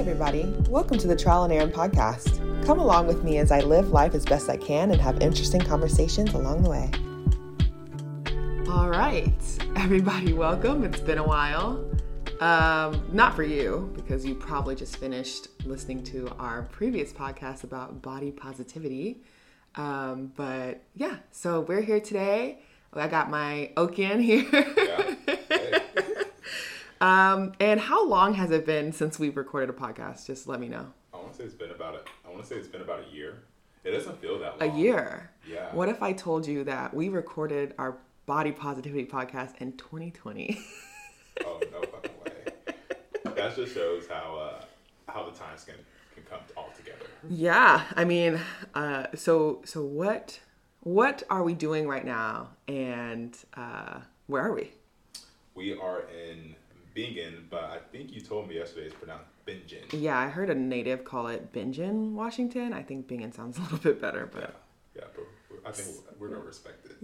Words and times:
everybody. 0.00 0.44
Welcome 0.70 0.96
to 0.96 1.06
the 1.06 1.14
Trial 1.14 1.44
and 1.44 1.52
Aaron 1.52 1.70
podcast. 1.70 2.38
Come 2.64 2.78
along 2.78 3.06
with 3.06 3.22
me 3.22 3.36
as 3.36 3.52
I 3.52 3.60
live 3.60 3.90
life 3.90 4.14
as 4.14 4.24
best 4.24 4.48
I 4.48 4.56
can 4.56 4.92
and 4.92 4.98
have 4.98 5.20
interesting 5.20 5.60
conversations 5.60 6.32
along 6.32 6.62
the 6.62 6.70
way. 6.70 6.90
All 8.72 8.88
right, 8.88 9.30
everybody, 9.76 10.32
welcome. 10.32 10.84
It's 10.84 11.00
been 11.00 11.18
a 11.18 11.22
while. 11.22 11.84
Um, 12.40 13.06
not 13.12 13.36
for 13.36 13.42
you, 13.42 13.92
because 13.94 14.24
you 14.24 14.34
probably 14.34 14.74
just 14.74 14.96
finished 14.96 15.48
listening 15.66 16.02
to 16.04 16.32
our 16.38 16.62
previous 16.62 17.12
podcast 17.12 17.64
about 17.64 18.00
body 18.00 18.30
positivity. 18.30 19.20
Um, 19.74 20.32
but 20.34 20.80
yeah, 20.94 21.16
so 21.30 21.60
we're 21.60 21.82
here 21.82 22.00
today. 22.00 22.60
I 22.94 23.06
got 23.06 23.28
my 23.28 23.70
Okian 23.76 24.22
here. 24.22 24.48
Yeah. 24.50 25.09
Um, 27.00 27.52
and 27.60 27.80
how 27.80 28.06
long 28.06 28.34
has 28.34 28.50
it 28.50 28.66
been 28.66 28.92
since 28.92 29.18
we've 29.18 29.36
recorded 29.36 29.70
a 29.70 29.72
podcast? 29.72 30.26
Just 30.26 30.46
let 30.46 30.60
me 30.60 30.68
know. 30.68 30.86
I 31.14 31.16
want 31.16 31.32
to 31.32 31.38
say 31.38 31.44
it's 31.44 31.54
been 31.54 31.70
about 31.70 31.94
a. 31.94 32.00
I 32.26 32.30
want 32.30 32.42
to 32.42 32.46
say 32.48 32.56
it's 32.56 32.68
been 32.68 32.82
about 32.82 33.00
a 33.08 33.14
year. 33.14 33.42
It 33.84 33.92
doesn't 33.92 34.20
feel 34.20 34.38
that 34.40 34.60
way. 34.60 34.68
A 34.68 34.72
year. 34.72 35.30
Yeah. 35.48 35.74
What 35.74 35.88
if 35.88 36.02
I 36.02 36.12
told 36.12 36.46
you 36.46 36.64
that 36.64 36.92
we 36.92 37.08
recorded 37.08 37.74
our 37.78 37.96
body 38.26 38.52
positivity 38.52 39.06
podcast 39.06 39.56
in 39.60 39.72
2020? 39.76 40.60
Oh 41.46 41.58
no 41.72 41.80
fucking 41.80 42.10
way. 42.22 42.74
That 43.34 43.56
just 43.56 43.72
shows 43.72 44.06
how 44.06 44.36
uh, 44.36 44.64
how 45.10 45.24
the 45.24 45.30
times 45.30 45.64
can 45.64 45.76
can 46.14 46.22
come 46.24 46.40
all 46.54 46.68
together. 46.76 47.06
yeah, 47.30 47.84
I 47.96 48.04
mean, 48.04 48.38
uh, 48.74 49.06
so 49.14 49.62
so 49.64 49.82
what 49.82 50.38
what 50.80 51.22
are 51.30 51.42
we 51.42 51.54
doing 51.54 51.88
right 51.88 52.04
now, 52.04 52.50
and 52.68 53.34
uh, 53.56 54.00
where 54.26 54.42
are 54.42 54.52
we? 54.52 54.72
We 55.54 55.78
are 55.78 56.02
in 56.10 56.56
Bingen, 56.94 57.46
but 57.50 57.64
I 57.64 57.78
think 57.92 58.12
you 58.12 58.20
told 58.20 58.48
me 58.48 58.56
yesterday 58.56 58.86
it's 58.86 58.94
pronounced 58.94 59.30
Bingen. 59.44 59.84
Yeah, 59.92 60.18
I 60.18 60.28
heard 60.28 60.50
a 60.50 60.54
native 60.54 61.04
call 61.04 61.28
it 61.28 61.52
Bingen, 61.52 62.14
Washington. 62.14 62.72
I 62.72 62.82
think 62.82 63.06
Bingen 63.08 63.32
sounds 63.32 63.58
a 63.58 63.62
little 63.62 63.78
bit 63.78 64.00
better, 64.00 64.28
but 64.32 64.54
yeah, 64.96 65.04
but 65.14 65.26
I 65.66 65.72
think 65.72 65.88
we're 66.18 66.28
gonna 66.28 66.40
respect 66.40 66.86
it. 66.86 66.96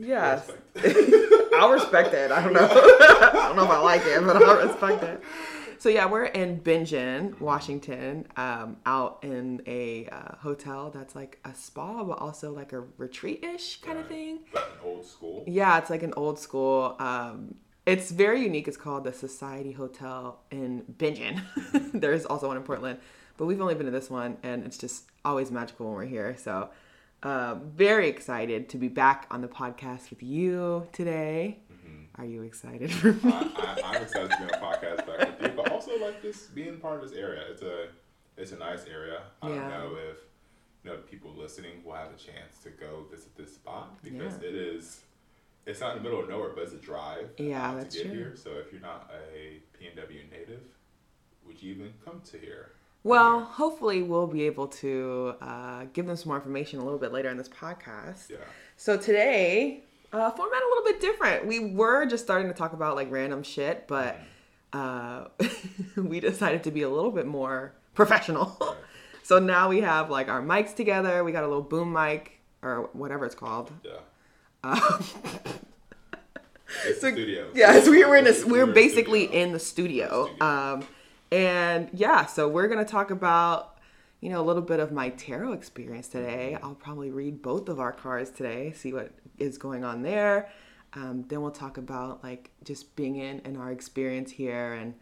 It. 0.75 1.53
I'll 1.55 1.71
respect 1.71 2.13
it. 2.15 2.31
I 2.31 2.43
don't 2.43 2.53
know. 2.53 2.69
I 2.71 3.31
don't 3.49 3.57
know 3.57 3.65
if 3.65 3.71
I 3.71 3.79
like 3.79 4.03
it, 4.05 4.25
but 4.25 4.37
I'll 4.43 4.67
respect 4.67 5.03
it. 5.03 5.23
So 5.79 5.91
yeah, 5.91 6.07
we're 6.07 6.25
in 6.25 6.57
Bingen, 6.57 7.37
Washington, 7.39 8.27
um, 8.37 8.79
out 8.87 9.19
in 9.23 9.63
a 9.67 10.07
uh, 10.07 10.37
hotel 10.37 10.91
that's 10.91 11.15
like 11.15 11.39
a 11.45 11.55
spa, 11.55 12.03
but 12.03 12.19
also 12.19 12.53
like 12.53 12.73
a 12.73 12.81
retreat-ish 12.97 13.83
kind 13.83 13.99
of 13.99 14.07
thing. 14.07 14.41
But 14.53 14.73
an 14.73 14.89
old 14.89 15.07
school. 15.07 15.45
Yeah, 15.47 15.79
it's 15.79 15.91
like 15.91 16.03
an 16.03 16.15
old 16.17 16.39
school. 16.39 16.97
Um, 16.99 17.57
it's 17.87 18.11
very 18.11 18.43
unique. 18.43 18.69
It's 18.69 18.77
called 18.77 19.05
the 19.05 19.13
Society 19.13 19.73
Hotel 19.73 20.41
in 20.51 20.83
Bingen. 20.99 21.43
There's 21.95 22.27
also 22.27 22.49
one 22.49 22.57
in 22.57 22.63
Portland, 22.65 22.99
but 23.37 23.47
we've 23.47 23.61
only 23.61 23.75
been 23.75 23.87
to 23.87 23.93
this 23.93 24.11
one, 24.11 24.37
and 24.43 24.65
it's 24.65 24.77
just 24.79 25.05
always 25.25 25.51
magical 25.51 25.87
when 25.87 25.95
we're 25.95 26.05
here. 26.07 26.37
So, 26.39 26.71
uh, 27.23 27.55
very 27.55 28.09
excited 28.09 28.69
to 28.71 28.77
be 28.77 28.89
back 28.89 29.27
on 29.31 29.41
the 29.41 29.49
podcast 29.49 30.11
with 30.11 30.23
you 30.23 30.87
today. 30.93 31.59
Are 32.19 32.25
you 32.25 32.43
excited 32.43 32.91
for 32.91 33.13
me? 33.13 33.21
I, 33.25 33.51
I, 33.57 33.81
I'm 33.97 34.03
excited 34.03 34.31
to 34.31 34.37
be 34.39 34.45
on 34.45 34.51
a 34.51 34.57
podcast 34.67 35.07
back 35.07 35.39
with 35.41 35.51
you, 35.51 35.57
but 35.57 35.71
also 35.71 35.99
like 36.01 36.23
this 36.23 36.47
being 36.47 36.79
part 36.79 37.03
of 37.03 37.09
this 37.11 37.17
area. 37.19 37.43
It's 37.51 37.61
a 37.61 37.89
it's 38.39 38.53
a 38.53 38.57
nice 38.57 38.87
area. 38.87 39.21
I 39.43 39.49
Yeah. 39.51 39.55
don't 39.57 39.69
know 39.69 39.97
if 40.11 40.17
you 40.83 40.91
know 40.91 40.97
people 41.11 41.31
listening 41.37 41.83
will 41.85 41.93
have 41.93 42.09
a 42.09 42.17
chance 42.17 42.57
to 42.63 42.71
go 42.71 43.05
visit 43.11 43.37
this 43.37 43.55
spot 43.55 44.03
because 44.03 44.33
Yeah. 44.41 44.49
it 44.49 44.55
is 44.55 45.03
it's 45.67 45.81
not 45.81 45.97
in 45.97 46.03
the 46.03 46.09
middle 46.09 46.23
of 46.23 46.29
nowhere, 46.29 46.51
but 46.55 46.65
it's 46.65 46.73
a 46.73 46.77
drive 46.77 47.31
Yeah, 47.39 47.75
that's 47.75 47.95
to 47.97 48.03
get 48.03 48.09
true. 48.09 48.19
here. 48.19 48.37
So 48.37 48.51
if 48.53 48.73
you're 48.73 48.81
not 48.81 49.11
a 49.13 49.61
PNW 49.83 50.31
native, 50.31 50.63
would 51.47 51.63
you 51.63 51.75
even 51.75 51.93
come 52.05 52.21
to 52.31 52.39
here? 52.39 52.71
Well, 53.03 53.41
hopefully, 53.45 54.03
we'll 54.03 54.27
be 54.27 54.45
able 54.45 54.67
to 54.69 55.35
uh, 55.41 55.85
give 55.93 56.07
them 56.07 56.17
some 56.17 56.29
more 56.31 56.37
information 56.39 56.81
a 56.81 56.85
little 56.85 56.99
bit 56.99 57.13
later 57.13 57.29
in 57.29 57.37
this 57.37 57.49
podcast. 57.49 58.31
Yeah. 58.31 58.39
So 58.77 58.97
today, 58.97 59.85
uh, 60.13 60.31
format 60.33 60.61
a 60.63 60.67
little 60.69 60.85
bit 60.85 61.01
different. 61.01 61.47
We 61.47 61.73
were 61.73 62.07
just 62.07 62.25
starting 62.25 62.49
to 62.49 62.55
talk 62.55 62.73
about 62.73 62.97
like 62.97 63.11
random 63.11 63.45
shit, 63.45 63.87
but 63.87 64.19
uh, 64.73 65.27
we 65.97 66.19
decided 66.19 66.65
to 66.65 66.71
be 66.73 66.83
a 66.83 66.89
little 66.89 67.13
bit 67.13 67.27
more 67.27 67.75
professional. 67.95 68.57
Right. 68.61 68.75
so 69.23 69.39
now 69.39 69.69
we 69.69 69.83
have 69.83 70.11
like 70.11 70.29
our 70.29 70.43
mics 70.43 70.75
together. 70.75 71.23
We 71.23 71.31
got 71.31 71.45
a 71.45 71.49
little 71.49 71.63
boom 71.63 71.93
mic 71.93 72.41
or 72.63 72.91
whatever 72.93 73.25
it's 73.25 73.37
called. 73.37 73.71
Yeah. 73.85 73.93
Um, 74.65 75.05
It's 76.85 77.01
So- 77.01 77.11
studio. 77.11 77.49
yeah, 77.55 77.81
so 77.81 77.91
we 77.91 78.05
were 78.05 78.17
in 78.17 78.27
a, 78.27 78.33
we 78.47 78.53
We're 78.53 78.67
basically 78.67 79.25
in 79.25 79.53
the 79.53 79.59
studio. 79.59 80.29
Um, 80.41 80.85
and 81.33 81.89
yeah, 81.93 82.27
so 82.27 82.49
we're 82.49 82.69
gonna 82.69 82.85
talk 82.85 83.11
about 83.11 83.79
you 84.21 84.31
know 84.31 84.41
a 84.41 84.45
little 84.45 84.63
bit 84.63 84.81
of 84.81 84.93
my 84.93 85.11
tarot 85.11 85.53
experience 85.53 86.09
today. 86.09 86.59
I'll 86.63 86.75
probably 86.75 87.11
read 87.11 87.43
both 87.43 87.69
of 87.69 87.81
our 87.81 87.93
cards 87.93 88.31
today, 88.31 88.73
see 88.73 88.93
what 88.93 89.13
is 89.39 89.59
going 89.59 89.85
on 89.85 90.03
there. 90.03 90.49
Um, 90.95 91.25
then 91.29 91.43
we'll 91.43 91.51
talk 91.51 91.79
about 91.79 92.23
like 92.23 92.51
just 92.65 92.95
being 92.97 93.17
in 93.17 93.41
and 93.45 93.57
our 93.57 93.71
experience 93.73 94.31
here, 94.31 94.75
and 94.75 94.95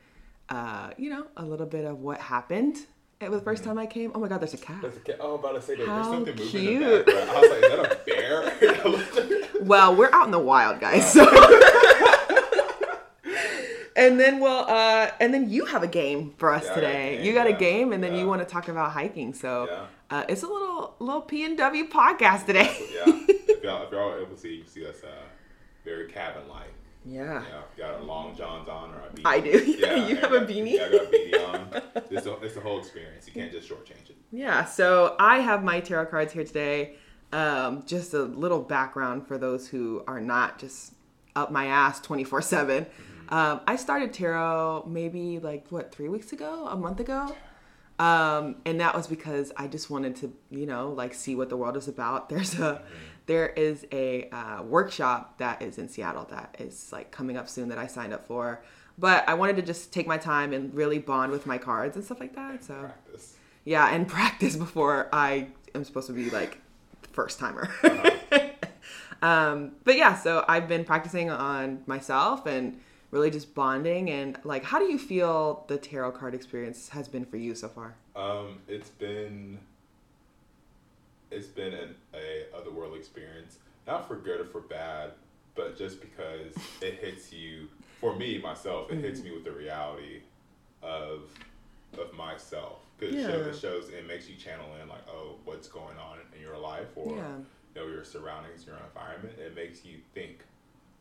uh, 0.48 0.90
you 0.96 1.10
know 1.10 1.26
a 1.36 1.44
little 1.44 1.66
bit 1.66 1.84
of 1.84 2.00
what 2.00 2.20
happened 2.20 2.86
it 3.20 3.30
was 3.30 3.40
the 3.40 3.44
first 3.44 3.64
time 3.64 3.78
I 3.78 3.86
came. 3.86 4.12
Oh 4.14 4.20
my 4.20 4.28
God, 4.28 4.40
there's 4.40 4.54
a 4.54 4.58
cat. 4.58 4.82
That's 4.82 4.96
a 4.96 5.00
cat. 5.00 5.16
Oh, 5.20 5.34
I'm 5.34 5.40
about 5.40 5.54
to 5.54 5.62
say 5.62 5.76
that. 5.76 5.86
How 5.86 5.94
There's 5.94 6.06
something 6.06 6.36
moving 6.36 6.74
in 6.74 6.80
the 6.82 7.04
background. 7.04 7.30
I 7.30 7.40
was 7.40 7.50
like, 7.50 7.62
is 7.64 7.70
that 7.70 7.92
a 7.92 8.00
bear? 8.04 9.13
Well, 9.64 9.96
we're 9.96 10.10
out 10.12 10.26
in 10.26 10.30
the 10.30 10.38
wild, 10.38 10.78
guys. 10.80 11.10
So. 11.12 11.24
and 13.96 14.18
then 14.18 14.40
we'll 14.40 14.52
uh 14.68 15.10
and 15.20 15.32
then 15.32 15.48
you 15.48 15.64
have 15.66 15.82
a 15.82 15.86
game 15.88 16.34
for 16.36 16.52
us 16.52 16.64
Yeah, 16.64 16.70
I 16.70 16.74
got 16.74 16.80
today. 16.80 17.16
game, 17.16 17.24
you 17.24 17.32
got 17.32 17.46
a 17.46 17.52
game 17.52 17.92
and 17.92 18.02
then 18.02 18.12
yeah. 18.14 18.20
you 18.20 18.26
want 18.26 18.40
to 18.40 18.46
talk 18.46 18.68
about 18.68 18.90
hiking. 18.92 19.32
So 19.32 19.68
Yeah. 19.70 19.86
uh, 20.18 20.24
it's 20.28 20.42
a 20.42 20.46
little 20.46 20.96
little 20.98 21.22
P 21.22 21.44
and 21.44 21.56
W 21.56 21.88
podcast 21.88 22.46
today. 22.46 22.76
yeah. 22.94 23.04
If 23.06 23.62
y'all, 23.62 23.84
if 23.86 23.92
y'all 23.92 24.10
are 24.10 24.18
able 24.20 24.34
to 24.34 24.36
see, 24.40 24.54
you 24.56 24.62
can 24.64 24.70
see 24.70 24.86
us 24.86 25.02
uh, 25.04 25.08
very 25.84 26.08
cabin-like. 26.10 26.72
Yeah. 27.06 27.42
Yeah, 27.48 27.62
got 27.78 28.00
a 28.00 28.04
long 28.04 28.34
johns 28.36 28.68
on 28.68 28.90
or 28.90 28.98
a 29.00 29.10
beanie. 29.14 29.22
I 29.24 29.40
do. 29.40 29.50
Yeah. 29.78 30.06
You 30.06 30.16
have 30.16 30.32
a 30.32 30.40
beanie? 30.40 30.72
Yeah, 30.72 30.86
I 30.86 30.90
got 30.90 31.02
a 31.02 31.06
beanie 31.06 31.48
on. 31.48 31.82
It's 32.10 32.24
the, 32.24 32.36
it's 32.40 32.54
the 32.54 32.60
whole 32.60 32.78
experience. 32.80 33.26
You 33.26 33.32
can't 33.32 33.52
just 33.52 33.68
shortchange 33.68 34.10
it. 34.10 34.16
Yeah, 34.32 34.64
so 34.64 35.14
I 35.18 35.38
have 35.38 35.62
my 35.62 35.80
tarot 35.80 36.06
cards 36.06 36.32
here 36.32 36.44
today. 36.44 36.96
Um, 37.34 37.82
just 37.84 38.14
a 38.14 38.22
little 38.22 38.60
background 38.60 39.26
for 39.26 39.38
those 39.38 39.66
who 39.68 40.04
are 40.06 40.20
not 40.20 40.58
just 40.58 40.92
up 41.34 41.50
my 41.50 41.66
ass 41.66 42.00
24 42.00 42.42
7. 42.42 42.86
Um, 43.28 43.60
I 43.66 43.74
started 43.76 44.12
tarot 44.12 44.84
maybe 44.88 45.40
like, 45.40 45.66
what, 45.70 45.92
three 45.92 46.08
weeks 46.08 46.32
ago? 46.32 46.68
A 46.68 46.76
month 46.76 47.00
ago? 47.00 47.34
Um, 47.98 48.56
and 48.64 48.80
that 48.80 48.94
was 48.94 49.06
because 49.08 49.52
I 49.56 49.66
just 49.66 49.90
wanted 49.90 50.14
to, 50.16 50.32
you 50.50 50.66
know, 50.66 50.90
like 50.90 51.12
see 51.14 51.34
what 51.34 51.48
the 51.48 51.56
world 51.56 51.76
is 51.76 51.88
about. 51.88 52.28
There's 52.30 52.58
a, 52.58 52.82
there 53.26 53.48
is 53.48 53.84
a 53.90 54.28
uh, 54.30 54.62
workshop 54.62 55.38
that 55.38 55.60
is 55.60 55.78
in 55.78 55.88
Seattle 55.88 56.26
that 56.30 56.54
is 56.60 56.92
like 56.92 57.10
coming 57.10 57.36
up 57.36 57.48
soon 57.48 57.68
that 57.70 57.78
I 57.78 57.86
signed 57.88 58.12
up 58.12 58.26
for. 58.26 58.62
But 58.96 59.28
I 59.28 59.34
wanted 59.34 59.56
to 59.56 59.62
just 59.62 59.92
take 59.92 60.06
my 60.06 60.18
time 60.18 60.52
and 60.52 60.72
really 60.72 61.00
bond 61.00 61.32
with 61.32 61.46
my 61.46 61.58
cards 61.58 61.96
and 61.96 62.04
stuff 62.04 62.20
like 62.20 62.36
that. 62.36 62.62
So 62.62 62.74
Practice. 62.74 63.34
yeah, 63.64 63.92
and 63.92 64.06
practice 64.06 64.54
before 64.54 65.08
I 65.12 65.48
am 65.74 65.82
supposed 65.82 66.06
to 66.06 66.12
be 66.12 66.30
like 66.30 66.60
first 67.14 67.38
timer. 67.38 67.70
um, 69.22 69.72
but 69.84 69.96
yeah, 69.96 70.14
so 70.14 70.44
I've 70.48 70.68
been 70.68 70.84
practicing 70.84 71.30
on 71.30 71.82
myself 71.86 72.46
and 72.46 72.80
really 73.10 73.30
just 73.30 73.54
bonding 73.54 74.10
and 74.10 74.36
like 74.42 74.64
how 74.64 74.80
do 74.80 74.86
you 74.86 74.98
feel 74.98 75.64
the 75.68 75.78
tarot 75.78 76.10
card 76.10 76.34
experience 76.34 76.88
has 76.88 77.06
been 77.06 77.24
for 77.24 77.36
you 77.36 77.54
so 77.54 77.68
far? 77.68 77.94
Um, 78.16 78.58
it's 78.66 78.90
been 78.90 79.58
it's 81.30 81.46
been 81.46 81.72
an 81.72 81.94
a 82.12 82.46
otherworldly 82.56 82.98
experience, 82.98 83.58
not 83.86 84.06
for 84.06 84.16
good 84.16 84.40
or 84.40 84.46
for 84.46 84.60
bad, 84.60 85.12
but 85.54 85.78
just 85.78 86.00
because 86.00 86.54
it 86.80 86.94
hits 86.94 87.32
you. 87.32 87.68
For 88.00 88.14
me, 88.14 88.38
myself, 88.38 88.90
it 88.90 88.98
hits 88.98 89.22
me 89.22 89.30
with 89.30 89.44
the 89.44 89.52
reality 89.52 90.20
of 90.82 91.22
of 91.98 92.12
myself. 92.14 92.80
Because 93.10 93.24
it, 93.24 93.30
shows, 93.32 93.46
Yeah. 93.46 93.52
it 93.52 93.56
shows 93.58 93.88
it 93.90 94.06
makes 94.06 94.28
you 94.28 94.36
channel 94.36 94.66
in 94.82 94.88
like, 94.88 95.06
oh, 95.08 95.36
what's 95.44 95.68
going 95.68 95.96
on 95.98 96.18
in 96.34 96.40
your 96.42 96.56
life 96.58 96.88
or 96.96 97.14
Yeah. 97.16 97.36
you 97.74 97.80
know 97.80 97.86
your 97.86 98.04
surroundings, 98.04 98.66
your 98.66 98.76
environment. 98.88 99.38
It 99.38 99.54
makes 99.54 99.84
you 99.84 99.98
think 100.14 100.44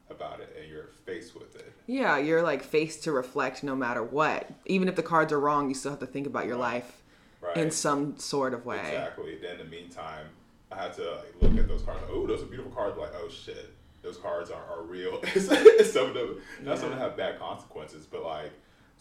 about 0.09 0.39
it, 0.41 0.55
and 0.59 0.69
you're 0.69 0.89
faced 1.05 1.33
with 1.33 1.55
it. 1.55 1.71
Yeah, 1.87 2.17
you're 2.17 2.41
like 2.43 2.61
faced 2.63 3.03
to 3.05 3.11
reflect 3.11 3.63
no 3.63 3.75
matter 3.75 4.03
what. 4.03 4.49
Even 4.65 4.87
if 4.87 4.95
the 4.95 5.03
cards 5.03 5.31
are 5.33 5.39
wrong, 5.39 5.69
you 5.69 5.75
still 5.75 5.91
have 5.91 5.99
to 6.01 6.05
think 6.05 6.27
about 6.27 6.45
your 6.45 6.57
life 6.57 7.01
Right. 7.41 7.57
in 7.57 7.71
some 7.71 8.17
sort 8.17 8.53
of 8.53 8.65
way. 8.65 8.79
Exactly. 8.79 9.37
Then 9.41 9.59
in 9.59 9.65
the 9.69 9.71
meantime, 9.71 10.27
I 10.71 10.75
had 10.83 10.93
to 10.93 11.01
like, 11.11 11.33
look 11.41 11.57
at 11.57 11.67
those 11.67 11.81
cards. 11.83 12.01
Like, 12.01 12.11
oh, 12.11 12.25
those 12.27 12.41
are 12.41 12.45
beautiful 12.45 12.71
cards. 12.71 12.97
Like, 12.97 13.11
oh 13.15 13.29
shit, 13.29 13.69
those 14.01 14.17
cards 14.17 14.49
are, 14.51 14.63
are 14.71 14.83
real. 14.83 15.21
some 15.35 16.07
of 16.07 16.13
them, 16.13 16.41
not 16.63 16.77
some 16.77 16.85
of 16.91 16.91
them 16.91 16.99
have 16.99 17.15
bad 17.17 17.39
consequences, 17.39 18.05
but 18.05 18.23
like 18.23 18.51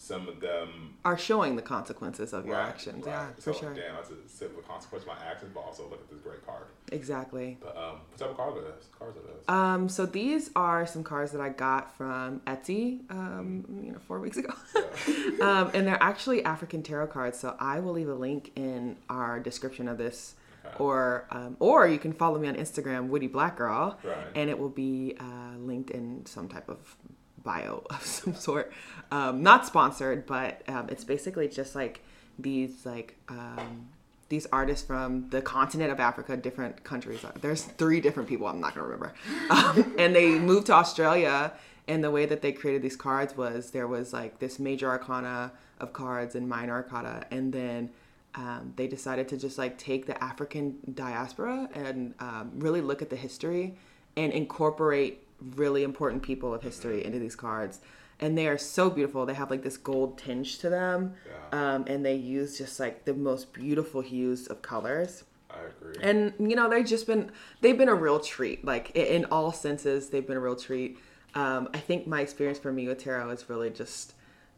some 0.03 0.27
of 0.27 0.41
them 0.41 0.95
Are 1.05 1.17
showing 1.17 1.55
the 1.55 1.61
consequences 1.61 2.33
of 2.33 2.45
your 2.45 2.55
right, 2.55 2.67
actions. 2.67 3.05
right. 3.05 3.13
Yeah, 3.13 3.27
so, 3.39 3.53
for 3.53 3.59
sure. 3.59 3.73
Damn, 3.73 3.95
that's 3.95 4.09
a 4.09 4.15
simple 4.27 4.61
consequence 4.63 5.03
of 5.05 5.07
my 5.07 5.25
actions, 5.25 5.51
but 5.53 5.61
also 5.61 5.83
look 5.83 6.01
at 6.01 6.09
this 6.09 6.19
great 6.19 6.45
card. 6.45 6.65
Exactly. 6.91 7.57
But 7.61 7.77
um, 7.77 8.01
what 8.09 8.17
type 8.17 8.29
of 8.31 8.35
card 8.35 8.57
are 8.57 8.61
those? 8.63 8.89
Cards 8.99 9.17
are 9.17 9.21
those? 9.21 9.47
Um, 9.47 9.87
so 9.87 10.05
these 10.05 10.51
are 10.57 10.85
some 10.85 11.05
cards 11.05 11.31
that 11.31 11.39
I 11.39 11.47
got 11.49 11.95
from 11.95 12.41
Etsy, 12.41 13.09
um, 13.11 13.63
you 13.81 13.93
know, 13.93 13.99
four 14.05 14.19
weeks 14.19 14.35
ago. 14.35 14.53
um, 15.41 15.71
and 15.73 15.87
they're 15.87 16.03
actually 16.03 16.43
African 16.43 16.83
tarot 16.83 17.07
cards. 17.07 17.39
So 17.39 17.55
I 17.57 17.79
will 17.79 17.93
leave 17.93 18.09
a 18.09 18.13
link 18.13 18.51
in 18.57 18.97
our 19.09 19.39
description 19.39 19.87
of 19.87 19.97
this, 19.97 20.35
Okay. 20.65 20.75
or 20.79 21.27
um, 21.31 21.55
or 21.59 21.87
you 21.87 21.97
can 21.97 22.11
follow 22.13 22.39
me 22.39 22.47
on 22.49 22.55
Instagram, 22.55 23.07
Woody 23.07 23.27
Black 23.27 23.55
Girl, 23.57 23.97
Right. 24.03 24.15
and 24.35 24.49
it 24.49 24.59
will 24.59 24.69
be 24.69 25.15
uh, 25.19 25.57
linked 25.57 25.91
in 25.91 26.25
some 26.25 26.47
type 26.49 26.69
of 26.69 26.95
bio 27.43 27.83
of 27.89 28.05
some 28.05 28.35
sort. 28.35 28.71
Um, 29.11 29.43
not 29.43 29.65
sponsored, 29.65 30.25
but 30.25 30.61
um, 30.67 30.87
it's 30.89 31.03
basically 31.03 31.47
just 31.47 31.75
like 31.75 32.01
these 32.39 32.85
like. 32.85 33.17
Um, 33.29 33.89
these 34.29 34.47
artists 34.51 34.87
from 34.87 35.29
the 35.29 35.43
continent 35.43 35.91
of 35.91 35.99
Africa, 35.99 36.35
different 36.35 36.83
countries. 36.83 37.23
There's 37.39 37.63
three 37.63 38.01
different 38.01 38.27
people. 38.27 38.47
I'm 38.47 38.59
not 38.59 38.73
gonna 38.73 38.87
remember, 38.87 39.13
um, 39.51 39.93
and 39.99 40.15
they 40.15 40.39
moved 40.39 40.67
to 40.67 40.73
Australia. 40.73 41.53
And 41.87 42.03
the 42.03 42.09
way 42.09 42.25
that 42.25 42.41
they 42.41 42.53
created 42.53 42.81
these 42.81 42.95
cards 42.95 43.35
was 43.35 43.71
there 43.71 43.87
was 43.87 44.13
like 44.13 44.39
this 44.39 44.57
major 44.57 44.89
arcana 44.89 45.51
of 45.79 45.91
cards 45.93 46.33
and 46.33 46.47
minor 46.47 46.73
arcana, 46.73 47.25
and 47.29 47.53
then 47.53 47.91
um, 48.35 48.73
they 48.75 48.87
decided 48.87 49.27
to 49.29 49.37
just 49.37 49.57
like 49.57 49.77
take 49.77 50.05
the 50.05 50.21
African 50.23 50.77
diaspora 50.93 51.69
and 51.73 52.15
um, 52.19 52.51
really 52.55 52.81
look 52.81 53.01
at 53.01 53.09
the 53.09 53.15
history 53.15 53.75
and 54.15 54.33
incorporate 54.33 55.23
really 55.55 55.83
important 55.83 56.23
people 56.23 56.53
of 56.53 56.61
history 56.61 57.03
into 57.03 57.19
these 57.19 57.35
cards. 57.35 57.79
And 58.19 58.37
they 58.37 58.47
are 58.47 58.57
so 58.57 58.89
beautiful. 58.89 59.25
They 59.25 59.33
have 59.33 59.49
like 59.49 59.63
this 59.63 59.75
gold 59.77 60.17
tinge 60.17 60.59
to 60.59 60.69
them, 60.69 61.15
Yeah. 61.25 61.73
um, 61.75 61.85
and 61.87 62.05
they 62.05 62.15
use 62.15 62.57
just 62.57 62.79
like 62.79 63.05
the 63.05 63.13
most 63.13 63.53
beautiful 63.53 64.01
hues 64.01 64.47
of 64.47 64.61
colors. 64.61 65.23
I 65.49 65.57
agree. 65.65 65.95
And 66.01 66.33
you 66.39 66.55
know, 66.55 66.69
they've 66.69 66.85
just 66.85 67.05
been 67.07 67.31
they've 67.61 67.77
been 67.77 67.89
a 67.89 67.95
real 67.95 68.19
treat. 68.19 68.63
Like 68.63 68.91
in 68.95 69.25
all 69.25 69.51
senses, 69.51 70.09
they've 70.09 70.25
been 70.25 70.37
a 70.37 70.39
real 70.39 70.55
treat. 70.55 70.97
Um, 71.35 71.69
I 71.73 71.79
think 71.79 72.07
my 72.07 72.21
experience 72.21 72.59
for 72.59 72.71
me 72.71 72.87
with 72.87 72.99
tarot 73.03 73.29
is 73.31 73.49
really 73.49 73.69
just 73.71 74.13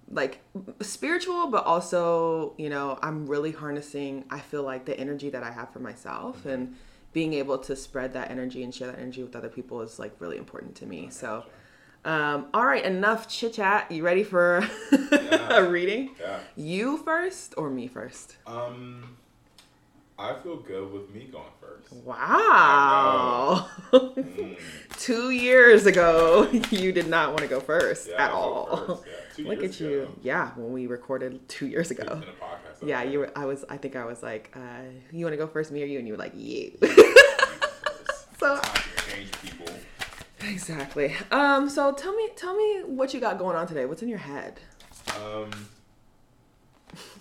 like 0.09 0.39
spiritual, 0.81 1.47
but 1.47 1.65
also 1.65 2.53
you 2.57 2.69
know 2.69 2.99
I'm 3.01 3.25
really 3.25 3.51
harnessing. 3.51 4.25
I 4.29 4.39
feel 4.39 4.63
like 4.63 4.85
the 4.85 4.97
energy 4.99 5.29
that 5.29 5.43
I 5.43 5.51
have 5.51 5.71
for 5.71 5.79
myself 5.79 6.45
and 6.45 6.75
being 7.15 7.33
able 7.33 7.57
to 7.57 7.77
spread 7.77 8.11
that 8.11 8.29
energy 8.29 8.61
and 8.61 8.75
share 8.75 8.91
that 8.91 8.99
energy 8.99 9.23
with 9.23 9.37
other 9.37 9.47
people 9.47 9.81
is 9.81 9.97
like 9.97 10.13
really 10.19 10.37
important 10.37 10.75
to 10.75 10.85
me. 10.85 11.07
So. 11.09 11.45
Um, 12.03 12.49
all 12.53 12.67
right, 12.67 12.85
enough 12.85 13.27
chit 13.27 13.53
chat. 13.53 13.91
You 13.91 14.03
ready 14.05 14.23
for 14.23 14.57
a 15.49 15.67
reading? 15.67 16.11
yeah. 16.19 16.37
You 16.55 16.97
first 16.97 17.55
or 17.57 17.71
me 17.71 17.87
first? 17.87 18.37
Um, 18.45 19.17
I 20.17 20.33
feel 20.41 20.57
good 20.57 20.91
with 20.93 21.09
me 21.13 21.27
going 21.31 21.43
first. 21.59 21.91
Wow. 21.93 23.69
Mm. 23.95 24.57
Two 24.99 25.29
years 25.29 25.85
ago, 25.85 26.49
you 26.69 26.91
did 26.91 27.07
not 27.07 27.29
want 27.29 27.39
to 27.41 27.47
go 27.47 27.59
first 27.61 28.09
Yeah, 28.09 28.25
at 28.25 28.31
all. 28.31 28.75
first, 28.87 29.03
yeah. 29.39 29.47
Look 29.49 29.63
at 29.63 29.79
you. 29.79 30.09
Yeah, 30.21 30.51
when 30.55 30.73
we 30.73 30.87
recorded 30.87 31.47
two 31.47 31.67
years 31.67 31.91
ago. 31.91 32.03
podcast. 32.41 32.85
Yeah, 32.87 33.03
you 33.03 33.19
were. 33.19 33.31
I 33.37 33.45
was. 33.45 33.63
I 33.69 33.77
think 33.77 33.95
I 33.95 34.03
was 34.05 34.21
like, 34.23 34.51
uh, 34.55 34.59
"You 35.11 35.23
want 35.25 35.33
to 35.33 35.37
go 35.37 35.47
first, 35.47 35.71
me 35.71 35.81
or 35.83 35.85
you?" 35.85 35.99
And 35.99 36.07
you 36.07 36.13
were 36.13 36.17
like, 36.19 36.33
"You." 36.35 36.77
so 38.39 38.59
Time 38.59 38.61
to 38.61 39.09
change 39.11 39.31
people. 39.41 39.67
exactly. 40.45 41.13
Um. 41.31 41.69
So 41.69 41.93
tell 41.93 42.13
me, 42.15 42.29
tell 42.35 42.55
me 42.55 42.81
what 42.85 43.13
you 43.13 43.19
got 43.21 43.37
going 43.37 43.55
on 43.55 43.67
today. 43.67 43.85
What's 43.85 44.01
in 44.01 44.09
your 44.09 44.17
head? 44.19 44.59
Um, 45.21 45.51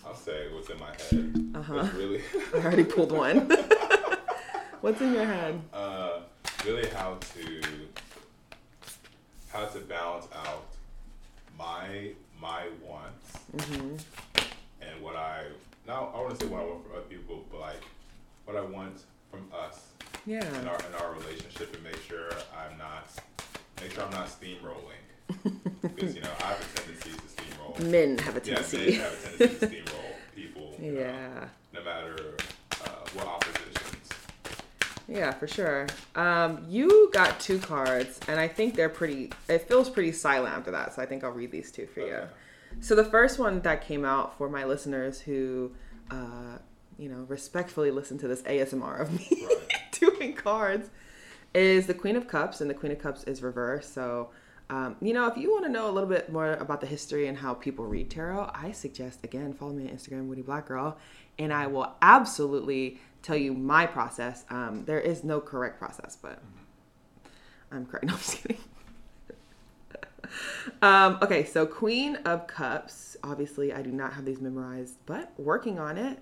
I'll 0.06 0.14
say 0.14 0.46
what's 0.52 0.68
in 0.70 0.78
my 0.78 0.90
head. 0.90 1.52
Uh-huh. 1.56 1.88
Really, 1.96 2.20
I 2.54 2.58
already 2.58 2.84
pulled 2.84 3.12
one. 3.12 3.48
what's 4.80 5.00
in 5.00 5.12
your 5.14 5.24
head? 5.24 5.60
uh, 5.72 6.20
really 6.64 6.88
how 6.90 7.18
to 7.34 7.62
how 9.48 9.64
to 9.66 9.78
balance 9.80 10.26
out 10.34 10.64
my 11.58 12.10
my 12.40 12.62
wants 12.82 13.38
Mm-hmm. 13.56 13.96
and 14.82 15.00
what 15.02 15.14
I 15.16 15.44
now 15.86 16.10
I 16.14 16.20
want 16.20 16.38
to 16.38 16.44
say 16.44 16.50
what 16.50 16.60
I 16.60 16.64
want 16.64 16.82
from 16.86 16.92
other 16.96 17.02
people, 17.02 17.44
but 17.50 17.60
like 17.60 17.82
what 18.46 18.56
I 18.56 18.62
want 18.62 19.02
from 19.30 19.46
us 19.56 19.80
in 20.26 20.32
Yeah. 20.32 20.40
our 20.68 20.78
in 20.88 20.94
our 21.00 21.12
relationship, 21.14 21.72
and 21.74 21.82
make 21.84 22.00
sure 22.02 22.30
I'm 22.58 22.76
not 22.78 23.08
make 23.80 23.92
sure 23.92 24.02
I'm 24.04 24.10
not 24.10 24.26
steamrolling 24.28 25.02
because 25.82 26.14
you 26.16 26.22
know 26.22 26.30
I 26.40 26.46
have 26.48 26.60
a 26.60 26.78
tendency 26.80 27.10
to. 27.10 27.33
Men 27.82 28.18
have 28.18 28.36
a 28.36 28.38
Yeah, 28.40 28.54
tendency. 28.56 28.92
have 28.94 29.12
a 29.12 29.38
tendency 29.38 29.58
to 29.58 29.66
steamroll 29.84 30.12
people. 30.34 30.74
you 30.80 30.92
know, 30.92 31.00
Yeah. 31.00 31.48
no 31.72 31.82
matter 31.82 32.34
uh, 32.82 32.86
what 33.14 33.26
oppositions. 33.26 34.08
Yeah, 35.08 35.32
for 35.32 35.46
sure. 35.46 35.86
Um, 36.14 36.64
you 36.68 37.10
got 37.12 37.38
two 37.40 37.58
cards, 37.58 38.20
and 38.28 38.40
I 38.40 38.48
think 38.48 38.74
they're 38.74 38.88
pretty. 38.88 39.32
It 39.48 39.68
feels 39.68 39.90
pretty 39.90 40.12
silent 40.12 40.54
after 40.56 40.70
that, 40.70 40.94
so 40.94 41.02
I 41.02 41.06
think 41.06 41.24
I'll 41.24 41.30
read 41.30 41.50
these 41.50 41.70
two 41.70 41.86
for 41.86 42.00
you. 42.00 42.20
So 42.80 42.94
the 42.94 43.04
first 43.04 43.38
one 43.38 43.60
that 43.60 43.82
came 43.82 44.04
out 44.04 44.36
for 44.38 44.48
my 44.48 44.64
listeners 44.64 45.20
who, 45.20 45.72
uh, 46.10 46.58
you 46.98 47.08
know, 47.08 47.24
respectfully 47.28 47.90
listen 47.90 48.18
to 48.18 48.28
this 48.28 48.42
ASMR 48.42 49.00
of 49.00 49.12
me 49.12 49.28
Right. 49.46 49.90
doing 49.92 50.32
cards 50.34 50.88
is 51.54 51.86
the 51.86 51.94
Queen 51.94 52.16
of 52.16 52.26
Cups, 52.26 52.60
and 52.60 52.68
the 52.70 52.74
Queen 52.74 52.90
of 52.90 52.98
Cups 52.98 53.24
is 53.24 53.42
reversed. 53.42 53.92
So, 53.94 54.30
um, 54.70 54.96
you 55.00 55.12
know, 55.12 55.26
if 55.26 55.36
you 55.36 55.50
want 55.50 55.64
to 55.64 55.70
know 55.70 55.88
a 55.88 55.92
little 55.92 56.08
bit 56.08 56.32
more 56.32 56.54
about 56.54 56.80
the 56.80 56.86
history 56.86 57.28
and 57.28 57.36
how 57.36 57.54
people 57.54 57.84
read 57.84 58.10
tarot, 58.10 58.50
I 58.54 58.72
suggest 58.72 59.20
again 59.22 59.52
follow 59.52 59.72
me 59.72 59.88
on 59.88 59.94
Instagram, 59.94 60.26
Woody 60.26 60.42
Black 60.42 60.66
Girl, 60.66 60.96
and 61.38 61.52
I 61.52 61.66
will 61.66 61.94
absolutely 62.00 62.98
tell 63.22 63.36
you 63.36 63.52
my 63.52 63.86
process. 63.86 64.44
Um, 64.48 64.84
there 64.86 65.00
is 65.00 65.22
no 65.22 65.40
correct 65.40 65.78
process, 65.78 66.16
but 66.20 66.42
I'm 67.70 67.86
correct. 67.86 68.04
No, 68.06 68.14
I'm 68.14 68.18
just 68.18 68.42
kidding. 68.42 68.58
um, 70.82 71.18
okay, 71.22 71.44
so 71.44 71.66
Queen 71.66 72.16
of 72.24 72.46
Cups. 72.46 73.16
Obviously, 73.22 73.72
I 73.72 73.82
do 73.82 73.90
not 73.90 74.14
have 74.14 74.24
these 74.24 74.40
memorized, 74.40 74.94
but 75.06 75.32
working 75.38 75.78
on 75.78 75.98
it. 75.98 76.20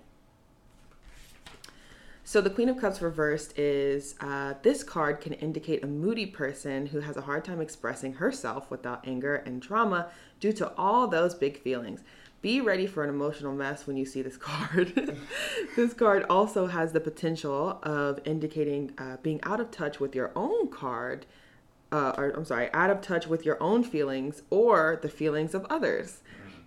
So 2.25 2.39
the 2.39 2.49
Queen 2.49 2.69
of 2.69 2.77
Cups 2.77 3.01
reversed 3.01 3.57
is 3.59 4.15
uh, 4.21 4.53
this 4.63 4.81
card 4.81 5.19
can 5.19 5.33
indicate 5.33 5.83
a 5.83 5.87
moody 5.87 6.25
person 6.25 6.85
who 6.87 7.01
has 7.01 7.17
a 7.17 7.21
hard 7.21 7.43
time 7.43 7.59
expressing 7.59 8.13
herself 8.13 8.71
without 8.71 9.05
anger 9.05 9.35
and 9.35 9.61
trauma 9.61 10.09
due 10.39 10.53
to 10.53 10.71
all 10.77 11.07
those 11.07 11.35
big 11.35 11.61
feelings. 11.61 12.01
Be 12.41 12.61
ready 12.61 12.87
for 12.87 13.03
an 13.03 13.09
emotional 13.09 13.53
mess 13.53 13.85
when 13.85 13.97
you 13.97 14.05
see 14.05 14.21
this 14.21 14.37
card. 14.37 15.19
this 15.75 15.93
card 15.93 16.25
also 16.29 16.67
has 16.67 16.93
the 16.93 17.01
potential 17.01 17.79
of 17.83 18.21
indicating 18.23 18.93
uh, 18.97 19.17
being 19.21 19.41
out 19.43 19.59
of 19.59 19.69
touch 19.69 19.99
with 19.99 20.15
your 20.15 20.31
own 20.33 20.69
card, 20.69 21.25
uh, 21.91 22.13
or 22.17 22.29
I'm 22.29 22.45
sorry, 22.45 22.73
out 22.73 22.89
of 22.89 23.01
touch 23.01 23.27
with 23.27 23.45
your 23.45 23.61
own 23.61 23.83
feelings 23.83 24.43
or 24.49 24.97
the 25.01 25.09
feelings 25.09 25.53
of 25.53 25.65
others. 25.69 26.21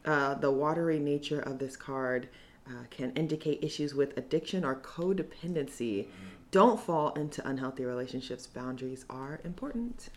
Uh, 0.04 0.34
the 0.34 0.52
watery 0.52 0.98
nature 0.98 1.40
of 1.40 1.58
this 1.58 1.76
card 1.76 2.28
uh, 2.68 2.84
can 2.90 3.12
indicate 3.12 3.62
issues 3.62 3.94
with 3.94 4.16
addiction 4.16 4.64
or 4.64 4.76
codependency. 4.76 6.06
Don't 6.50 6.80
fall 6.80 7.12
into 7.14 7.46
unhealthy 7.46 7.84
relationships. 7.84 8.46
Boundaries 8.46 9.04
are 9.10 9.40
important. 9.44 10.08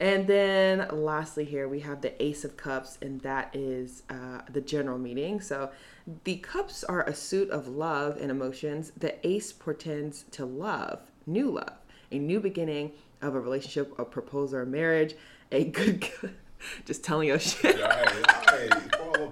And 0.00 0.26
then 0.26 0.88
lastly, 0.90 1.44
here 1.44 1.68
we 1.68 1.78
have 1.80 2.00
the 2.00 2.20
Ace 2.20 2.44
of 2.44 2.56
Cups, 2.56 2.98
and 3.00 3.20
that 3.20 3.54
is 3.54 4.02
uh, 4.10 4.40
the 4.50 4.60
general 4.60 4.98
meaning. 4.98 5.40
So 5.40 5.70
the 6.24 6.38
cups 6.38 6.82
are 6.82 7.02
a 7.02 7.14
suit 7.14 7.50
of 7.50 7.68
love 7.68 8.16
and 8.20 8.28
emotions. 8.28 8.90
The 8.96 9.24
ace 9.24 9.52
portends 9.52 10.24
to 10.32 10.44
love, 10.44 11.00
new 11.24 11.50
love, 11.52 11.74
a 12.10 12.18
new 12.18 12.40
beginning 12.40 12.92
of 13.20 13.36
a 13.36 13.40
relationship, 13.40 13.96
a 13.96 14.04
proposal, 14.04 14.58
or 14.58 14.66
marriage, 14.66 15.14
a 15.52 15.64
good. 15.64 16.08
Just 16.84 17.04
telling 17.04 17.28
you 17.28 17.38
shit. 17.38 17.80
Right, 17.80 18.50
right. 18.50 18.70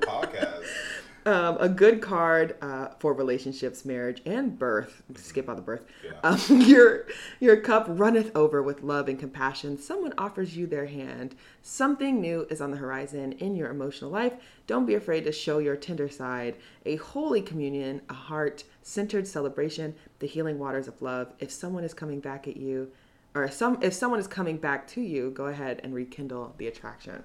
Podcast. 0.00 0.64
Um, 1.26 1.58
a 1.60 1.68
good 1.68 2.00
card 2.00 2.56
uh, 2.62 2.88
for 2.98 3.12
relationships, 3.12 3.84
marriage, 3.84 4.22
and 4.24 4.58
birth. 4.58 5.02
Skip 5.16 5.50
out 5.50 5.56
the 5.56 5.62
birth. 5.62 5.82
Yeah. 6.02 6.12
Um, 6.22 6.40
your 6.62 7.06
your 7.40 7.58
cup 7.58 7.86
runneth 7.88 8.34
over 8.34 8.62
with 8.62 8.82
love 8.82 9.08
and 9.08 9.18
compassion. 9.18 9.78
Someone 9.78 10.14
offers 10.16 10.56
you 10.56 10.66
their 10.66 10.86
hand. 10.86 11.34
Something 11.62 12.20
new 12.20 12.46
is 12.48 12.62
on 12.62 12.70
the 12.70 12.78
horizon 12.78 13.32
in 13.32 13.54
your 13.54 13.70
emotional 13.70 14.10
life. 14.10 14.32
Don't 14.66 14.86
be 14.86 14.94
afraid 14.94 15.24
to 15.24 15.32
show 15.32 15.58
your 15.58 15.76
tender 15.76 16.08
side. 16.08 16.56
A 16.86 16.96
holy 16.96 17.42
communion, 17.42 18.00
a 18.08 18.14
heart 18.14 18.64
centered 18.82 19.26
celebration, 19.26 19.94
the 20.20 20.26
healing 20.26 20.58
waters 20.58 20.88
of 20.88 21.02
love. 21.02 21.34
If 21.38 21.50
someone 21.50 21.84
is 21.84 21.92
coming 21.92 22.20
back 22.20 22.48
at 22.48 22.56
you, 22.56 22.90
or 23.34 23.48
some 23.50 23.78
if 23.82 23.92
someone 23.92 24.20
is 24.20 24.26
coming 24.26 24.56
back 24.56 24.86
to 24.88 25.00
you, 25.00 25.30
go 25.30 25.46
ahead 25.46 25.80
and 25.84 25.94
rekindle 25.94 26.54
the 26.56 26.66
attraction. 26.66 27.22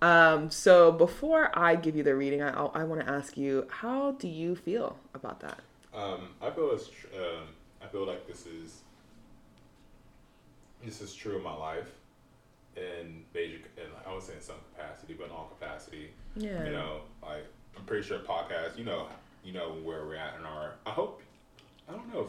Um, 0.00 0.50
so 0.50 0.92
before 0.92 1.50
I 1.58 1.74
give 1.76 1.96
you 1.96 2.02
the 2.04 2.14
reading, 2.14 2.42
I, 2.42 2.50
I 2.52 2.84
want 2.84 3.00
to 3.04 3.10
ask 3.10 3.36
you, 3.36 3.66
how 3.68 4.12
do 4.12 4.28
you 4.28 4.54
feel 4.54 4.96
about 5.14 5.40
that? 5.40 5.58
Um, 5.94 6.28
I 6.40 6.50
feel 6.50 6.70
it's 6.72 6.88
tr- 6.88 7.06
um, 7.16 7.44
I 7.82 7.86
feel 7.86 8.06
like 8.06 8.26
this 8.26 8.46
is 8.46 8.82
this 10.84 11.00
is 11.00 11.12
true 11.14 11.36
in 11.36 11.42
my 11.42 11.54
life, 11.54 11.88
in 12.76 13.24
major, 13.34 13.58
and 13.76 13.88
I 14.06 14.12
would 14.14 14.22
say 14.22 14.34
in 14.34 14.40
some 14.40 14.56
capacity, 14.76 15.14
but 15.14 15.26
in 15.26 15.30
all 15.32 15.50
capacity. 15.58 16.10
Yeah. 16.36 16.64
You 16.64 16.70
know, 16.72 17.00
like 17.22 17.44
I'm 17.76 17.84
pretty 17.84 18.06
sure 18.06 18.18
podcast. 18.20 18.78
You 18.78 18.84
know, 18.84 19.06
you 19.44 19.52
know 19.52 19.72
where 19.82 20.04
we're 20.06 20.14
at 20.16 20.34
in 20.38 20.46
our. 20.46 20.74
I 20.86 20.90
hope. 20.90 21.22
I 21.88 21.92
don't 21.92 22.12
know 22.12 22.20
if. 22.20 22.28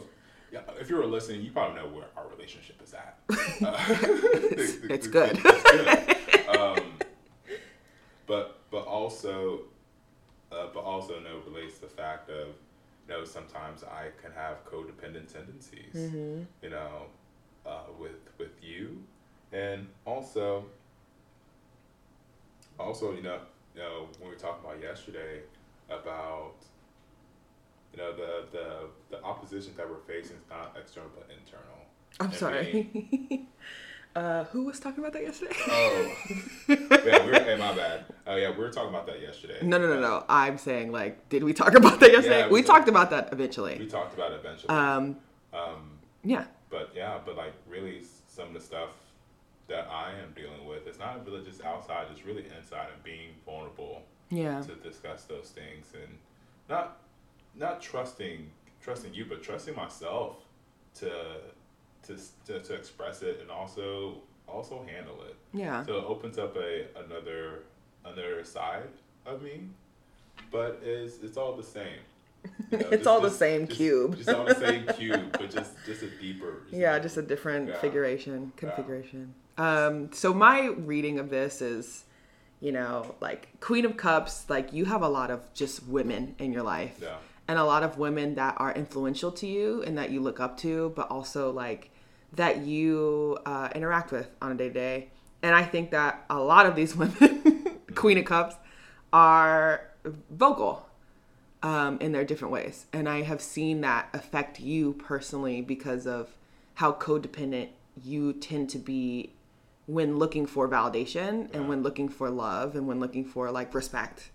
Yeah, 0.52 0.60
if 0.80 0.90
you 0.90 0.96
were 0.96 1.06
listening, 1.06 1.42
you 1.42 1.52
probably 1.52 1.80
know 1.80 1.86
where 1.88 2.06
our 2.16 2.26
relationship 2.28 2.80
is 2.82 2.92
at. 2.92 3.16
Uh, 3.62 3.76
It's- 4.50 4.78
it's 4.90 5.06
good. 5.06 5.38
It's 5.44 5.62
good. 5.70 6.56
Um, 6.56 6.82
but 8.30 8.60
but 8.70 8.86
also, 8.86 9.62
uh, 10.52 10.68
but 10.72 10.84
also 10.84 11.18
no 11.18 11.40
relates 11.52 11.74
to 11.74 11.80
the 11.80 11.88
fact 11.88 12.30
of, 12.30 12.46
you 12.46 13.08
know, 13.08 13.24
sometimes 13.24 13.82
I 13.82 14.10
can 14.22 14.30
have 14.32 14.64
codependent 14.64 15.32
tendencies. 15.32 15.92
Mm-hmm. 15.92 16.42
You 16.62 16.70
know, 16.70 17.06
uh, 17.66 17.90
with 17.98 18.22
with 18.38 18.52
you, 18.62 19.02
and 19.52 19.88
also, 20.04 20.64
also 22.78 23.12
you 23.14 23.22
know, 23.22 23.40
you 23.74 23.82
know 23.82 24.06
when 24.20 24.28
we 24.28 24.34
were 24.36 24.40
talking 24.40 24.64
about 24.64 24.80
yesterday 24.80 25.40
about 25.90 26.54
you 27.92 27.98
know 27.98 28.12
the 28.14 28.44
the 28.52 28.66
the 29.10 29.24
opposition 29.24 29.72
that 29.76 29.90
we're 29.90 30.06
facing 30.06 30.36
is 30.36 30.42
not 30.48 30.76
external 30.80 31.10
but 31.16 31.28
internal. 31.36 31.80
I'm 32.20 32.26
And 32.26 32.34
sorry. 32.34 33.46
uh, 34.16 34.44
who 34.44 34.64
was 34.64 34.78
talking 34.80 35.00
about 35.00 35.12
that 35.14 35.22
yesterday? 35.22 35.56
Oh, 35.68 36.16
yeah, 36.68 37.24
we 37.24 37.30
were, 37.30 37.40
hey, 37.40 37.56
my 37.58 37.74
bad. 37.74 38.04
Oh 38.30 38.36
yeah, 38.36 38.50
we 38.50 38.58
were 38.58 38.70
talking 38.70 38.90
about 38.90 39.06
that 39.06 39.20
yesterday. 39.20 39.58
No, 39.60 39.76
no, 39.76 39.88
no, 39.88 40.00
no. 40.00 40.24
I'm 40.28 40.56
saying 40.56 40.92
like, 40.92 41.28
did 41.28 41.42
we 41.42 41.52
talk 41.52 41.74
about 41.74 41.98
that 41.98 42.12
yesterday? 42.12 42.40
Yeah, 42.40 42.46
we 42.46 42.60
we 42.60 42.62
talked 42.62 42.88
about 42.88 43.10
that 43.10 43.32
eventually. 43.32 43.76
We 43.76 43.86
talked 43.86 44.14
about 44.14 44.30
it 44.30 44.38
eventually. 44.44 44.68
Um, 44.68 45.16
um, 45.52 45.98
yeah. 46.22 46.44
but 46.70 46.92
yeah, 46.94 47.18
but 47.26 47.36
like 47.36 47.54
really, 47.68 48.02
some 48.28 48.46
of 48.48 48.54
the 48.54 48.60
stuff 48.60 48.90
that 49.66 49.88
I 49.90 50.12
am 50.12 50.32
dealing 50.36 50.64
with, 50.64 50.86
it's 50.86 51.00
not 51.00 51.26
really 51.26 51.44
just 51.44 51.64
outside; 51.64 52.06
it's 52.12 52.24
really 52.24 52.44
inside, 52.56 52.86
and 52.94 53.02
being 53.02 53.30
vulnerable 53.44 54.02
Yeah. 54.30 54.60
to 54.62 54.76
discuss 54.76 55.24
those 55.24 55.48
things, 55.48 55.86
and 55.94 56.16
not 56.68 56.98
not 57.56 57.82
trusting 57.82 58.48
trusting 58.80 59.12
you, 59.12 59.24
but 59.24 59.42
trusting 59.42 59.74
myself 59.74 60.36
to 61.00 61.10
to 62.04 62.16
to, 62.46 62.60
to 62.60 62.74
express 62.74 63.22
it, 63.22 63.38
and 63.40 63.50
also 63.50 64.18
also 64.46 64.84
handle 64.86 65.20
it. 65.24 65.34
Yeah. 65.52 65.84
So 65.84 65.98
it 65.98 66.04
opens 66.04 66.38
up 66.38 66.56
a 66.56 66.86
another 66.96 67.64
another 68.04 68.44
side 68.44 68.88
of 69.26 69.42
me, 69.42 69.62
but 70.50 70.80
it's 70.84 71.18
it's 71.22 71.36
all 71.36 71.54
the 71.56 71.62
same. 71.62 71.98
You 72.70 72.78
know, 72.78 72.86
It's 72.90 73.06
all 73.06 73.20
the 73.20 73.30
same 73.30 73.66
cube. 73.66 74.16
Just 74.16 74.30
all 74.30 74.44
the 74.44 74.54
same 74.54 74.86
cube, 74.96 75.32
but 75.32 75.50
just 75.50 75.72
just 75.86 76.02
a 76.02 76.08
deeper. 76.20 76.62
Yeah, 76.70 76.98
just 76.98 77.16
a 77.16 77.22
different 77.22 77.68
Yeah. 77.68 77.80
figuration, 77.80 78.52
configuration. 78.56 79.34
Um, 79.58 80.10
so 80.12 80.32
my 80.32 80.68
reading 80.68 81.18
of 81.18 81.28
this 81.28 81.60
is, 81.60 82.04
you 82.60 82.72
know, 82.72 83.14
like 83.20 83.48
Queen 83.60 83.84
of 83.84 83.96
Cups, 83.98 84.48
like 84.48 84.72
you 84.72 84.86
have 84.86 85.02
a 85.02 85.08
lot 85.08 85.30
of 85.30 85.40
just 85.52 85.86
women 85.86 86.34
in 86.38 86.52
your 86.52 86.62
life. 86.62 86.98
Yeah. 87.02 87.16
And 87.46 87.58
a 87.58 87.64
lot 87.64 87.82
of 87.82 87.98
women 87.98 88.36
that 88.36 88.54
are 88.58 88.72
influential 88.72 89.32
to 89.32 89.46
you 89.46 89.82
and 89.82 89.98
that 89.98 90.10
you 90.10 90.20
look 90.20 90.38
up 90.40 90.56
to, 90.58 90.92
but 90.94 91.10
also 91.10 91.50
like 91.50 91.90
that 92.34 92.58
you 92.58 93.36
uh, 93.44 93.68
interact 93.74 94.12
with 94.12 94.28
on 94.40 94.52
a 94.52 94.54
day 94.54 94.68
to 94.68 94.72
day. 94.74 95.08
And 95.42 95.52
I 95.54 95.64
think 95.64 95.90
that 95.90 96.24
a 96.30 96.38
lot 96.38 96.64
of 96.66 96.76
these 96.76 96.94
women, 97.02 97.59
Queen 98.00 98.18
of 98.18 98.24
Cups, 98.24 98.56
are 99.12 99.82
vocal 100.30 100.86
um, 101.62 101.98
in 102.00 102.12
their 102.12 102.24
different 102.24 102.52
ways. 102.52 102.86
And 102.92 103.08
I 103.08 103.22
have 103.22 103.40
seen 103.40 103.82
that 103.82 104.08
affect 104.14 104.60
you 104.60 104.94
personally 104.94 105.60
because 105.60 106.06
of 106.06 106.30
how 106.74 106.92
codependent 106.92 107.68
you 108.02 108.32
tend 108.32 108.70
to 108.70 108.78
be 108.78 109.32
when 109.86 110.18
looking 110.18 110.46
for 110.46 110.68
validation 110.68 111.52
and 111.52 111.68
when 111.68 111.82
looking 111.82 112.08
for 112.08 112.30
love 112.30 112.74
and 112.74 112.86
when 112.86 113.00
looking 113.00 113.24
for 113.24 113.50
like 113.50 113.74
respect. 113.74 114.30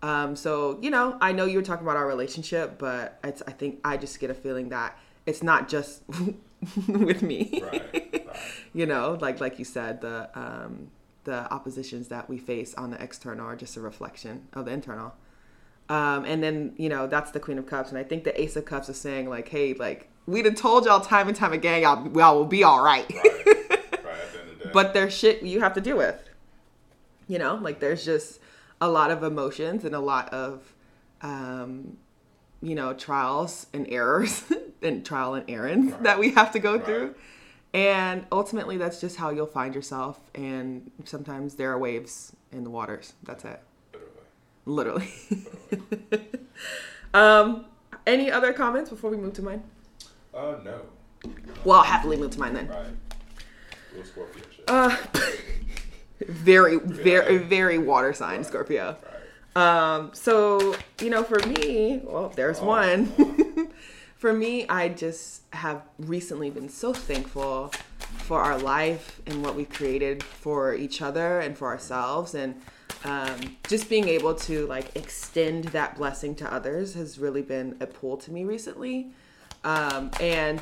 Um, 0.00 0.34
so, 0.34 0.78
you 0.80 0.90
know, 0.90 1.18
I 1.20 1.32
know 1.32 1.44
you 1.44 1.58
were 1.58 1.64
talking 1.64 1.84
about 1.84 1.96
our 1.96 2.06
relationship, 2.06 2.78
but 2.78 3.18
it's, 3.22 3.42
I 3.46 3.52
think 3.52 3.80
I 3.84 3.96
just 3.96 4.18
get 4.20 4.30
a 4.30 4.34
feeling 4.34 4.70
that 4.70 4.98
it's 5.26 5.42
not 5.42 5.68
just 5.68 6.02
with 6.88 7.22
me. 7.22 7.62
Right. 7.62 7.82
Right. 7.92 8.26
you 8.74 8.86
know, 8.86 9.18
like 9.20 9.40
like 9.40 9.58
you 9.58 9.64
said, 9.64 10.00
the 10.00 10.30
um, 10.34 10.90
the 11.24 11.52
oppositions 11.52 12.08
that 12.08 12.28
we 12.28 12.38
face 12.38 12.74
on 12.74 12.90
the 12.90 13.02
external 13.02 13.46
are 13.46 13.56
just 13.56 13.76
a 13.76 13.80
reflection 13.80 14.48
of 14.52 14.64
the 14.64 14.72
internal. 14.72 15.14
Um, 15.88 16.24
and 16.24 16.42
then 16.42 16.74
you 16.76 16.88
know 16.88 17.06
that's 17.06 17.30
the 17.32 17.40
Queen 17.40 17.58
of 17.58 17.66
Cups, 17.66 17.90
and 17.90 17.98
I 17.98 18.04
think 18.04 18.24
the 18.24 18.40
Ace 18.40 18.56
of 18.56 18.64
Cups 18.64 18.88
is 18.88 18.98
saying 18.98 19.28
like, 19.28 19.48
hey, 19.48 19.74
like 19.74 20.08
we'd 20.26 20.44
have 20.46 20.54
told 20.54 20.86
y'all 20.86 21.00
time 21.00 21.28
and 21.28 21.36
time 21.36 21.52
again, 21.52 21.82
y'all 21.82 22.08
y'all 22.16 22.36
will 22.36 22.46
be 22.46 22.64
all 22.64 22.82
right. 22.82 23.10
Right. 23.12 23.44
right. 23.46 24.62
The 24.62 24.68
but 24.72 24.94
there's 24.94 25.12
shit 25.16 25.42
you 25.42 25.60
have 25.60 25.74
to 25.74 25.80
deal 25.80 25.96
with. 25.96 26.22
You 27.28 27.38
know, 27.38 27.56
like 27.56 27.80
there's 27.80 28.04
just 28.04 28.40
a 28.80 28.88
lot 28.88 29.10
of 29.10 29.22
emotions 29.22 29.84
and 29.84 29.94
a 29.94 30.00
lot 30.00 30.28
of, 30.32 30.74
um, 31.22 31.96
you 32.60 32.74
know, 32.74 32.94
trials 32.94 33.66
and 33.72 33.86
errors 33.88 34.44
and 34.82 35.04
trial 35.04 35.34
and 35.34 35.48
errands 35.48 35.92
Right. 35.92 36.02
that 36.04 36.18
we 36.18 36.30
have 36.32 36.52
to 36.52 36.58
go 36.58 36.78
through. 36.80 37.14
And 37.74 38.26
ultimately, 38.30 38.76
that's 38.76 39.00
just 39.00 39.16
how 39.16 39.30
you'll 39.30 39.46
find 39.46 39.74
yourself. 39.74 40.20
And 40.34 40.90
sometimes 41.04 41.54
there 41.54 41.70
are 41.72 41.78
waves 41.78 42.36
in 42.50 42.64
the 42.64 42.70
waters. 42.70 43.14
That's 43.22 43.44
it. 43.44 43.60
Literally. 44.66 45.08
Literally. 45.70 46.28
um, 47.14 47.64
any 48.06 48.30
other 48.30 48.52
comments 48.52 48.90
before 48.90 49.10
we 49.10 49.16
move 49.16 49.32
to 49.34 49.42
mine? 49.42 49.62
Uh, 50.34 50.56
no. 50.64 50.82
Well, 51.64 51.78
I'll 51.78 51.84
happily 51.84 52.16
move 52.16 52.32
to 52.32 52.40
mine 52.40 52.54
then. 52.54 52.68
Right. 52.68 52.86
Little 53.92 54.06
Scorpio 54.06 54.42
shit. 54.54 54.64
Uh, 54.68 54.96
very, 56.28 56.78
very, 56.78 57.38
very 57.38 57.78
water 57.78 58.12
sign, 58.12 58.44
Scorpio. 58.44 58.96
right. 59.56 59.94
Um, 59.94 60.10
so 60.14 60.74
you 61.00 61.10
know, 61.10 61.22
for 61.22 61.38
me, 61.46 62.00
well, 62.04 62.32
there's 62.34 62.58
Oh, 62.60 62.64
one. 62.66 63.12
for 64.22 64.32
me, 64.32 64.64
I 64.68 64.88
just 64.88 65.42
have 65.52 65.82
recently 65.98 66.48
been 66.48 66.68
so 66.68 66.94
thankful 66.94 67.72
for 68.18 68.40
our 68.40 68.56
life 68.56 69.20
and 69.26 69.44
what 69.44 69.56
we 69.56 69.64
created 69.64 70.22
for 70.22 70.76
each 70.76 71.02
other 71.02 71.40
and 71.40 71.58
for 71.58 71.66
ourselves, 71.66 72.36
and 72.36 72.54
um, 73.02 73.56
just 73.66 73.90
being 73.90 74.06
able 74.06 74.36
to 74.36 74.64
like 74.68 74.94
extend 74.94 75.64
that 75.64 75.96
blessing 75.96 76.36
to 76.36 76.54
others 76.54 76.94
has 76.94 77.18
really 77.18 77.42
been 77.42 77.76
a 77.80 77.86
pull 77.88 78.16
to 78.18 78.30
me 78.30 78.44
recently. 78.44 79.08
Um, 79.64 80.12
and 80.20 80.60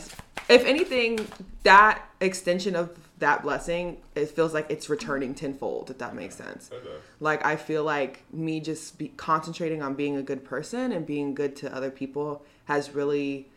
if 0.48 0.64
anything, 0.64 1.28
that 1.64 2.02
extension 2.22 2.74
of 2.74 2.98
that 3.18 3.42
blessing, 3.42 3.98
it 4.14 4.30
feels 4.30 4.54
like 4.54 4.70
it's 4.70 4.88
returning 4.88 5.34
tenfold. 5.34 5.90
If 5.90 5.98
that 5.98 6.14
makes 6.14 6.34
sense 6.34 6.70
does. 6.70 6.80
like 7.20 7.44
i 7.44 7.54
feel 7.56 7.84
like 7.84 8.22
me 8.32 8.58
just 8.58 8.96
be 8.96 9.08
concentrating 9.08 9.82
on 9.82 9.92
being 9.92 10.16
a 10.16 10.22
good 10.22 10.42
person 10.42 10.92
and 10.92 11.04
being 11.04 11.34
good 11.34 11.54
to 11.56 11.74
other 11.76 11.90
people 11.90 12.42
has 12.64 12.94
really 12.94 13.49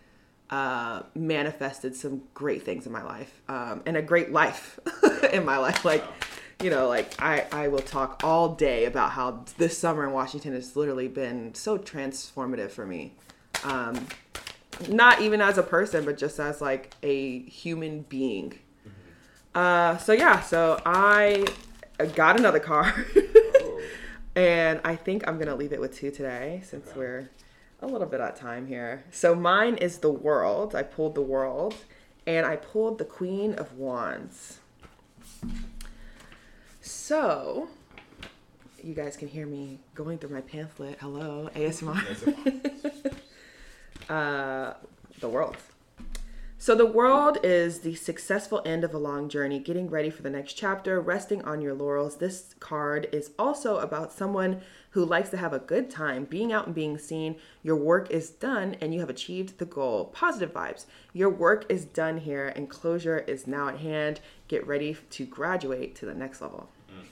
uh, 0.53 1.01
manifested 1.15 1.95
some 1.95 2.21
great 2.33 2.61
things 2.63 2.85
in 2.85 2.91
my 2.91 3.03
life 3.03 3.33
um, 3.49 3.81
and 3.87 3.95
a 3.97 4.01
great 4.11 4.31
life 4.31 4.79
in 5.33 5.43
my 5.45 5.57
life. 5.57 5.83
Like 5.83 6.03
you 6.63 6.69
know 6.69 6.87
like 6.87 7.07
I, 7.21 7.45
I 7.51 7.67
will 7.73 7.79
talk 7.97 8.21
all 8.23 8.47
day 8.55 8.85
about 8.85 9.09
how 9.11 9.27
this 9.57 9.77
summer 9.77 10.03
in 10.07 10.11
washington 10.13 10.53
has 10.53 10.75
literally 10.75 11.07
been 11.07 11.53
so 11.55 11.77
transformative 11.77 12.69
for 12.71 12.85
me. 12.85 13.01
Um, 13.63 13.95
not 14.87 15.21
even 15.21 15.41
as 15.41 15.57
a 15.57 15.63
person 15.63 16.05
but 16.05 16.17
just 16.17 16.39
as 16.39 16.61
like 16.61 16.93
a 17.03 17.39
human 17.63 18.01
being. 18.03 18.49
Uh, 19.55 19.97
so 19.97 20.13
yeah 20.13 20.39
so 20.41 20.79
i 20.85 21.45
got 22.15 22.39
another 22.39 22.59
car. 22.59 22.93
And 24.35 24.81
I 24.83 24.95
think 24.95 25.27
I'm 25.27 25.37
gonna 25.37 25.55
leave 25.55 25.73
it 25.73 25.79
with 25.79 25.95
two 25.95 26.09
today 26.11 26.61
since 26.65 26.87
Okay. 26.89 26.97
we're 26.99 27.29
a 27.83 27.87
little 27.87 28.07
bit 28.07 28.21
at 28.21 28.35
time 28.35 28.67
here. 28.67 29.03
So 29.11 29.35
mine 29.35 29.75
is 29.75 29.99
the 29.99 30.11
world. 30.11 30.73
I 30.73 30.83
pulled 30.83 31.15
the 31.15 31.21
world, 31.21 31.75
and 32.25 32.45
I 32.45 32.55
pulled 32.55 32.97
the 32.97 33.05
Queen 33.05 33.53
of 33.53 33.77
Wands. 33.77 34.59
So 36.81 37.67
you 38.83 38.93
guys 38.93 39.15
can 39.15 39.27
hear 39.27 39.45
me 39.45 39.79
going 39.95 40.17
through 40.17 40.31
my 40.31 40.41
pamphlet. 40.41 40.97
Hello, 40.99 41.49
ASMR. 41.55 43.15
uh, 44.09 44.73
the 45.19 45.29
world. 45.29 45.57
So, 46.57 46.75
the 46.75 46.85
world 46.85 47.39
is 47.43 47.81
the 47.81 47.95
successful 47.95 48.61
end 48.65 48.85
of 48.85 48.93
a 48.93 48.97
long 48.97 49.27
journey, 49.27 49.59
getting 49.59 49.89
ready 49.89 50.09
for 50.09 50.21
the 50.21 50.29
next 50.29 50.53
chapter, 50.53 51.01
resting 51.01 51.41
on 51.43 51.59
your 51.59 51.73
laurels. 51.73 52.19
This 52.19 52.55
card 52.61 53.09
is 53.11 53.31
also 53.37 53.79
about 53.79 54.13
someone 54.13 54.61
who 54.93 55.03
likes 55.03 55.29
to 55.29 55.37
have 55.37 55.53
a 55.53 55.59
good 55.59 55.89
time, 55.89 56.23
being 56.23 56.53
out 56.53 56.67
and 56.67 56.75
being 56.75 56.99
seen. 56.99 57.35
Your 57.63 57.75
work 57.75 58.11
is 58.11 58.29
done 58.29 58.75
and 58.79 58.93
you 58.93 58.99
have 58.99 59.09
achieved 59.09 59.57
the 59.57 59.65
goal. 59.65 60.05
Positive 60.13 60.53
vibes. 60.53 60.85
Your 61.13 61.31
work 61.31 61.65
is 61.67 61.83
done 61.83 62.19
here 62.19 62.49
and 62.49 62.69
closure 62.69 63.19
is 63.19 63.47
now 63.47 63.69
at 63.69 63.79
hand. 63.79 64.19
Get 64.47 64.67
ready 64.67 64.95
to 65.09 65.25
graduate 65.25 65.95
to 65.95 66.05
the 66.05 66.13
next 66.13 66.41
level. 66.41 66.69
Mm. 66.91 67.05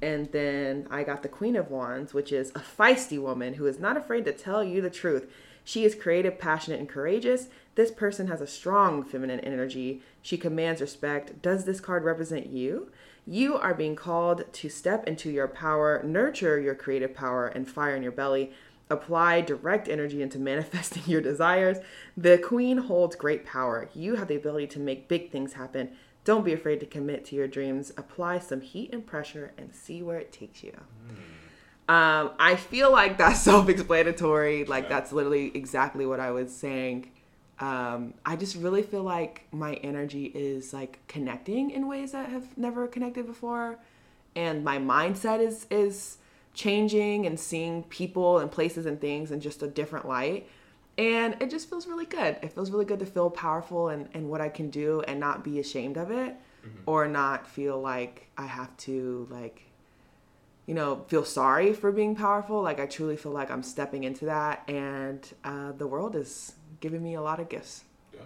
And 0.00 0.32
then 0.32 0.88
I 0.90 1.02
got 1.02 1.22
the 1.22 1.28
Queen 1.28 1.54
of 1.54 1.70
Wands, 1.70 2.14
which 2.14 2.32
is 2.32 2.50
a 2.50 2.60
feisty 2.60 3.20
woman 3.20 3.54
who 3.54 3.66
is 3.66 3.78
not 3.78 3.98
afraid 3.98 4.24
to 4.24 4.32
tell 4.32 4.64
you 4.64 4.80
the 4.80 4.88
truth. 4.88 5.30
She 5.64 5.84
is 5.84 5.94
creative, 5.94 6.38
passionate, 6.38 6.80
and 6.80 6.88
courageous. 6.88 7.48
This 7.74 7.90
person 7.90 8.28
has 8.28 8.40
a 8.40 8.46
strong 8.46 9.04
feminine 9.04 9.40
energy. 9.40 10.00
She 10.22 10.38
commands 10.38 10.80
respect. 10.80 11.42
Does 11.42 11.66
this 11.66 11.80
card 11.80 12.04
represent 12.04 12.46
you? 12.46 12.90
You 13.26 13.56
are 13.56 13.74
being 13.74 13.96
called 13.96 14.44
to 14.52 14.68
step 14.68 15.06
into 15.08 15.30
your 15.30 15.48
power, 15.48 16.00
nurture 16.04 16.60
your 16.60 16.74
creative 16.76 17.12
power 17.14 17.48
and 17.48 17.68
fire 17.68 17.96
in 17.96 18.02
your 18.02 18.12
belly. 18.12 18.52
Apply 18.88 19.40
direct 19.40 19.88
energy 19.88 20.22
into 20.22 20.38
manifesting 20.52 21.02
your 21.06 21.20
desires. 21.20 21.78
The 22.16 22.38
queen 22.38 22.78
holds 22.78 23.16
great 23.16 23.44
power. 23.44 23.88
You 23.94 24.14
have 24.14 24.28
the 24.28 24.36
ability 24.36 24.68
to 24.68 24.78
make 24.78 25.08
big 25.08 25.30
things 25.32 25.54
happen. 25.54 25.90
Don't 26.24 26.44
be 26.44 26.52
afraid 26.52 26.80
to 26.80 26.86
commit 26.86 27.24
to 27.26 27.36
your 27.36 27.48
dreams. 27.48 27.90
Apply 27.96 28.38
some 28.38 28.60
heat 28.60 28.90
and 28.92 29.04
pressure 29.06 29.52
and 29.58 29.74
see 29.74 30.02
where 30.02 30.18
it 30.18 30.32
takes 30.32 30.62
you. 30.62 30.72
Um, 31.88 32.32
I 32.38 32.56
feel 32.56 32.90
like 32.92 33.18
that's 33.18 33.40
self-explanatory. 33.42 34.64
Like 34.64 34.84
Yeah. 34.84 34.88
that's 34.90 35.12
literally 35.12 35.50
exactly 35.54 36.06
what 36.06 36.20
I 36.20 36.30
was 36.30 36.54
saying. 36.54 37.10
Um, 37.58 38.14
I 38.24 38.36
just 38.36 38.56
really 38.56 38.82
feel 38.82 39.02
like 39.02 39.46
my 39.50 39.74
energy 39.74 40.26
is 40.26 40.72
like 40.72 40.98
connecting 41.08 41.70
in 41.70 41.88
ways 41.88 42.12
that 42.12 42.28
have 42.28 42.56
never 42.58 42.86
connected 42.86 43.26
before, 43.26 43.78
and 44.34 44.62
my 44.64 44.78
mindset 44.78 45.40
is 45.40 45.66
is 45.70 46.18
changing 46.52 47.26
and 47.26 47.38
seeing 47.38 47.82
people 47.84 48.38
and 48.38 48.50
places 48.50 48.86
and 48.86 49.00
things 49.00 49.30
in 49.30 49.40
just 49.40 49.62
a 49.62 49.68
different 49.68 50.06
light. 50.06 50.48
And 50.98 51.36
it 51.40 51.50
just 51.50 51.68
feels 51.68 51.86
really 51.86 52.06
good. 52.06 52.38
It 52.42 52.52
feels 52.52 52.70
really 52.70 52.86
good 52.86 53.00
to 53.00 53.06
feel 53.06 53.28
powerful 53.28 53.90
and, 53.90 54.08
and 54.14 54.30
what 54.30 54.40
I 54.40 54.48
can 54.48 54.70
do 54.70 55.02
and 55.02 55.20
not 55.20 55.44
be 55.44 55.60
ashamed 55.60 55.98
of 55.98 56.10
it 56.10 56.34
or 56.86 57.06
not 57.06 57.46
feel 57.46 57.78
like 57.78 58.28
I 58.38 58.46
have 58.46 58.74
to 58.78 59.28
like 59.30 59.62
you 60.66 60.74
know, 60.74 61.04
feel 61.06 61.24
sorry 61.24 61.72
for 61.72 61.92
being 61.92 62.16
powerful. 62.16 62.60
Like 62.60 62.80
I 62.80 62.86
truly 62.86 63.16
feel 63.16 63.32
like 63.32 63.50
I'm 63.50 63.62
stepping 63.62 64.02
into 64.02 64.24
that, 64.24 64.64
and 64.68 65.26
uh, 65.44 65.72
the 65.72 65.86
world 65.86 66.16
is 66.16 66.54
giving 66.80 67.02
me 67.02 67.14
a 67.14 67.22
lot 67.22 67.40
of 67.40 67.48
gifts. 67.48 67.84
Yeah. 68.12 68.20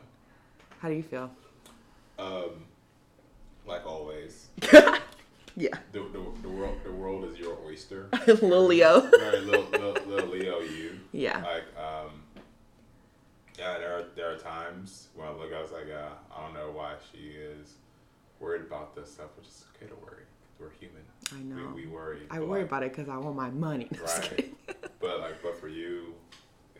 How 0.81 0.89
do 0.89 0.95
you 0.95 1.03
feel? 1.03 1.31
Um, 2.19 2.65
like 3.67 3.87
always, 3.87 4.49
Yeah, 5.57 5.77
the, 5.93 6.01
the, 6.01 6.25
the 6.43 6.49
world 6.49 6.79
the 6.85 6.93
world 6.93 7.25
is 7.25 7.39
your 7.39 7.59
oyster. 7.67 8.09
little 8.27 8.67
Leo. 8.67 9.01
Very 9.19 9.41
little, 9.41 9.65
little, 9.71 9.93
little 10.07 10.31
Leo, 10.31 10.61
you. 10.61 10.99
Yeah. 11.13 11.43
Like, 11.43 11.65
um, 11.77 12.23
yeah, 13.59 13.79
there 13.79 13.99
are 13.99 14.05
there 14.15 14.33
are 14.33 14.37
times 14.37 15.09
when 15.15 15.29
I 15.29 15.33
look, 15.33 15.53
I 15.53 15.61
was 15.61 15.73
like, 15.73 15.89
uh, 15.91 16.15
I 16.35 16.45
don't 16.45 16.55
know 16.55 16.71
why 16.73 16.95
she 17.13 17.29
is 17.29 17.75
worried 18.39 18.63
about 18.63 18.95
this 18.95 19.13
stuff, 19.13 19.29
which 19.37 19.49
is 19.49 19.65
okay 19.77 19.87
to 19.87 19.97
worry. 19.97 20.23
We're 20.59 20.71
human. 20.79 21.03
I 21.35 21.41
know. 21.43 21.73
We, 21.75 21.87
we 21.87 21.89
worry. 21.89 22.21
I 22.31 22.41
worry 22.41 22.61
like, 22.61 22.69
about 22.69 22.83
it 22.85 22.93
because 22.93 23.09
I 23.09 23.17
want 23.17 23.37
my 23.37 23.51
money. 23.51 23.89
No, 23.91 24.05
Right. 24.05 24.55
But 25.01 25.21
like, 25.21 25.43
but 25.43 25.59
for 25.59 25.69
you, 25.69 26.15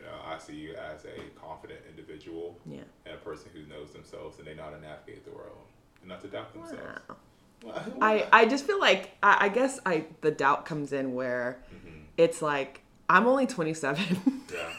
you 0.01 0.07
know, 0.07 0.13
I 0.25 0.37
see 0.39 0.55
you 0.55 0.73
as 0.75 1.05
a 1.05 1.39
confident 1.39 1.79
individual 1.89 2.57
Yeah. 2.65 2.79
and 3.05 3.13
a 3.15 3.17
person 3.17 3.49
who 3.53 3.61
knows 3.73 3.91
themselves 3.91 4.39
and 4.39 4.47
they 4.47 4.53
know 4.55 4.63
how 4.63 4.69
to 4.71 4.81
navigate 4.81 5.23
the 5.25 5.31
world 5.31 5.57
and 6.01 6.09
not 6.09 6.21
to 6.21 6.27
doubt 6.27 6.53
themselves. 6.53 6.81
Wow. 7.07 7.15
Why- 7.97 8.25
I. 8.31 8.41
I 8.41 8.45
just 8.47 8.65
feel 8.65 8.79
like 8.79 9.11
I, 9.21 9.45
I 9.45 9.49
guess 9.49 9.79
I 9.85 10.05
the 10.21 10.31
doubt 10.31 10.65
comes 10.65 10.93
in 10.93 11.13
where 11.13 11.59
Mhm. 11.73 12.01
it's 12.17 12.41
like 12.41 12.81
I'm 13.09 13.27
only 13.27 13.45
27. 13.45 14.41
Yeah. 14.53 14.73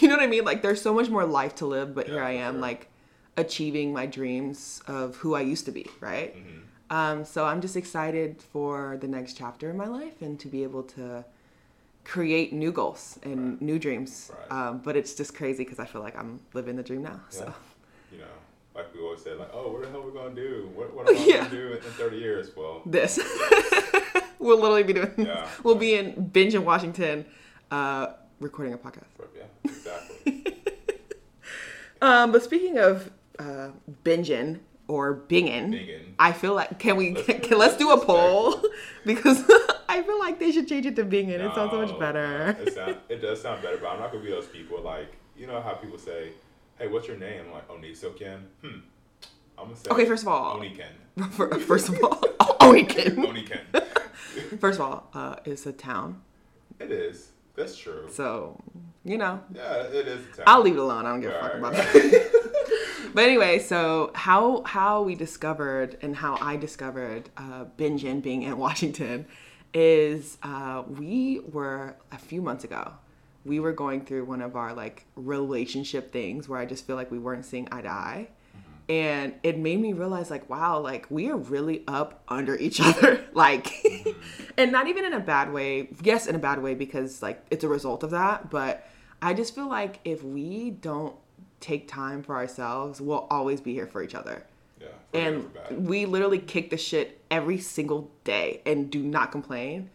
you 0.00 0.08
know 0.08 0.14
what 0.16 0.22
I 0.22 0.26
mean? 0.26 0.44
Like 0.44 0.62
there's 0.62 0.80
so 0.80 0.94
much 0.94 1.08
more 1.08 1.24
life 1.26 1.54
to 1.56 1.66
live, 1.66 1.94
but 1.94 2.06
Yeah, 2.06 2.14
here 2.14 2.22
I 2.22 2.30
am, 2.32 2.54
sure. 2.54 2.60
like 2.62 2.88
achieving 3.36 3.92
my 3.92 4.06
dreams 4.06 4.82
of 4.86 5.16
who 5.16 5.34
I 5.34 5.40
used 5.40 5.64
to 5.64 5.72
be, 5.72 5.86
right? 6.00 6.36
Mhm. 6.36 6.60
Um, 6.90 7.24
so 7.24 7.46
I'm 7.46 7.60
just 7.62 7.74
excited 7.76 8.40
for 8.52 8.98
the 9.00 9.08
next 9.08 9.34
chapter 9.36 9.70
in 9.70 9.76
my 9.78 9.86
life 9.86 10.20
and 10.20 10.38
to 10.40 10.48
be 10.48 10.62
able 10.62 10.82
to 10.84 11.24
create 12.04 12.52
new 12.52 12.72
goals 12.72 13.18
and 13.22 13.52
Right. 13.52 13.62
new 13.62 13.78
dreams. 13.78 14.30
Right. 14.50 14.68
Um, 14.68 14.78
but 14.78 14.96
it's 14.96 15.14
just 15.14 15.34
crazy 15.34 15.64
because 15.64 15.78
I 15.78 15.86
feel 15.86 16.00
like 16.02 16.16
I'm 16.18 16.40
living 16.52 16.76
the 16.76 16.82
dream 16.82 17.02
now. 17.02 17.20
So 17.30 17.52
You 18.10 18.18
know, 18.18 18.24
like 18.74 18.92
we 18.94 19.00
always 19.00 19.22
said, 19.22 19.38
like, 19.38 19.50
oh, 19.52 19.70
what 19.72 19.82
the 19.82 19.88
hell 19.88 20.02
are 20.02 20.06
we 20.06 20.12
gonna 20.12 20.34
do? 20.34 20.68
What, 20.74 20.92
what 20.94 21.08
am 21.08 21.16
I 21.16 21.20
Yeah. 21.26 21.36
gonna 21.38 21.50
do 21.50 21.66
in, 21.68 21.76
in 21.76 21.92
30 21.92 22.16
years? 22.16 22.50
Well, 22.56 22.82
this, 22.86 23.18
we'll 24.38 24.58
literally 24.58 24.82
be 24.82 24.92
doing. 24.94 25.12
Yeah. 25.16 25.48
We'll 25.62 25.76
be 25.76 25.94
in 25.94 26.28
Bingen 26.28 26.64
Washington, 26.64 27.24
uh, 27.70 28.08
recording 28.40 28.74
a 28.74 28.78
podcast. 28.78 29.06
yeah, 29.36 29.44
exactly. 29.64 30.58
Um, 32.00 32.32
but 32.32 32.42
speaking 32.42 32.78
of 32.78 33.10
uh, 33.38 33.68
binging 34.04 34.58
or 34.88 35.14
binging, 35.28 35.70
Binging. 35.70 36.00
I 36.18 36.32
feel 36.32 36.54
like 36.54 36.78
can 36.80 36.96
we 36.96 37.14
Let's 37.14 37.26
can, 37.26 37.40
do 37.42 37.56
let's 37.56 37.76
do 37.76 37.92
a 37.92 38.04
poll 38.04 38.60
because 39.06 39.44
I 39.92 40.02
feel 40.02 40.18
like 40.18 40.38
they 40.38 40.50
should 40.52 40.66
change 40.68 40.86
it 40.86 40.96
to 40.96 41.04
binging. 41.04 41.28
It 41.40 41.54
sounds 41.54 41.70
so 41.70 41.82
much 41.84 41.98
better. 41.98 42.56
It, 42.60 42.72
sound, 42.74 42.96
it 43.10 43.20
does 43.20 43.42
sound 43.42 43.62
better, 43.62 43.76
but 43.76 43.88
I'm 43.88 44.00
not 44.00 44.10
gonna 44.10 44.24
be 44.24 44.30
those 44.30 44.46
people 44.46 44.80
like 44.80 45.14
you 45.36 45.46
know 45.46 45.60
how 45.60 45.74
people 45.74 45.98
say, 45.98 46.30
"Hey, 46.78 46.86
what's 46.88 47.06
your 47.06 47.18
name?" 47.18 47.42
I'm 47.46 47.52
like 47.52 47.68
Onisoken. 47.68 48.38
Hmm. 48.62 48.78
I'm 49.58 49.64
gonna 49.66 49.76
say. 49.76 49.90
Okay, 49.90 50.06
first 50.06 50.22
of 50.22 50.28
all- 50.28 50.58
Oniken. 50.58 50.92
First 51.62 51.90
of 51.90 52.02
all, 52.02 52.16
Oniken. 52.60 53.16
Oniken. 53.16 54.58
First 54.58 54.80
of 54.80 54.86
all, 54.86 55.10
uh, 55.12 55.36
it's 55.44 55.66
a 55.66 55.72
town, 55.72 56.22
it 56.80 56.90
is. 56.90 57.32
That's 57.54 57.76
true. 57.76 58.06
so 58.10 58.58
you 59.04 59.18
know 59.18 59.40
Yeah, 59.54 59.82
it 59.82 60.08
is. 60.08 60.20
A 60.32 60.36
town. 60.36 60.44
I'll 60.46 60.62
leave 60.62 60.76
it 60.76 60.80
alone. 60.80 61.04
I 61.04 61.10
don't 61.10 61.20
give 61.20 61.32
a 61.32 61.34
fuck 61.34 61.54
Alright. 61.54 61.58
about 61.58 61.72
that. 61.74 63.10
but 63.14 63.24
anyway, 63.24 63.58
so 63.58 64.10
how 64.14 64.62
how 64.64 65.02
we 65.02 65.14
discovered 65.14 65.98
and 66.00 66.16
how 66.16 66.38
I 66.40 66.56
discovered 66.56 67.28
uh, 67.36 67.64
being 67.76 68.42
in 68.42 68.56
Washington 68.56 69.26
is 69.74 70.38
uh, 70.42 70.82
we 70.98 71.40
were 71.50 71.96
a 72.10 72.18
few 72.18 72.42
months 72.42 72.64
ago. 72.64 72.92
We 73.44 73.58
were 73.58 73.72
going 73.72 74.04
through 74.04 74.24
one 74.24 74.40
of 74.40 74.54
our 74.56 74.72
like 74.72 75.04
relationship 75.16 76.12
things 76.12 76.48
where 76.48 76.60
I 76.60 76.66
just 76.66 76.86
feel 76.86 76.96
like 76.96 77.10
we 77.10 77.18
weren't 77.18 77.44
seeing 77.44 77.68
eye 77.72 77.82
to 77.82 77.88
eye. 77.88 78.28
And 78.88 79.34
it 79.42 79.58
made 79.58 79.80
me 79.80 79.92
realize, 79.92 80.30
like, 80.30 80.50
wow, 80.50 80.80
like 80.80 81.06
we 81.08 81.30
are 81.30 81.36
really 81.36 81.82
up 81.86 82.22
under 82.28 82.56
each 82.56 82.80
other. 82.80 83.24
like, 83.32 83.72
and 84.58 84.72
not 84.72 84.88
even 84.88 85.04
in 85.04 85.12
a 85.12 85.20
bad 85.20 85.52
way. 85.52 85.88
Yes, 86.02 86.26
in 86.26 86.34
a 86.34 86.38
bad 86.38 86.62
way 86.62 86.74
because, 86.74 87.22
like, 87.22 87.44
it's 87.50 87.64
a 87.64 87.68
result 87.68 88.02
of 88.02 88.10
that. 88.10 88.50
But 88.50 88.86
I 89.22 89.34
just 89.34 89.54
feel 89.54 89.68
like 89.68 90.00
if 90.04 90.22
we 90.22 90.70
don't 90.70 91.14
take 91.60 91.86
time 91.86 92.22
for 92.22 92.34
ourselves, 92.36 93.00
we'll 93.00 93.26
always 93.30 93.60
be 93.60 93.72
here 93.72 93.86
for 93.86 94.02
each 94.02 94.14
other. 94.16 94.44
Yeah. 94.82 94.88
for 95.12 95.18
good 95.18 95.64
or 95.64 95.70
And 95.70 95.88
we 95.88 96.06
literally 96.06 96.38
kick 96.38 96.70
the 96.70 96.76
shit 96.76 97.20
every 97.30 97.58
single 97.58 98.10
day 98.24 98.62
and 98.66 98.90
do 98.90 99.02
not 99.02 99.32
complain. 99.32 99.90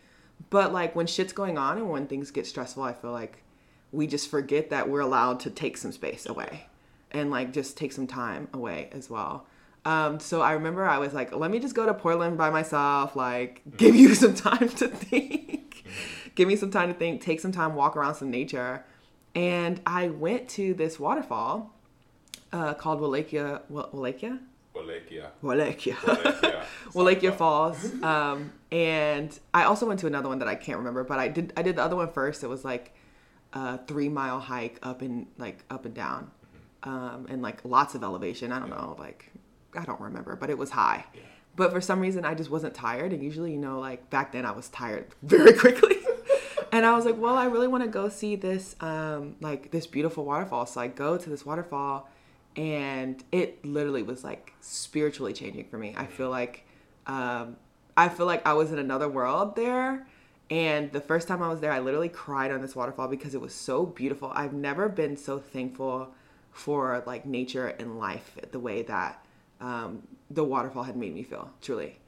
But 0.49 0.73
like 0.73 0.95
when 0.95 1.07
shit's 1.07 1.33
going 1.33 1.57
on 1.57 1.77
and 1.77 1.89
when 1.89 2.07
things 2.07 2.31
get 2.31 2.47
stressful, 2.47 2.83
I 2.83 2.93
feel 2.93 3.11
like 3.11 3.43
we 3.91 4.07
just 4.07 4.29
forget 4.29 4.69
that 4.69 4.89
we're 4.89 5.01
allowed 5.01 5.39
to 5.41 5.49
take 5.49 5.77
some 5.77 5.91
space 5.91 6.25
away 6.25 6.67
and 7.11 7.31
like 7.31 7.53
just 7.53 7.77
take 7.77 7.91
some 7.91 8.07
time 8.07 8.47
away 8.53 8.89
as 8.91 9.09
well. 9.09 9.45
Um, 9.85 10.19
so 10.19 10.41
I 10.41 10.51
remember 10.53 10.85
I 10.85 10.97
was 10.97 11.13
like, 11.13 11.33
let 11.33 11.49
me 11.49 11.59
just 11.59 11.73
go 11.73 11.85
to 11.85 11.93
Portland 11.93 12.37
by 12.37 12.49
myself, 12.49 13.15
like 13.15 13.61
give 13.77 13.95
you 13.95 14.15
some 14.23 14.33
time 14.33 14.67
to 14.69 14.87
think, 14.87 15.85
give 16.35 16.47
me 16.47 16.55
some 16.55 16.71
time 16.71 16.89
to 16.89 16.93
think, 16.93 17.21
take 17.21 17.39
some 17.39 17.51
time, 17.51 17.75
walk 17.75 17.95
around 17.95 18.15
some 18.15 18.29
nature. 18.29 18.83
And 19.33 19.79
I 19.85 20.09
went 20.09 20.49
to 20.49 20.73
this 20.73 20.99
waterfall 20.99 21.73
uh, 22.51 22.73
called 22.73 22.99
Wallachia, 22.99 23.61
Wallachia? 23.69 24.39
Wallachia. 24.77 25.31
Wallachia. 25.41 25.97
Wallachia. 26.05 26.65
Wallachia 26.93 27.31
Falls. 27.31 27.93
Um, 28.03 28.53
and 28.71 29.37
I 29.53 29.63
also 29.63 29.85
went 29.85 29.99
to 30.01 30.07
another 30.07 30.29
one 30.29 30.39
that 30.39 30.47
I 30.47 30.55
can't 30.55 30.77
remember, 30.77 31.03
but 31.03 31.19
I 31.19 31.27
did 31.27 31.53
I 31.57 31.61
did 31.61 31.75
the 31.75 31.83
other 31.83 31.95
one 31.95 32.11
first. 32.11 32.43
It 32.43 32.47
was 32.47 32.63
like 32.63 32.93
a 33.53 33.77
three 33.79 34.09
mile 34.09 34.39
hike 34.39 34.79
up 34.83 35.01
and 35.01 35.27
like 35.37 35.63
up 35.69 35.85
and 35.85 35.93
down, 35.93 36.31
um, 36.83 37.27
and 37.29 37.41
like 37.41 37.63
lots 37.65 37.95
of 37.95 38.03
elevation. 38.03 38.51
I 38.51 38.59
don't 38.59 38.69
know, 38.69 38.95
like 38.99 39.31
I 39.75 39.85
don't 39.85 40.01
remember, 40.01 40.35
but 40.35 40.49
it 40.49 40.57
was 40.57 40.69
high. 40.71 41.05
But 41.55 41.71
for 41.71 41.81
some 41.81 41.99
reason, 41.99 42.23
I 42.23 42.35
just 42.35 42.51
wasn't 42.51 42.75
tired. 42.75 43.13
And 43.13 43.23
usually, 43.23 43.51
you 43.51 43.57
know, 43.57 43.79
like 43.79 44.09
back 44.11 44.31
then, 44.31 44.45
I 44.45 44.51
was 44.51 44.69
tired 44.69 45.07
very 45.23 45.53
quickly. 45.57 45.97
and 46.71 46.85
I 46.85 46.95
was 46.95 47.03
like, 47.03 47.17
well, 47.17 47.35
I 47.35 47.45
really 47.45 47.67
want 47.67 47.83
to 47.83 47.89
go 47.89 48.09
see 48.09 48.35
this, 48.35 48.75
um, 48.79 49.35
like 49.41 49.71
this 49.71 49.87
beautiful 49.87 50.23
waterfall. 50.23 50.67
So 50.67 50.79
I 50.79 50.87
go 50.87 51.17
to 51.17 51.29
this 51.29 51.45
waterfall, 51.45 52.09
and 52.57 53.23
it 53.31 53.63
literally 53.63 54.01
was 54.01 54.23
like 54.23 54.53
spiritually 54.59 55.31
changing 55.31 55.65
for 55.65 55.77
me. 55.77 55.93
I 55.95 56.07
feel 56.07 56.29
like, 56.29 56.65
um, 57.05 57.55
I 57.95 58.09
feel 58.09 58.25
like 58.25 58.45
I 58.45 58.53
was 58.53 58.71
in 58.71 58.79
another 58.79 59.07
world 59.07 59.55
there. 59.55 60.07
And 60.49 60.91
the 60.91 61.01
first 61.01 61.27
time 61.27 61.43
I 61.43 61.49
was 61.49 61.59
there, 61.59 61.71
I 61.71 61.79
literally 61.79 62.09
cried 62.09 62.51
on 62.51 62.61
this 62.61 62.75
waterfall 62.75 63.07
because 63.09 63.35
it 63.35 63.41
was 63.41 63.53
so 63.53 63.85
beautiful. 63.85 64.31
I've 64.33 64.53
never 64.53 64.89
been 64.89 65.17
so 65.17 65.39
thankful 65.39 66.13
for 66.51 67.03
like 67.05 67.25
nature 67.25 67.67
and 67.67 67.99
life 67.99 68.37
the 68.51 68.59
way 68.59 68.81
that 68.83 69.23
um, 69.61 70.07
the 70.31 70.43
waterfall 70.43 70.83
had 70.83 70.97
made 70.97 71.13
me 71.13 71.23
feel, 71.23 71.51
truly. 71.61 71.99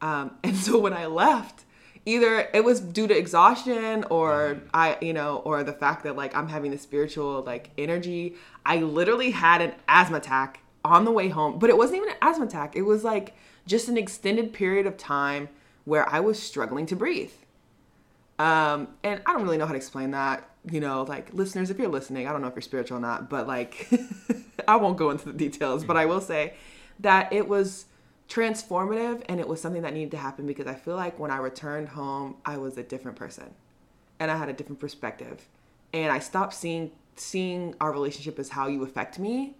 Um, 0.00 0.32
and 0.42 0.56
so 0.56 0.78
when 0.78 0.94
I 0.94 1.06
left, 1.06 1.64
either 2.06 2.48
it 2.54 2.64
was 2.64 2.80
due 2.80 3.06
to 3.06 3.16
exhaustion 3.16 4.04
or 4.10 4.60
I, 4.72 4.96
you 5.00 5.12
know, 5.12 5.36
or 5.44 5.62
the 5.62 5.72
fact 5.72 6.04
that 6.04 6.16
like 6.16 6.34
I'm 6.34 6.48
having 6.48 6.70
the 6.70 6.78
spiritual 6.78 7.42
like 7.42 7.70
energy. 7.76 8.36
I 8.64 8.78
literally 8.78 9.30
had 9.30 9.60
an 9.60 9.72
asthma 9.88 10.18
attack 10.18 10.60
on 10.84 11.04
the 11.04 11.10
way 11.10 11.28
home, 11.28 11.58
but 11.58 11.70
it 11.70 11.76
wasn't 11.76 11.98
even 11.98 12.10
an 12.10 12.16
asthma 12.22 12.46
attack. 12.46 12.76
It 12.76 12.82
was 12.82 13.04
like 13.04 13.34
just 13.66 13.88
an 13.88 13.96
extended 13.96 14.52
period 14.52 14.86
of 14.86 14.96
time 14.96 15.48
where 15.84 16.08
I 16.08 16.20
was 16.20 16.40
struggling 16.42 16.86
to 16.86 16.96
breathe. 16.96 17.32
Um, 18.38 18.88
and 19.04 19.20
I 19.26 19.32
don't 19.32 19.42
really 19.42 19.58
know 19.58 19.66
how 19.66 19.72
to 19.72 19.76
explain 19.76 20.12
that. 20.12 20.48
you 20.70 20.80
know, 20.80 21.02
like 21.02 21.32
listeners, 21.34 21.70
if 21.70 21.78
you're 21.78 21.88
listening, 21.88 22.26
I 22.26 22.32
don't 22.32 22.40
know 22.40 22.48
if 22.48 22.54
you're 22.54 22.62
spiritual 22.62 22.98
or 22.98 23.00
not, 23.00 23.28
but 23.28 23.46
like, 23.46 23.90
I 24.68 24.76
won't 24.76 24.96
go 24.96 25.10
into 25.10 25.26
the 25.26 25.32
details, 25.32 25.84
but 25.84 25.96
I 25.96 26.06
will 26.06 26.20
say 26.20 26.54
that 27.00 27.32
it 27.32 27.48
was 27.48 27.86
transformative 28.30 29.22
and 29.28 29.40
it 29.40 29.48
was 29.48 29.60
something 29.60 29.82
that 29.82 29.92
needed 29.92 30.12
to 30.12 30.16
happen 30.16 30.46
because 30.46 30.66
I 30.66 30.74
feel 30.74 30.94
like 30.94 31.18
when 31.18 31.32
I 31.32 31.38
returned 31.38 31.88
home, 31.88 32.36
I 32.44 32.56
was 32.56 32.78
a 32.78 32.82
different 32.82 33.18
person 33.18 33.52
and 34.20 34.30
I 34.30 34.36
had 34.36 34.48
a 34.48 34.52
different 34.52 34.78
perspective. 34.78 35.48
And 35.92 36.12
I 36.12 36.20
stopped 36.20 36.54
seeing 36.54 36.92
seeing 37.16 37.74
our 37.80 37.92
relationship 37.92 38.38
as 38.38 38.48
how 38.48 38.68
you 38.68 38.82
affect 38.84 39.18
me 39.18 39.56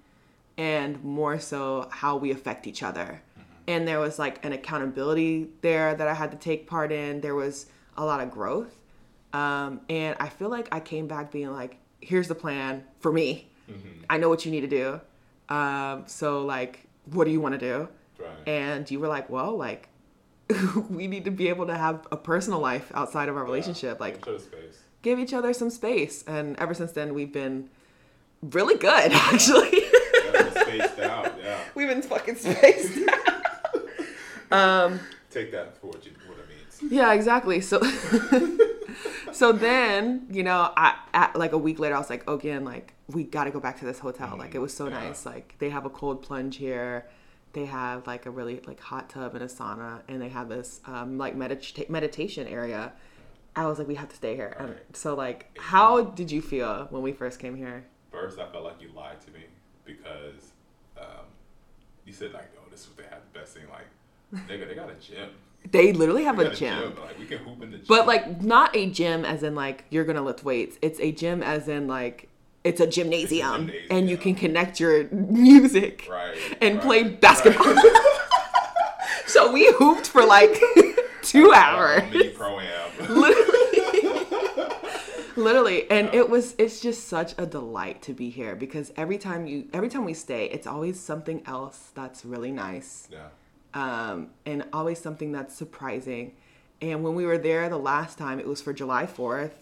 and 0.57 1.03
more 1.05 1.39
so 1.39 1.89
how 1.91 2.17
we 2.17 2.31
affect 2.31 2.67
each 2.67 2.83
other. 2.83 3.21
And 3.67 3.87
there 3.87 3.99
was 3.99 4.19
like 4.19 4.43
an 4.45 4.53
accountability 4.53 5.49
there 5.61 5.95
that 5.95 6.09
I 6.09 6.15
had 6.15 6.31
to 6.31 6.39
take 6.39 6.67
part 6.67 6.93
in. 6.93 7.21
There 7.21 7.35
was 7.35 7.67
a 7.97 8.05
lot 8.05 8.21
of 8.21 8.31
growth. 8.31 8.75
Um, 9.33 9.81
and 9.89 10.17
I 10.19 10.29
feel 10.29 10.49
like 10.49 10.69
I 10.73 10.81
came 10.81 11.07
back 11.07 11.31
being 11.31 11.53
like, 11.53 11.77
here's 12.01 12.29
the 12.29 12.35
plan 12.35 12.85
for 13.01 13.13
me. 13.13 13.49
I 14.09 14.17
know 14.17 14.29
what 14.29 14.45
you 14.45 14.51
need 14.51 14.63
to 14.63 14.67
do. 14.69 15.01
Um, 15.55 16.05
so 16.07 16.45
like, 16.45 16.87
what 17.07 17.25
do 17.27 17.31
you 17.31 17.41
want 17.41 17.59
to 17.59 17.59
do? 17.59 17.89
Right. 18.21 18.49
And 18.49 18.91
you 18.91 19.01
were 19.01 19.09
like, 19.09 19.31
well, 19.31 19.57
like, 19.57 19.89
we 20.91 21.07
need 21.07 21.25
to 21.25 21.31
be 21.31 21.49
able 21.49 21.67
to 21.67 21.77
have 21.77 22.07
a 22.13 22.17
personal 22.17 22.59
life 22.61 22.91
outside 22.95 23.29
of 23.29 23.37
our 23.37 23.45
relationship. 23.45 24.01
Like, 24.01 24.19
Each 24.19 24.29
other 24.29 24.39
space. 24.39 24.79
give 25.03 25.19
each 25.19 25.33
other 25.33 25.53
some 25.53 25.71
space. 25.71 26.23
And 26.27 26.59
ever 26.59 26.75
since 26.75 26.93
then, 26.93 27.15
we've 27.15 27.33
been 27.33 27.69
really 28.43 28.77
good, 28.77 29.13
actually. 29.13 29.71
Yeah, 30.35 30.51
spaced 30.63 30.99
out. 31.01 31.35
Yeah. 31.43 31.59
we've 31.75 31.89
been 31.89 32.03
fucking 32.03 32.37
spaced. 32.37 32.99
Out. 34.51 34.53
um, 34.91 35.01
Take 35.31 35.53
that 35.53 35.77
for 35.81 35.87
what, 35.89 36.05
you, 36.05 36.13
what 36.27 36.39
it 36.39 36.47
means. 36.49 36.93
yeah, 36.93 37.13
exactly. 37.13 37.61
So, 37.61 37.81
so 39.33 39.53
then, 39.53 40.27
you 40.31 40.43
know, 40.43 40.73
I 40.77 40.97
at, 41.15 41.37
like 41.37 41.53
a 41.53 41.59
week 41.59 41.79
later, 41.79 41.95
I 41.95 41.99
was 41.99 42.11
like, 42.11 42.29
again, 42.29 42.65
like 42.65 42.95
we 43.09 43.25
got 43.25 43.45
to 43.45 43.51
go 43.51 43.61
back 43.61 43.79
to 43.81 43.85
this 43.85 43.99
hotel. 44.01 44.35
Like 44.37 44.55
it 44.55 44.59
was 44.59 44.75
so 44.75 44.89
Yeah. 44.89 45.01
nice. 45.05 45.25
Like 45.25 45.55
they 45.59 45.71
have 45.71 45.85
a 45.87 45.91
cold 45.91 46.23
plunge 46.23 46.57
here. 46.57 47.07
They 47.53 47.67
have 47.67 48.07
like 48.07 48.27
a 48.27 48.31
really 48.31 48.61
like 48.67 48.81
hot 48.81 49.09
tub 49.11 49.35
and 49.35 49.43
a 49.43 49.49
sauna, 49.49 50.03
and 50.09 50.21
they 50.23 50.29
have 50.29 50.49
this 50.49 50.81
um, 50.87 51.19
like 51.19 51.37
medita- 51.37 51.89
meditation 51.91 52.47
area. 52.47 52.93
I 53.57 53.67
was 53.67 53.79
like, 53.79 53.89
we 53.89 53.97
have 53.97 54.09
to 54.11 54.17
stay 54.17 54.37
here. 54.37 54.55
And 54.59 54.69
Right. 54.71 54.97
so, 54.97 55.15
like, 55.15 55.51
how 55.59 56.03
did 56.03 56.31
you 56.31 56.41
feel 56.41 56.87
when 56.91 57.03
we 57.03 57.13
first 57.13 57.41
came 57.41 57.57
here? 57.57 57.85
First, 58.13 58.39
I 58.39 58.47
felt 58.51 58.65
like 58.65 58.81
you 58.81 58.91
lied 58.95 59.21
to 59.23 59.31
me 59.33 59.45
because 59.85 60.53
um, 60.99 61.27
you 62.05 62.13
said 62.13 62.33
like, 62.33 62.51
"Oh, 62.59 62.63
this 62.71 62.81
is 62.83 62.89
what 62.89 62.97
they 62.99 63.05
have 63.05 63.23
the 63.33 63.39
best 63.39 63.55
thing." 63.55 63.65
Like, 63.71 64.47
nigga, 64.49 64.69
they 64.69 64.75
got 64.75 64.91
a 64.91 64.95
gym. 64.95 65.31
They 65.71 65.93
literally 65.93 66.25
have 66.25 66.39
They 66.39 66.45
a 66.47 66.49
got 66.49 66.57
gym. 66.57 66.97
Like, 67.01 67.19
we 67.19 67.27
can 67.27 67.39
hoop 67.39 67.63
in 67.63 67.71
the 67.71 67.77
gym. 67.77 67.87
But 67.87 68.07
like 68.07 68.41
not 68.43 68.75
a 68.75 68.89
gym 68.91 69.25
as 69.27 69.43
in 69.43 69.55
like 69.55 69.85
you're 69.91 70.05
gonna 70.05 70.23
lift 70.23 70.43
weights. 70.43 70.79
It's 70.81 70.99
a 71.01 71.13
gym 71.13 71.43
as 71.43 71.69
in 71.69 71.87
like 71.87 72.30
it's 72.65 72.81
a 72.81 72.87
gymnasium, 72.87 73.67
gymnasium. 73.69 73.87
and 73.91 74.11
you 74.11 74.17
can 74.17 74.35
connect 74.35 74.79
your 74.81 75.05
music 75.11 76.07
Right, 76.11 76.37
and 76.61 76.77
right, 76.77 76.83
play 76.85 77.03
right. 77.03 77.21
basketball. 77.21 77.75
so 79.27 79.51
we 79.53 79.73
hooped 79.79 80.07
for 80.09 80.25
like 80.25 80.61
two 81.23 81.53
hours. 81.53 82.03
am. 82.03 82.11
literally 83.15 83.47
literally 85.37 85.91
and 85.91 86.13
it 86.15 86.29
was 86.29 86.55
it's 86.59 86.81
just 86.81 87.09
such 87.09 87.35
a 87.39 87.47
delight 87.47 88.03
to 88.03 88.13
be 88.13 88.29
here 88.29 88.55
because 88.55 88.93
every 88.97 89.17
time 89.17 89.47
you 89.47 89.67
every 89.73 89.89
time 89.89 90.05
we 90.05 90.13
stay 90.13 90.45
it's 90.51 90.67
always 90.67 91.01
something 91.01 91.43
else 91.47 91.91
that's 91.95 92.25
really 92.27 92.53
nice 92.53 93.09
yeah. 93.11 93.29
um, 93.73 94.29
and 94.45 94.65
always 94.73 94.99
something 95.01 95.33
that's 95.33 95.55
surprising. 95.55 96.35
And 96.83 97.03
when 97.05 97.15
we 97.15 97.25
were 97.27 97.39
there 97.39 97.69
the 97.69 97.79
last 97.79 98.17
time, 98.17 98.41
it 98.41 98.47
was 98.47 98.63
for 98.63 98.73
July 98.73 99.05
4th, 99.05 99.53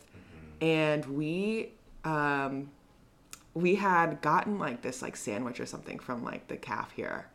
and 0.60 1.04
we 1.06 1.72
um, 2.04 2.70
we 3.54 3.74
had 3.76 4.20
gotten 4.20 4.58
like 4.58 4.82
this 4.82 5.02
like 5.02 5.16
sandwich 5.16 5.58
or 5.60 5.66
something 5.66 5.98
from 5.98 6.24
like 6.24 6.48
the 6.48 6.56
calf 6.56 6.92
here, 6.92 7.26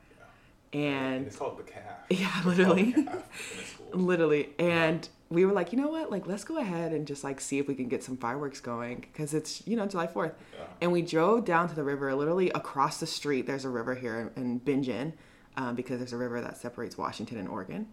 and 0.71 1.28
It's 1.28 1.36
called 1.36 1.58
the 1.60 1.63
calf. 1.63 1.84
Yeah, 2.10 2.41
literally. 2.45 2.93
calf 2.93 3.06
in 3.52 3.58
the 3.58 3.63
school. 3.63 3.99
literally, 3.99 4.49
and 4.60 5.08
we 5.30 5.45
were 5.45 5.52
like, 5.52 5.73
you 5.73 5.80
know 5.80 5.88
what, 5.89 6.12
like 6.12 6.28
let's 6.28 6.43
go 6.43 6.58
ahead 6.58 6.91
and 6.91 7.08
just 7.08 7.23
like 7.23 7.41
see 7.41 7.58
if 7.60 7.67
we 7.67 7.73
can 7.76 7.88
get 7.88 8.04
some 8.04 8.17
fireworks 8.17 8.60
going 8.60 8.99
because 8.99 9.34
it's 9.34 9.65
you 9.67 9.76
know 9.76 9.86
July 9.88 10.08
4th, 10.08 10.34
Yeah. 10.54 10.65
and 10.82 10.91
we 10.91 11.02
drove 11.02 11.43
down 11.45 11.67
to 11.69 11.76
the 11.76 11.84
river, 11.84 12.13
literally 12.13 12.49
across 12.52 12.99
the 12.99 13.08
street. 13.08 13.47
There's 13.47 13.65
a 13.65 13.69
river 13.69 13.95
here 13.95 14.32
in 14.36 14.60
Bingen, 14.60 15.13
um, 15.58 15.76
because 15.76 15.97
there's 15.99 16.13
a 16.13 16.17
river 16.17 16.39
that 16.41 16.58
separates 16.58 16.97
Washington 16.97 17.38
and 17.39 17.47
Oregon. 17.49 17.88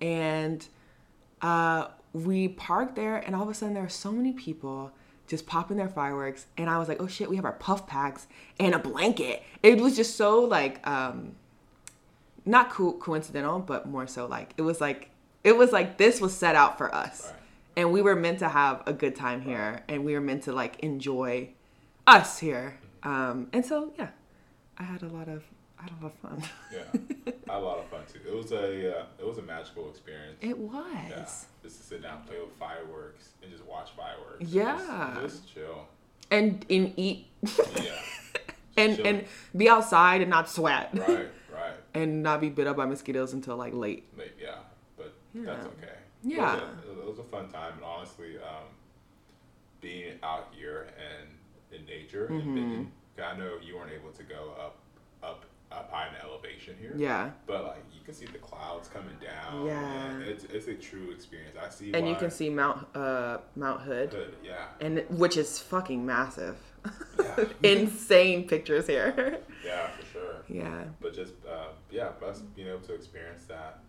And 0.00 0.66
uh, 1.42 1.88
we 2.12 2.48
parked 2.48 2.94
there, 2.96 3.16
and 3.16 3.34
all 3.34 3.42
of 3.42 3.48
a 3.48 3.54
sudden 3.54 3.74
there 3.74 3.82
were 3.82 3.88
so 3.88 4.12
many 4.12 4.32
people 4.32 4.92
just 5.28 5.46
popping 5.46 5.76
their 5.76 5.88
fireworks. 5.88 6.46
And 6.56 6.68
I 6.68 6.78
was 6.78 6.88
like, 6.88 7.00
oh 7.00 7.06
shit, 7.06 7.30
we 7.30 7.36
have 7.36 7.44
our 7.44 7.52
puff 7.52 7.86
packs 7.86 8.26
and 8.58 8.74
a 8.74 8.78
blanket. 8.78 9.44
It 9.62 9.80
was 9.80 9.94
just 9.94 10.16
so 10.16 10.40
like, 10.40 10.84
um, 10.86 11.36
not 12.44 12.70
co- 12.70 12.94
coincidental, 12.94 13.60
but 13.60 13.86
more 13.86 14.06
so 14.06 14.26
like, 14.26 14.54
it 14.56 14.62
was 14.62 14.80
like, 14.80 15.10
it 15.44 15.56
was 15.56 15.70
like 15.70 15.98
this 15.98 16.20
was 16.20 16.34
set 16.34 16.56
out 16.56 16.78
for 16.78 16.92
us. 16.92 17.32
And 17.76 17.92
we 17.92 18.02
were 18.02 18.16
meant 18.16 18.40
to 18.40 18.48
have 18.48 18.82
a 18.86 18.92
good 18.92 19.14
time 19.14 19.40
here, 19.40 19.84
and 19.88 20.04
we 20.04 20.14
were 20.14 20.20
meant 20.20 20.42
to 20.44 20.52
like 20.52 20.80
enjoy 20.80 21.50
us 22.08 22.40
here. 22.40 22.80
Um, 23.04 23.48
and 23.52 23.64
so, 23.64 23.92
yeah, 23.96 24.08
I 24.76 24.82
had 24.82 25.02
a 25.02 25.06
lot 25.06 25.28
of, 25.28 25.44
I 25.78 25.82
had 25.84 25.92
a 25.92 26.04
lot 26.04 26.12
of 26.12 26.18
fun. 26.18 26.42
Yeah, 26.72 26.78
I 27.48 27.52
had 27.52 27.62
a 27.62 27.64
lot 27.64 27.78
of 27.78 27.86
fun 27.86 28.00
too. 28.12 28.20
It 28.26 28.34
was 28.34 28.52
a 28.52 28.98
uh, 29.00 29.04
it 29.18 29.26
was 29.26 29.38
a 29.38 29.42
magical 29.42 29.88
experience. 29.90 30.36
It 30.40 30.58
was. 30.58 30.84
yeah, 31.08 31.16
just 31.16 31.46
to 31.62 31.70
sit 31.70 32.02
down, 32.02 32.22
play 32.24 32.36
with 32.40 32.52
fireworks, 32.58 33.30
and 33.42 33.50
just 33.52 33.64
watch 33.64 33.90
fireworks. 33.96 34.44
Yeah. 34.44 35.16
just, 35.22 35.42
just 35.44 35.54
chill. 35.54 35.86
And 36.30 36.64
and 36.68 36.92
eat 36.96 37.26
Yeah, 37.76 37.92
and 38.76 38.96
chill. 38.96 39.06
and 39.06 39.24
be 39.56 39.68
outside 39.68 40.20
and 40.20 40.30
not 40.30 40.48
sweat. 40.50 40.90
right, 40.94 41.28
right. 41.52 41.72
And 41.94 42.22
not 42.22 42.40
be 42.40 42.48
bit 42.50 42.66
up 42.66 42.76
by 42.76 42.84
mosquitoes 42.86 43.32
until 43.32 43.56
like 43.56 43.72
late. 43.74 44.04
Like, 44.16 44.36
yeah, 44.40 44.56
but 44.96 45.14
Yeah. 45.34 45.42
that's 45.46 45.66
okay. 45.66 45.94
Yeah. 46.22 46.56
it 46.56 46.62
was, 46.88 46.96
a, 46.98 47.00
it 47.00 47.06
was 47.08 47.18
a 47.20 47.24
fun 47.24 47.48
time, 47.50 47.74
and 47.74 47.84
honestly, 47.84 48.36
um, 48.38 48.64
being 49.80 50.14
out 50.22 50.48
here 50.56 50.88
and 50.98 51.28
in 51.80 51.86
nature, 51.86 52.28
Mm-hmm. 52.30 52.58
and 52.58 52.90
I 53.22 53.36
know 53.36 53.54
you 53.64 53.76
weren't 53.76 53.92
able 53.92 54.10
to 54.12 54.22
go 54.22 54.52
up, 54.60 54.77
up, 55.88 55.94
high 55.94 56.08
in 56.08 56.14
elevation 56.22 56.74
here. 56.80 56.92
Yeah. 56.96 57.30
But 57.46 57.64
like 57.64 57.84
you 57.92 58.00
can 58.04 58.14
see 58.14 58.26
the 58.26 58.38
clouds 58.38 58.88
coming 58.88 59.16
down. 59.22 59.66
Yeah. 59.66 60.18
it's 60.20 60.44
it's 60.44 60.68
a 60.68 60.74
true 60.74 61.10
experience. 61.10 61.56
I 61.60 61.68
see. 61.70 61.92
And 61.92 62.08
you 62.08 62.14
can 62.16 62.30
see 62.30 62.50
Mount 62.50 62.86
uh 62.94 63.38
Mount 63.56 63.82
Hood. 63.82 64.12
Hood, 64.12 64.36
yeah. 64.44 64.66
And 64.80 65.04
which 65.10 65.36
is 65.36 65.58
fucking 65.58 66.04
massive. 66.04 66.56
Yeah. 67.18 67.44
Insane 67.62 68.46
pictures 68.48 68.86
here. 68.86 69.38
Yeah, 69.64 69.88
for 69.90 70.06
sure. 70.06 70.34
yeah. 70.48 70.84
But 71.00 71.14
just 71.14 71.34
uh, 71.46 71.68
yeah, 71.90 72.10
us 72.24 72.40
being 72.54 72.68
able 72.68 72.80
to 72.80 72.94
experience 72.94 73.44
that 73.46 73.80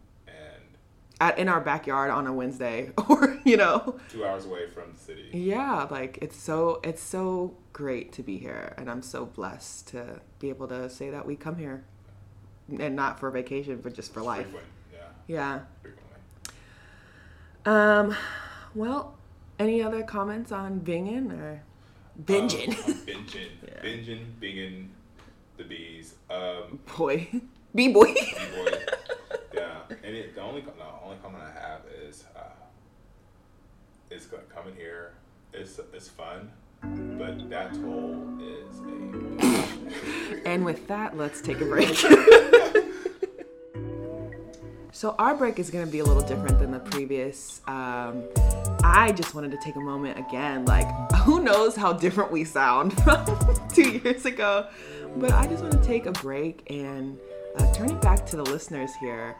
At 1.22 1.38
in 1.38 1.50
our 1.50 1.60
backyard 1.60 2.12
on 2.12 2.28
a 2.28 2.34
Wednesday 2.34 2.92
or 3.10 3.38
you 3.44 3.58
know. 3.58 4.00
two 4.10 4.26
hours 4.26 4.46
away 4.46 4.68
from 4.68 4.94
the 4.94 5.00
city. 5.00 5.30
Yeah, 5.34 5.86
like 5.92 6.18
it's 6.22 6.38
so 6.38 6.80
it's 6.84 7.02
so 7.04 7.56
great 7.74 8.14
to 8.14 8.24
be 8.24 8.38
here 8.38 8.74
and 8.78 8.90
I'm 8.90 9.02
so 9.02 9.26
blessed 9.26 9.88
to 9.90 10.22
be 10.40 10.48
able 10.50 10.68
to 10.70 10.90
say 10.90 11.10
that 11.10 11.26
we 11.26 11.36
come 11.36 11.58
here 11.58 11.84
and 12.80 12.96
not 12.96 13.20
for 13.20 13.30
vacation 13.32 13.82
but 13.82 13.94
just 13.94 14.14
for 14.14 14.22
life. 14.22 14.44
Frequent, 14.46 14.68
yeah, 15.28 15.60
Yeah. 17.66 17.90
Um 18.06 18.16
well, 18.76 19.18
any 19.58 19.82
other 19.84 20.04
comments 20.04 20.52
on 20.52 20.80
binging 20.80 21.32
or 21.38 21.62
binging? 22.24 22.70
Um, 22.88 22.94
binging, 23.06 23.50
Yeah. 23.68 23.82
binging, 23.84 24.26
binging 24.42 24.88
the 25.58 25.64
bees. 25.66 26.14
Um, 26.30 26.80
Boy. 26.98 27.28
B 27.76 27.90
boy. 27.90 28.14
Yeah, 29.54 29.82
and 30.04 30.16
it, 30.16 30.36
the 30.36 30.42
only 30.42 30.62
the 30.62 30.72
only 31.04 31.18
comment 31.22 31.44
I 31.44 31.60
have 31.60 31.82
is 32.04 32.24
uh, 32.36 32.40
is 34.10 34.28
coming 34.54 34.76
here. 34.76 35.14
It's 35.54 35.80
it's 35.94 36.08
fun, 36.08 36.52
but 36.82 37.50
that 37.50 37.74
toll 37.74 38.38
is 38.42 38.80
a 38.80 39.40
And 40.46 40.64
with 40.66 40.88
that, 40.88 41.16
let's 41.18 41.42
take 41.42 41.62
a 41.62 41.66
break. 41.66 41.96
so, 44.92 45.16
our 45.20 45.36
break 45.36 45.60
is 45.60 45.70
going 45.70 45.86
to 45.86 45.92
be 45.92 46.00
a 46.00 46.04
little 46.04 46.24
different 46.24 46.58
than 46.60 46.72
the 46.72 46.80
previous. 46.80 47.62
Um, 47.68 48.24
I 48.84 49.12
just 49.12 49.36
wanted 49.36 49.52
to 49.52 49.58
take 49.58 49.76
a 49.76 49.82
moment 49.82 50.18
again. 50.18 50.66
Like, 50.66 50.88
who 51.18 51.44
knows 51.44 51.76
how 51.76 51.94
different 51.94 52.32
we 52.32 52.46
sound 52.46 52.94
from 53.04 53.26
two 53.74 54.00
years 54.00 54.26
ago? 54.26 54.68
But 55.18 55.32
I 55.32 55.48
just 55.48 55.64
want 55.64 55.74
to 55.74 55.84
take 55.84 56.06
a 56.06 56.12
break 56.12 56.70
and 56.72 57.18
uh, 57.60 57.74
turn 57.74 57.92
it 57.92 58.02
back 58.02 58.26
to 58.28 58.36
the 58.36 58.44
listeners 58.44 58.96
here. 58.96 59.36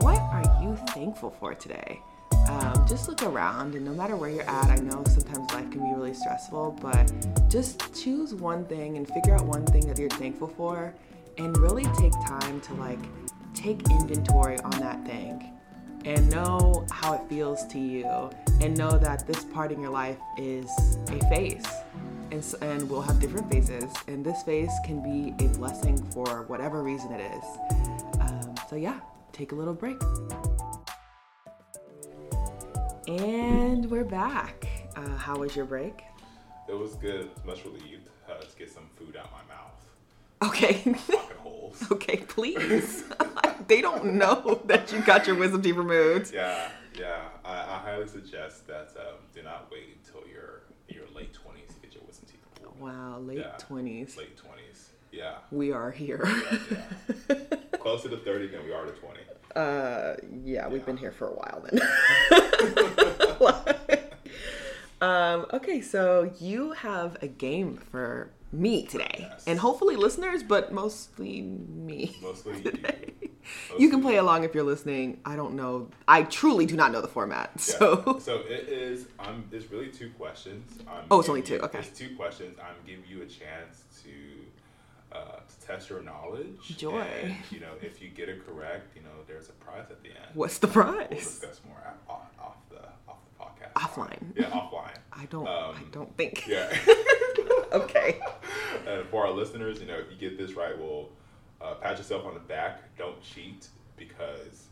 What 0.00 0.18
are 0.18 0.62
you 0.62 0.76
thankful 0.88 1.30
for 1.30 1.54
today? 1.54 2.00
Um, 2.48 2.84
just 2.88 3.08
look 3.08 3.22
around, 3.22 3.74
and 3.74 3.84
no 3.84 3.92
matter 3.92 4.16
where 4.16 4.30
you're 4.30 4.42
at, 4.48 4.70
I 4.70 4.76
know 4.76 5.02
sometimes 5.06 5.52
life 5.52 5.70
can 5.70 5.80
be 5.80 5.92
really 5.94 6.14
stressful, 6.14 6.78
but 6.82 7.12
just 7.48 7.94
choose 7.94 8.34
one 8.34 8.64
thing 8.66 8.96
and 8.96 9.06
figure 9.06 9.34
out 9.34 9.44
one 9.46 9.64
thing 9.66 9.86
that 9.88 9.98
you're 9.98 10.10
thankful 10.10 10.48
for, 10.48 10.94
and 11.38 11.56
really 11.58 11.84
take 11.98 12.12
time 12.26 12.60
to 12.62 12.74
like 12.74 12.98
take 13.54 13.88
inventory 13.90 14.58
on 14.60 14.70
that 14.80 15.04
thing. 15.06 15.52
and 16.04 16.30
know 16.30 16.86
how 16.90 17.14
it 17.14 17.20
feels 17.28 17.66
to 17.66 17.78
you 17.78 18.30
and 18.60 18.76
know 18.76 18.98
that 18.98 19.26
this 19.26 19.44
part 19.44 19.72
in 19.72 19.80
your 19.80 19.90
life 19.90 20.18
is 20.38 20.70
a 21.08 21.18
phase 21.28 21.66
and, 22.30 22.54
and 22.60 22.88
we'll 22.88 23.02
have 23.02 23.20
different 23.20 23.50
phases. 23.50 23.92
And 24.06 24.24
this 24.24 24.42
phase 24.42 24.72
can 24.84 25.02
be 25.02 25.34
a 25.44 25.48
blessing 25.48 25.96
for 26.12 26.44
whatever 26.44 26.82
reason 26.82 27.12
it 27.12 27.20
is. 27.20 27.44
Um, 28.20 28.54
so 28.68 28.76
yeah 28.76 29.00
take 29.32 29.52
a 29.52 29.54
little 29.54 29.72
break. 29.72 29.96
And 33.08 33.90
we're 33.90 34.04
back. 34.04 34.66
Uh, 34.96 35.16
how 35.16 35.38
was 35.38 35.56
your 35.56 35.64
break? 35.64 36.02
It 36.68 36.78
was 36.78 36.94
good. 36.96 37.30
Much 37.46 37.64
relieved. 37.64 38.08
Uh, 38.28 38.34
to 38.38 38.56
get 38.56 38.70
some 38.70 38.84
food 38.96 39.16
out 39.16 39.28
my 39.32 39.54
mouth. 39.54 40.50
okay. 40.50 40.94
Holes. 41.38 41.82
okay 41.90 42.18
please. 42.18 43.04
They 43.70 43.80
don't 43.80 44.14
know 44.14 44.60
that 44.66 44.90
you 44.92 45.00
got 45.02 45.28
your 45.28 45.36
wisdom 45.36 45.62
teeth 45.62 45.76
removed. 45.76 46.34
Yeah, 46.34 46.70
yeah. 46.98 47.28
I, 47.44 47.52
I 47.52 47.78
highly 47.84 48.08
suggest 48.08 48.66
that 48.66 48.88
um, 48.98 49.18
do 49.32 49.44
not 49.44 49.70
wait 49.70 49.96
until 50.02 50.28
your 50.28 50.62
your 50.88 51.04
late 51.14 51.32
twenties 51.32 51.68
to 51.74 51.80
get 51.80 51.94
your 51.94 52.02
wisdom 52.04 52.26
teeth 52.28 52.40
pulled. 52.60 52.69
Wow 52.80 53.18
late 53.20 53.38
Yeah. 53.38 53.56
20s 53.68 54.16
Late 54.16 54.36
twenties. 54.36 54.90
Yeah. 55.12 55.36
we 55.50 55.72
are 55.72 55.90
here 55.90 56.22
yeah. 56.26 56.58
Closer 57.78 58.08
to 58.08 58.16
thirty 58.18 58.46
than 58.48 58.64
we 58.64 58.72
are 58.72 58.84
to 58.84 58.92
twenty. 58.92 59.20
Uh, 59.56 60.14
yeah, 60.44 60.68
we've 60.68 60.86
been 60.86 60.96
here 60.96 61.10
for 61.10 61.26
a 61.28 61.32
while 61.32 61.64
then. 61.68 61.80
um, 65.00 65.46
okay, 65.52 65.80
so 65.80 66.30
you 66.38 66.70
have 66.72 67.16
a 67.22 67.26
game 67.26 67.76
for 67.90 68.30
me 68.52 68.84
today, 68.84 69.16
Yes. 69.30 69.44
and 69.46 69.58
hopefully 69.58 69.96
listeners, 69.96 70.42
but 70.42 70.72
mostly 70.72 71.42
me. 71.42 72.16
Mostly 72.22 72.56
you. 72.62 72.62
today. 72.70 73.12
Mostly 73.70 73.82
You 73.84 73.90
can 73.90 74.02
play 74.02 74.16
along 74.16 74.44
if 74.44 74.54
you're 74.54 74.64
listening. 74.64 75.20
I 75.24 75.34
don't 75.36 75.54
know. 75.54 75.88
I 76.06 76.22
truly 76.24 76.66
do 76.66 76.76
not 76.76 76.92
know 76.92 77.00
the 77.00 77.08
format. 77.08 77.50
Yeah. 77.56 77.62
So, 77.78 78.18
so 78.20 78.36
it 78.48 78.68
is. 78.68 79.06
I'm. 79.18 79.44
There's 79.50 79.70
really 79.70 79.88
two 79.88 80.10
questions. 80.18 80.78
I'm 80.88 81.04
Oh, 81.10 81.20
it's 81.20 81.28
only 81.28 81.42
two, 81.42 81.54
you- 81.54 81.60
okay. 81.60 81.78
it's 81.80 81.96
two 81.98 82.14
questions. 82.16 82.58
I'm 82.58 82.74
giving 82.86 83.04
you 83.08 83.22
a 83.22 83.26
chance 83.26 83.84
to 84.04 85.16
uh, 85.16 85.40
to 85.40 85.66
test 85.66 85.90
your 85.90 86.02
knowledge. 86.02 86.76
Joy. 86.76 87.00
And, 87.00 87.34
you 87.50 87.58
know, 87.60 87.72
if 87.82 88.00
you 88.02 88.08
get 88.10 88.28
it 88.28 88.46
correct, 88.46 88.94
you 88.96 89.02
know, 89.02 89.08
there's 89.26 89.48
a 89.48 89.52
prize 89.52 89.86
at 89.90 90.00
the 90.02 90.10
end. 90.10 90.18
what's 90.34 90.58
the 90.58 90.66
We'll 90.68 90.84
prize? 90.84 91.08
discuss 91.10 91.60
more 91.66 91.78
at, 91.84 91.96
off, 92.08 92.28
off 92.40 92.56
the 92.68 92.82
off 93.08 93.18
the 93.24 93.44
podcast. 93.44 93.72
Offline. 93.74 94.22
Yeah, 94.36 94.50
offline. 94.50 94.96
I 95.12 95.24
don't. 95.26 95.46
I 95.48 95.68
Um, 95.70 95.88
don't 95.92 96.16
think. 96.16 96.46
Yeah. 96.46 96.68
Okay. 97.74 98.20
and 98.86 99.06
for 99.08 99.26
our 99.26 99.32
listeners, 99.32 99.80
you 99.80 99.86
know, 99.86 99.94
if 99.98 100.10
you 100.10 100.16
get 100.16 100.36
this 100.38 100.54
right, 100.56 100.76
we'll 100.78 101.08
uh, 101.60 101.74
pat 101.74 101.98
yourself 101.98 102.24
on 102.26 102.34
the 102.34 102.40
back. 102.40 102.96
Don't 102.98 103.20
cheat 103.22 103.68
because 103.96 104.66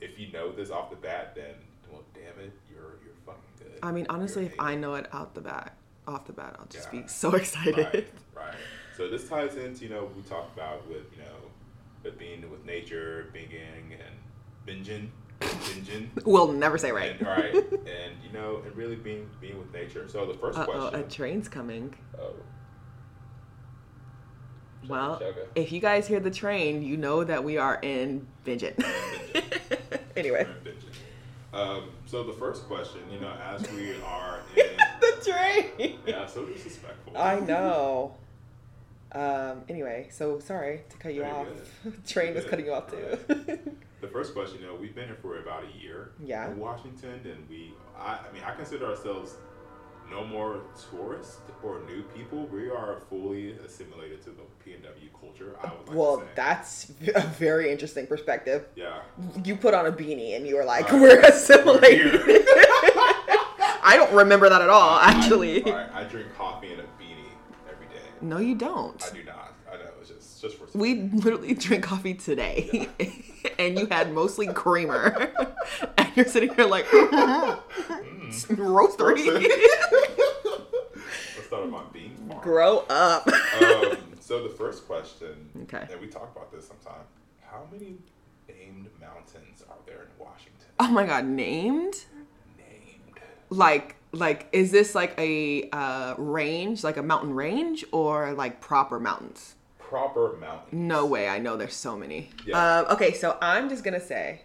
if 0.00 0.18
you 0.18 0.32
know 0.32 0.52
this 0.52 0.70
off 0.70 0.90
the 0.90 0.96
bat, 0.96 1.34
then 1.34 1.54
well, 1.90 2.02
damn 2.14 2.44
it, 2.44 2.52
you're 2.70 2.96
you're 3.04 3.14
fucking 3.24 3.42
good. 3.58 3.78
I 3.82 3.92
mean, 3.92 4.06
honestly, 4.08 4.46
if 4.46 4.54
I 4.58 4.74
know 4.74 4.94
it 4.94 5.06
out 5.12 5.34
the 5.34 5.40
bat, 5.40 5.76
off 6.06 6.26
the 6.26 6.32
bat, 6.32 6.56
I'll 6.58 6.66
just 6.66 6.92
Yeah. 6.92 7.02
be 7.02 7.08
so 7.08 7.34
excited. 7.34 7.76
right, 7.76 8.08
right. 8.34 8.54
So 8.96 9.08
this 9.08 9.28
ties 9.28 9.56
into 9.56 9.84
you 9.84 9.90
know 9.90 10.10
we 10.16 10.22
talked 10.22 10.54
about 10.56 10.86
with 10.88 11.04
you 11.12 11.18
know 11.22 11.36
with 12.02 12.18
being 12.18 12.48
with 12.50 12.64
nature, 12.66 13.28
binging 13.34 13.92
and 13.92 14.16
binging, 14.66 15.08
binging. 15.44 16.08
We'll 16.24 16.52
never 16.52 16.78
say 16.78 16.92
right. 16.92 17.12
And, 17.18 17.26
right, 17.26 17.54
and 17.54 18.12
you 18.24 18.32
know, 18.32 18.62
and 18.64 18.74
really 18.76 18.96
being 18.96 19.28
being 19.40 19.58
with 19.58 19.72
nature. 19.72 20.08
So 20.08 20.26
the 20.26 20.34
first 20.34 20.58
Uh 20.58 20.66
oh, 20.68 20.72
question. 20.90 21.00
a 21.00 21.02
train's 21.04 21.48
coming. 21.48 21.94
oh. 22.20 22.32
Well, 24.88 25.22
if 25.54 25.70
you 25.70 25.80
guys 25.80 26.08
hear 26.08 26.18
the 26.18 26.30
train, 26.30 26.82
you 26.82 26.96
know 26.96 27.22
that 27.22 27.44
we 27.44 27.56
are 27.56 27.78
in 27.82 28.26
Bingen. 28.44 28.74
anyway. 30.16 30.44
Um, 31.54 31.90
so 32.06 32.24
the 32.24 32.32
first 32.32 32.64
question, 32.64 33.00
you 33.12 33.20
know, 33.20 33.32
as 33.44 33.62
we 33.72 33.94
are 34.02 34.40
in, 34.56 34.66
the 35.00 35.30
train. 35.78 35.98
yeah, 36.04 36.26
so 36.26 36.44
disrespectful. 36.46 37.16
I 37.16 37.38
know. 37.38 38.14
Um, 39.12 39.62
anyway, 39.68 40.08
so 40.10 40.40
sorry 40.40 40.80
to 40.88 40.96
cut 40.96 41.14
you 41.14 41.22
off. 41.24 41.46
train 42.08 42.34
was 42.34 42.44
cutting 42.46 42.66
you 42.66 42.72
off 42.72 42.90
too. 42.90 43.18
The 44.02 44.08
first 44.08 44.34
question, 44.34 44.58
though, 44.60 44.74
know, 44.74 44.80
we've 44.80 44.94
been 44.94 45.06
here 45.06 45.16
for 45.22 45.38
about 45.38 45.62
a 45.64 45.80
year 45.80 46.10
Yeah. 46.22 46.50
in 46.50 46.58
Washington, 46.58 47.20
and 47.24 47.48
we, 47.48 47.72
I, 47.96 48.18
I 48.28 48.32
mean, 48.34 48.42
I 48.44 48.52
consider 48.54 48.86
ourselves 48.86 49.36
no 50.10 50.24
more 50.24 50.60
tourists 50.90 51.38
or 51.62 51.80
new 51.86 52.02
people. 52.14 52.46
We 52.46 52.68
are 52.68 53.00
fully 53.08 53.52
assimilated 53.52 54.20
to 54.24 54.30
the 54.30 54.42
PNW 54.68 55.08
culture. 55.18 55.54
I 55.62 55.68
would 55.72 55.86
like 55.88 55.96
well, 55.96 56.18
to 56.18 56.24
say. 56.24 56.30
that's 56.34 56.92
a 57.14 57.20
very 57.38 57.70
interesting 57.70 58.08
perspective. 58.08 58.66
yeah. 58.74 59.02
You 59.44 59.54
put 59.56 59.72
on 59.72 59.86
a 59.86 59.92
beanie 59.92 60.34
and 60.36 60.46
you 60.48 60.56
were 60.56 60.64
like, 60.64 60.90
Right. 60.90 61.00
"We're 61.00 61.16
We're 61.16 61.20
assimilated." 61.20 62.20
I 63.84 63.94
don't 63.96 64.12
remember 64.14 64.48
that 64.48 64.60
at 64.62 64.68
all, 64.68 64.98
actually. 65.00 65.64
I, 65.72 65.86
I, 65.86 66.00
I 66.00 66.04
drink 66.04 66.26
coffee 66.36 66.72
in 66.72 66.80
a 66.80 66.82
beanie 66.82 67.30
every 67.70 67.86
day. 67.86 68.02
No, 68.20 68.38
you 68.38 68.56
don't. 68.56 69.02
I 69.04 69.14
do 69.14 69.22
not. 69.24 69.54
I 69.72 69.76
know 69.76 69.82
it's 70.00 70.10
just 70.10 70.40
just 70.42 70.56
for 70.58 70.66
We 70.76 70.94
literally 71.12 71.54
drink 71.54 71.84
coffee 71.84 72.14
today, 72.14 72.88
and 73.58 73.78
you 73.78 73.86
had 73.86 74.12
mostly 74.12 74.46
creamer, 74.48 75.30
and 75.98 76.08
you're 76.16 76.24
sitting 76.26 76.54
here 76.54 76.66
like 76.66 76.84
roastery. 78.48 79.26
Let's 80.46 81.46
start 81.46 81.62
with 81.64 81.70
my 81.72 81.82
bean 81.92 82.16
farm. 82.28 82.40
Grow 82.42 82.78
up. 82.88 83.26
um, 83.28 83.96
so 84.20 84.42
the 84.42 84.48
first 84.50 84.86
question, 84.86 85.50
Okay. 85.62 85.86
and 85.90 86.00
we 86.00 86.06
talk 86.08 86.30
about 86.34 86.52
this 86.52 86.66
sometime. 86.68 87.02
How 87.42 87.64
many 87.70 87.96
named 88.48 88.88
mountains 89.00 89.62
are 89.68 89.76
there 89.86 90.02
in 90.02 90.08
Washington? 90.18 90.66
oh 90.80 90.88
my 90.88 91.04
god, 91.06 91.24
named? 91.26 92.04
Named. 92.56 93.20
Like, 93.50 93.96
like, 94.12 94.48
is 94.52 94.70
this 94.70 94.94
like 94.94 95.14
a 95.18 95.68
uh, 95.70 96.14
range, 96.16 96.82
like 96.84 96.96
a 96.96 97.02
mountain 97.02 97.34
range, 97.34 97.84
or 97.92 98.32
like 98.32 98.60
proper 98.60 98.98
mountains? 98.98 99.56
Proper 99.92 100.36
mountains. 100.40 100.72
No 100.72 101.04
way. 101.06 101.28
I 101.28 101.38
know 101.38 101.56
there's 101.56 101.74
so 101.76 101.96
many. 101.96 102.30
Yeah. 102.46 102.78
Um, 102.80 102.86
okay, 102.90 103.12
so 103.12 103.36
I'm 103.42 103.68
just 103.68 103.84
gonna 103.84 104.00
say, 104.00 104.40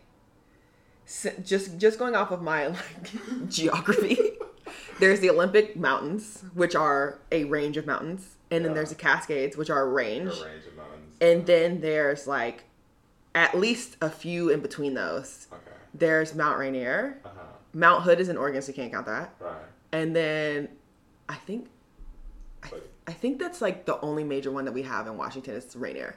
just 1.43 1.77
just 1.77 1.97
going 1.97 2.15
off 2.15 2.31
of 2.31 2.41
my 2.41 2.67
like 2.67 3.49
geography, 3.49 4.17
there's 4.99 5.21
the 5.21 5.29
Olympic 5.29 5.75
Mountains, 5.77 6.43
which 6.53 6.75
are 6.75 7.19
a 7.31 7.45
range 7.45 7.77
of 7.77 7.85
mountains, 7.85 8.35
and 8.51 8.65
then 8.65 8.73
there's 8.73 8.89
the 8.89 8.95
Cascades, 8.95 9.55
which 9.55 9.69
are 9.69 9.81
a 9.83 9.87
range. 9.87 10.33
A 10.33 10.45
range, 10.45 10.65
of 10.67 10.75
mountains. 10.75 11.15
and 11.21 11.45
then 11.45 11.79
there's 11.81 12.27
like 12.27 12.65
at 13.33 13.57
least 13.57 13.95
a 14.01 14.09
few 14.09 14.49
in 14.49 14.59
between 14.59 14.93
those. 14.95 15.47
okay. 15.51 15.61
There's 15.93 16.35
Mount 16.35 16.59
Rainier. 16.59 17.21
Uh 17.23 17.29
huh. 17.29 17.41
Mount 17.73 18.03
Hood 18.03 18.19
is 18.19 18.27
in 18.29 18.35
Oregon, 18.37 18.61
so 18.61 18.67
you 18.69 18.73
can't 18.73 18.91
count 18.91 19.05
that. 19.05 19.33
Right. 19.39 19.53
And 19.93 20.15
then 20.15 20.67
I 21.29 21.35
think 21.35 21.67
But 22.61 22.89
I 23.07 23.13
think 23.13 23.39
that's 23.39 23.61
like 23.61 23.85
the 23.85 23.99
only 24.01 24.23
major 24.23 24.51
one 24.51 24.65
that 24.65 24.73
we 24.73 24.81
have 24.83 25.07
in 25.07 25.17
Washington 25.17 25.55
is 25.55 25.75
Rainier, 25.75 26.15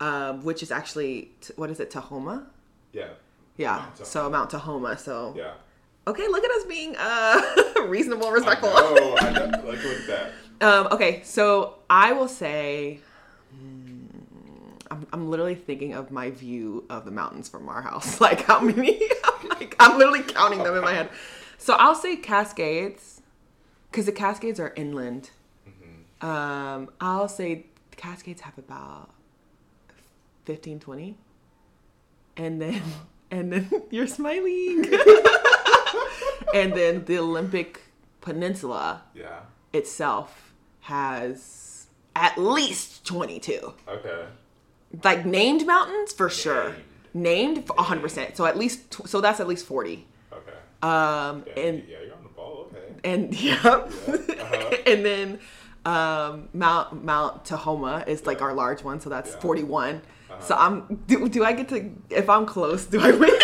um, 0.00 0.44
which 0.44 0.62
is 0.62 0.70
actually 0.70 1.30
what 1.56 1.70
is 1.70 1.80
it, 1.80 1.90
Tahoma? 1.90 2.46
yeah. 2.92 3.08
Yeah, 3.58 3.76
Mount 3.76 3.94
Tahoma. 3.96 4.06
so 4.06 4.30
Mount 4.30 4.50
Tahoma. 4.50 4.98
So 4.98 5.34
Yeah. 5.36 5.52
okay, 6.06 6.26
look 6.28 6.42
at 6.44 6.50
us 6.50 6.64
being 6.64 6.96
uh, 6.98 7.40
reasonable, 7.86 8.30
respectful. 8.30 8.70
Oh. 8.72 9.14
Like 9.20 9.34
look 9.64 9.84
at 9.84 10.06
that. 10.06 10.32
um, 10.60 10.88
okay, 10.92 11.20
so 11.24 11.76
I 11.90 12.12
will 12.12 12.28
say. 12.28 13.00
hmm, 13.50 14.06
I'm, 14.90 15.06
I'm 15.12 15.30
literally 15.30 15.54
thinking 15.54 15.92
of 15.94 16.10
my 16.10 16.30
view 16.30 16.84
of 16.90 17.04
the 17.04 17.10
mountains 17.10 17.48
from 17.48 17.68
our 17.68 17.82
house. 17.82 18.20
Like 18.20 18.42
how 18.42 18.60
many? 18.60 19.00
I'm, 19.24 19.48
like, 19.58 19.76
I'm 19.78 19.98
literally 19.98 20.22
counting 20.22 20.62
them 20.62 20.74
in 20.76 20.82
my 20.82 20.92
head. 20.92 21.10
So 21.58 21.74
I'll 21.74 21.94
say 21.94 22.16
Cascades, 22.16 23.20
because 23.90 24.06
the 24.06 24.12
Cascades 24.12 24.58
are 24.60 24.72
inland. 24.76 25.30
Um, 26.22 26.90
I'll 27.00 27.28
say 27.28 27.66
the 27.90 27.96
Cascades 27.96 28.40
have 28.42 28.56
about 28.58 29.10
15, 30.44 30.80
20. 30.80 31.16
And 32.36 32.60
then, 32.62 32.82
and 33.30 33.52
then 33.52 33.70
you're 33.90 34.06
smiling. 34.06 34.84
and 36.54 36.72
then 36.74 37.04
the 37.04 37.18
Olympic 37.18 37.80
Peninsula 38.20 39.02
Yeah. 39.14 39.40
itself 39.72 40.52
has 40.80 41.86
at 42.14 42.38
least 42.38 43.04
22. 43.06 43.72
Okay. 43.88 44.24
Like 45.02 45.24
named 45.24 45.66
mountains 45.66 46.12
for 46.12 46.28
sure. 46.28 46.76
Named. 47.14 47.56
Named 47.56 47.66
for 47.66 47.76
100%. 47.76 48.36
So 48.36 48.46
at 48.46 48.56
least, 48.58 49.06
so 49.08 49.20
that's 49.20 49.40
at 49.40 49.48
least 49.48 49.66
40. 49.66 50.06
Okay. 50.32 50.52
Um, 50.82 51.44
Yeah, 51.46 51.62
and 51.62 51.84
yeah, 51.88 51.96
you're 52.04 52.14
on 52.14 52.22
the 52.22 52.28
ball. 52.30 52.70
Okay. 52.72 52.94
and 53.04 53.34
yeah, 53.40 53.54
uh-huh. 53.64 54.76
and 54.86 55.04
then 55.04 55.38
um, 55.84 56.48
Mount 56.52 57.04
Mount 57.04 57.44
Tahoma 57.44 58.06
is 58.06 58.26
like 58.26 58.40
our 58.42 58.52
large 58.54 58.82
one, 58.84 59.00
so 59.00 59.08
that's 59.10 59.30
Yeah. 59.32 59.40
41. 59.40 60.02
So 60.40 60.54
Uh-huh. 60.54 60.64
I'm 60.88 60.96
do, 61.06 61.28
do 61.28 61.44
I 61.44 61.52
get 61.52 61.68
to 61.68 61.90
if 62.10 62.28
I'm 62.30 62.46
close, 62.46 62.86
do 62.86 63.00
I 63.00 63.10
win? 63.12 63.30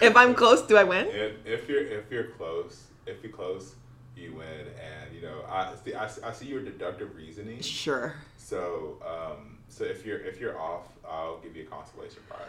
if 0.00 0.16
I'm 0.16 0.34
close, 0.34 0.62
do 0.62 0.76
I 0.76 0.84
win? 0.84 1.06
If, 1.08 1.46
if 1.46 1.68
you're 1.68 1.84
if 1.86 2.10
you're 2.10 2.24
close, 2.38 2.84
if 3.06 3.22
you're 3.22 3.32
close, 3.32 3.74
you 4.16 4.34
win. 4.34 4.66
And 4.80 5.14
you 5.14 5.22
know, 5.22 5.42
I 5.48 5.74
see 5.84 5.94
I, 5.94 6.08
I 6.24 6.32
see 6.32 6.46
your 6.46 6.62
deductive 6.62 7.14
reasoning. 7.16 7.60
Sure. 7.60 8.14
So 8.36 8.98
um, 9.06 9.58
so 9.68 9.84
if 9.84 10.04
you're 10.06 10.18
if 10.20 10.40
you're 10.40 10.58
off, 10.60 10.86
I'll 11.08 11.38
give 11.38 11.56
you 11.56 11.64
a 11.64 11.66
consolation 11.66 12.22
prize. 12.28 12.40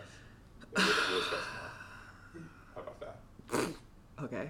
We'll, 0.75 0.85
we'll. 0.85 1.23
How 2.75 2.81
about 2.81 2.99
that? 2.99 3.15
Okay. 4.23 4.49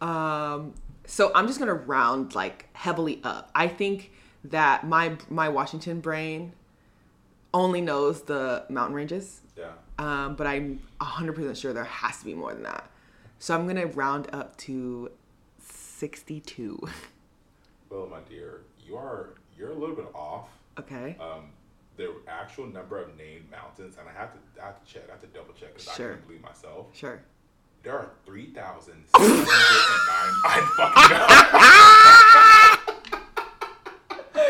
Um, 0.00 0.72
so 1.10 1.32
I'm 1.34 1.46
just 1.46 1.58
gonna 1.58 1.74
round 1.74 2.34
like 2.34 2.68
heavily 2.74 3.20
up. 3.24 3.50
I 3.54 3.66
think 3.66 4.12
that 4.44 4.86
my 4.86 5.16
my 5.30 5.48
Washington 5.48 6.00
brain 6.00 6.52
only 7.54 7.80
knows 7.80 8.22
the 8.22 8.64
mountain 8.68 8.94
ranges, 8.94 9.40
Yeah. 9.56 9.72
um, 9.98 10.36
but 10.36 10.46
I'm 10.46 10.80
100% 11.00 11.56
sure 11.56 11.72
there 11.72 11.82
has 11.84 12.18
to 12.18 12.24
be 12.26 12.34
more 12.34 12.52
than 12.52 12.62
that. 12.64 12.90
So 13.38 13.54
I'm 13.54 13.66
gonna 13.66 13.86
round 13.86 14.28
up 14.34 14.56
to 14.58 15.10
62. 15.58 16.78
Well, 17.90 18.06
my 18.10 18.20
dear, 18.28 18.62
you 18.84 18.96
are 18.96 19.34
you're 19.56 19.70
a 19.70 19.74
little 19.74 19.96
bit 19.96 20.08
off. 20.14 20.48
okay. 20.78 21.16
Um, 21.20 21.50
the 21.96 22.14
actual 22.28 22.66
number 22.66 22.96
of 23.00 23.16
named 23.16 23.50
mountains, 23.50 23.96
and 23.98 24.08
I 24.08 24.12
have 24.12 24.32
to 24.32 24.62
I 24.62 24.66
have 24.66 24.84
to 24.84 24.92
check. 24.92 25.04
I 25.08 25.12
have 25.12 25.20
to 25.22 25.26
double 25.28 25.52
check 25.54 25.74
because 25.74 25.94
Sure. 25.96 26.10
I 26.12 26.14
can't 26.14 26.26
believe 26.26 26.42
myself. 26.42 26.86
Sure. 26.94 27.20
There 27.82 27.94
are 27.94 28.10
three 28.26 28.46
thousand 28.52 29.04
six 29.06 29.10
hundred 29.14 29.38
and 29.38 29.46
nine. 30.08 30.34
I 30.44 30.60
fucking 30.76 31.16
know. 34.34 34.42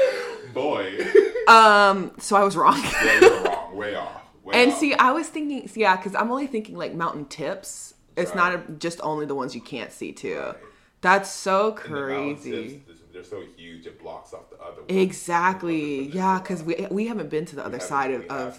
Boy, 0.54 0.98
Um, 1.46 2.12
so 2.18 2.36
I 2.36 2.42
was 2.42 2.56
wrong. 2.56 2.80
yeah, 2.82 3.20
you're 3.20 3.42
wrong. 3.44 3.76
Way 3.82 3.94
off. 3.94 4.22
Way 4.42 4.54
and 4.62 4.72
off. 4.72 4.78
see, 4.78 4.94
I 4.94 5.12
was 5.12 5.28
thinking, 5.28 5.68
yeah, 5.74 5.96
because 5.96 6.14
I'm 6.14 6.30
only 6.30 6.46
thinking 6.46 6.76
like 6.76 6.94
mountain 6.94 7.26
tips. 7.26 7.92
It's 8.16 8.34
not 8.34 8.54
a, 8.54 8.62
just 8.78 8.98
only 9.04 9.26
the 9.26 9.34
ones 9.36 9.54
you 9.54 9.60
can't 9.60 9.92
see 9.92 10.10
too. 10.12 10.38
Right. 10.40 10.56
That's 11.00 11.30
so 11.30 11.68
And 11.68 11.76
the 11.76 11.80
crazy. 11.80 12.82
They're 13.12 13.22
so 13.22 13.42
huge, 13.56 13.86
it 13.86 14.00
blocks 14.00 14.32
off 14.32 14.50
the 14.50 14.56
other. 14.60 14.80
ones. 14.80 14.86
Exactly. 14.88 16.06
But 16.06 16.14
Yeah, 16.14 16.38
because 16.40 16.62
we 16.64 16.86
we 16.90 17.06
haven't 17.06 17.30
been 17.30 17.44
to 17.46 17.56
the 17.56 17.64
other 17.64 17.78
side 17.80 18.10
of, 18.12 18.24
of. 18.26 18.58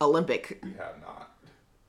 Olympic. 0.00 0.58
we 0.62 0.72
have 0.74 0.98
not. 1.00 1.34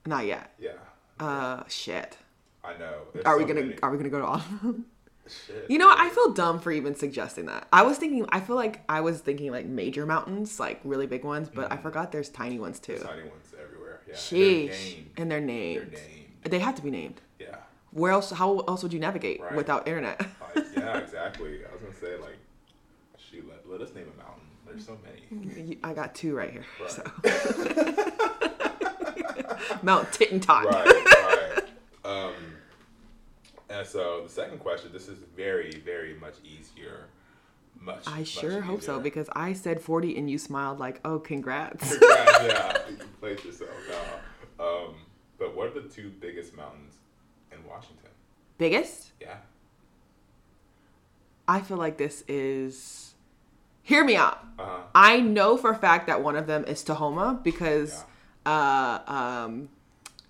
Not 0.05 0.25
yet. 0.25 0.53
Yeah, 0.59 0.71
Uh, 1.19 1.63
shit. 1.67 2.17
I 2.63 2.77
know. 2.77 2.93
There's 3.13 3.25
Are 3.25 3.37
we 3.37 3.45
gonna 3.45 3.61
many- 3.61 3.79
Are 3.81 3.89
we 3.91 3.97
gonna 3.97 4.09
go 4.09 4.19
to 4.19 4.25
all? 4.25 4.35
of 4.35 4.61
them? 4.61 4.85
Shit. 5.27 5.65
you 5.69 5.77
know 5.77 5.87
what? 5.87 5.99
I 5.99 6.09
feel 6.09 6.31
dumb 6.33 6.59
for 6.59 6.71
even 6.71 6.95
suggesting 6.95 7.47
that. 7.47 7.67
I 7.73 7.83
was 7.83 7.97
thinking. 7.97 8.25
I 8.29 8.39
feel 8.39 8.55
like 8.55 8.81
I 8.87 9.01
was 9.01 9.19
thinking 9.19 9.51
like 9.51 9.65
major 9.65 10.05
mountains, 10.05 10.57
like 10.59 10.79
really 10.85 11.05
big 11.07 11.25
ones, 11.25 11.49
but 11.53 11.69
I 11.71 11.75
forgot 11.77 12.11
there's 12.13 12.29
tiny 12.29 12.59
ones 12.59 12.79
too. 12.79 12.97
Tiny 12.97 13.23
ones 13.23 13.53
everywhere. 13.61 13.99
Yeah. 14.07 14.13
They're 14.13 14.15
Sheesh. 14.15 14.69
named. 14.95 15.09
And 15.17 15.31
they're 15.31 15.39
They're 15.39 15.47
named. 15.47 15.91
named. 15.91 16.25
They 16.43 16.59
have 16.59 16.75
to 16.75 16.81
be 16.81 16.91
named. 16.91 17.19
Yeah. 17.39 17.57
Where 17.91 18.11
else? 18.13 18.31
How 18.31 18.59
else 18.59 18.83
would 18.83 18.93
you 18.93 18.99
navigate 18.99 19.41
Right. 19.41 19.53
without 19.55 19.85
internet? 19.87 20.19
Like, 20.55 20.65
yeah, 20.77 20.97
exactly. 20.97 21.59
I 21.69 21.73
was 21.73 21.81
gonna 21.81 21.93
say 21.95 22.15
like, 22.21 22.37
shoot, 23.17 23.45
let, 23.49 23.67
let 23.69 23.81
us 23.81 23.93
name 23.93 24.05
a 24.13 24.17
mountain. 24.17 24.43
There's 24.65 24.85
so 24.85 24.97
many. 25.03 25.77
I 25.83 25.93
got 25.93 26.15
two 26.15 26.35
right 26.35 26.51
here. 26.51 26.65
Right. 26.79 26.89
So 26.91 27.03
Mount 29.83 30.09
Tittentot. 30.11 30.65
right, 30.65 30.85
right. 30.85 31.63
Um, 32.05 32.33
and 33.69 33.85
so 33.85 34.23
the 34.23 34.29
second 34.29 34.59
question, 34.59 34.91
this 34.93 35.07
is 35.07 35.19
very, 35.35 35.71
very 35.85 36.13
much 36.15 36.35
easier. 36.43 37.07
Much. 37.79 38.07
I 38.07 38.19
much 38.19 38.27
sure 38.27 38.61
hope 38.61 38.81
so 38.81 38.99
because 38.99 39.29
I 39.33 39.53
said 39.53 39.79
40 39.81 40.17
and 40.17 40.29
you 40.29 40.37
smiled 40.37 40.79
like, 40.79 40.99
oh, 41.05 41.19
congrats. 41.19 41.97
Congrats, 41.97 42.43
yeah, 42.43 42.77
you 42.89 42.95
can 42.95 43.07
place 43.19 43.43
yourself 43.45 43.69
now. 43.89 44.65
Um, 44.65 44.95
but 45.37 45.55
what 45.55 45.67
are 45.67 45.81
the 45.81 45.87
two 45.87 46.09
biggest 46.19 46.55
mountains 46.55 46.95
in 47.51 47.59
Washington? 47.67 48.09
Biggest? 48.57 49.11
Yeah. 49.21 49.37
I 51.47 51.61
feel 51.61 51.77
like 51.77 51.97
this 51.97 52.23
is. 52.27 53.13
Hear 53.83 54.03
me 54.03 54.17
out. 54.17 54.43
Uh-huh. 54.59 54.81
I 54.93 55.21
know 55.21 55.55
for 55.55 55.71
a 55.71 55.75
fact 55.75 56.07
that 56.07 56.21
one 56.21 56.35
of 56.35 56.45
them 56.45 56.65
is 56.65 56.83
Tahoma 56.83 57.41
because 57.41 58.03
uh, 58.47 58.99
um, 59.07 59.69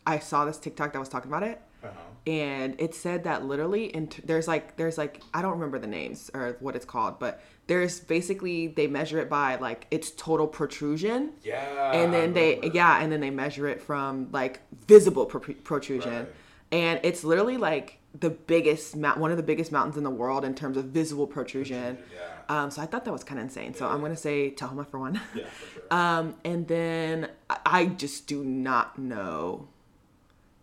I 0.05 0.19
saw 0.19 0.45
this 0.45 0.57
TikTok 0.57 0.93
that 0.93 0.99
was 0.99 1.09
talking 1.09 1.29
about 1.31 1.43
it. 1.43 1.61
Uh-huh. 1.83 1.93
and 2.25 2.73
it 2.81 2.95
said 2.95 3.23
that 3.25 3.45
literally 3.45 3.93
and 3.93 4.09
t- 4.09 4.23
there's 4.25 4.47
like 4.47 4.75
there's 4.77 4.97
like 4.97 5.21
i 5.31 5.43
don't 5.43 5.51
remember 5.51 5.77
the 5.77 5.85
names 5.85 6.31
or 6.33 6.57
what 6.59 6.75
it's 6.75 6.85
called 6.85 7.19
but 7.19 7.39
there's 7.67 7.99
basically 7.99 8.65
they 8.65 8.87
measure 8.87 9.19
it 9.19 9.29
by 9.29 9.57
like 9.57 9.85
its 9.91 10.09
total 10.09 10.47
protrusion 10.47 11.33
Yeah. 11.43 11.91
and 11.91 12.11
then 12.11 12.33
they 12.33 12.59
yeah 12.73 12.99
and 12.99 13.11
then 13.11 13.19
they 13.21 13.29
measure 13.29 13.67
it 13.67 13.79
from 13.79 14.29
like 14.31 14.59
visible 14.87 15.27
pro- 15.27 15.53
protrusion 15.53 16.11
Right. 16.25 16.27
And 16.71 16.99
it's 17.03 17.23
literally 17.23 17.57
like 17.57 17.99
the 18.19 18.29
biggest 18.29 18.95
mount 18.95 19.19
one 19.19 19.31
of 19.31 19.37
the 19.37 19.43
biggest 19.43 19.71
mountains 19.71 19.95
in 19.97 20.03
the 20.03 20.09
world 20.09 20.43
in 20.43 20.55
terms 20.55 20.75
of 20.77 20.85
visible 20.85 21.27
protrusion 21.27 21.97
Yeah. 22.13 22.63
um, 22.63 22.71
so 22.71 22.81
i 22.81 22.85
thought 22.85 23.05
that 23.05 23.11
was 23.11 23.23
kind 23.23 23.39
of 23.39 23.43
insane 23.45 23.73
so 23.75 23.87
i'm 23.87 24.01
gonna 24.01 24.15
say 24.17 24.51
tahoma 24.51 24.87
for 24.87 24.99
one 24.99 25.21
Yeah, 25.35 25.45
for 25.45 25.73
sure. 25.73 25.83
um, 25.91 26.35
and 26.43 26.67
then 26.67 27.29
I- 27.49 27.85
just 27.85 28.27
do 28.27 28.43
not 28.43 28.97
know 28.97 29.67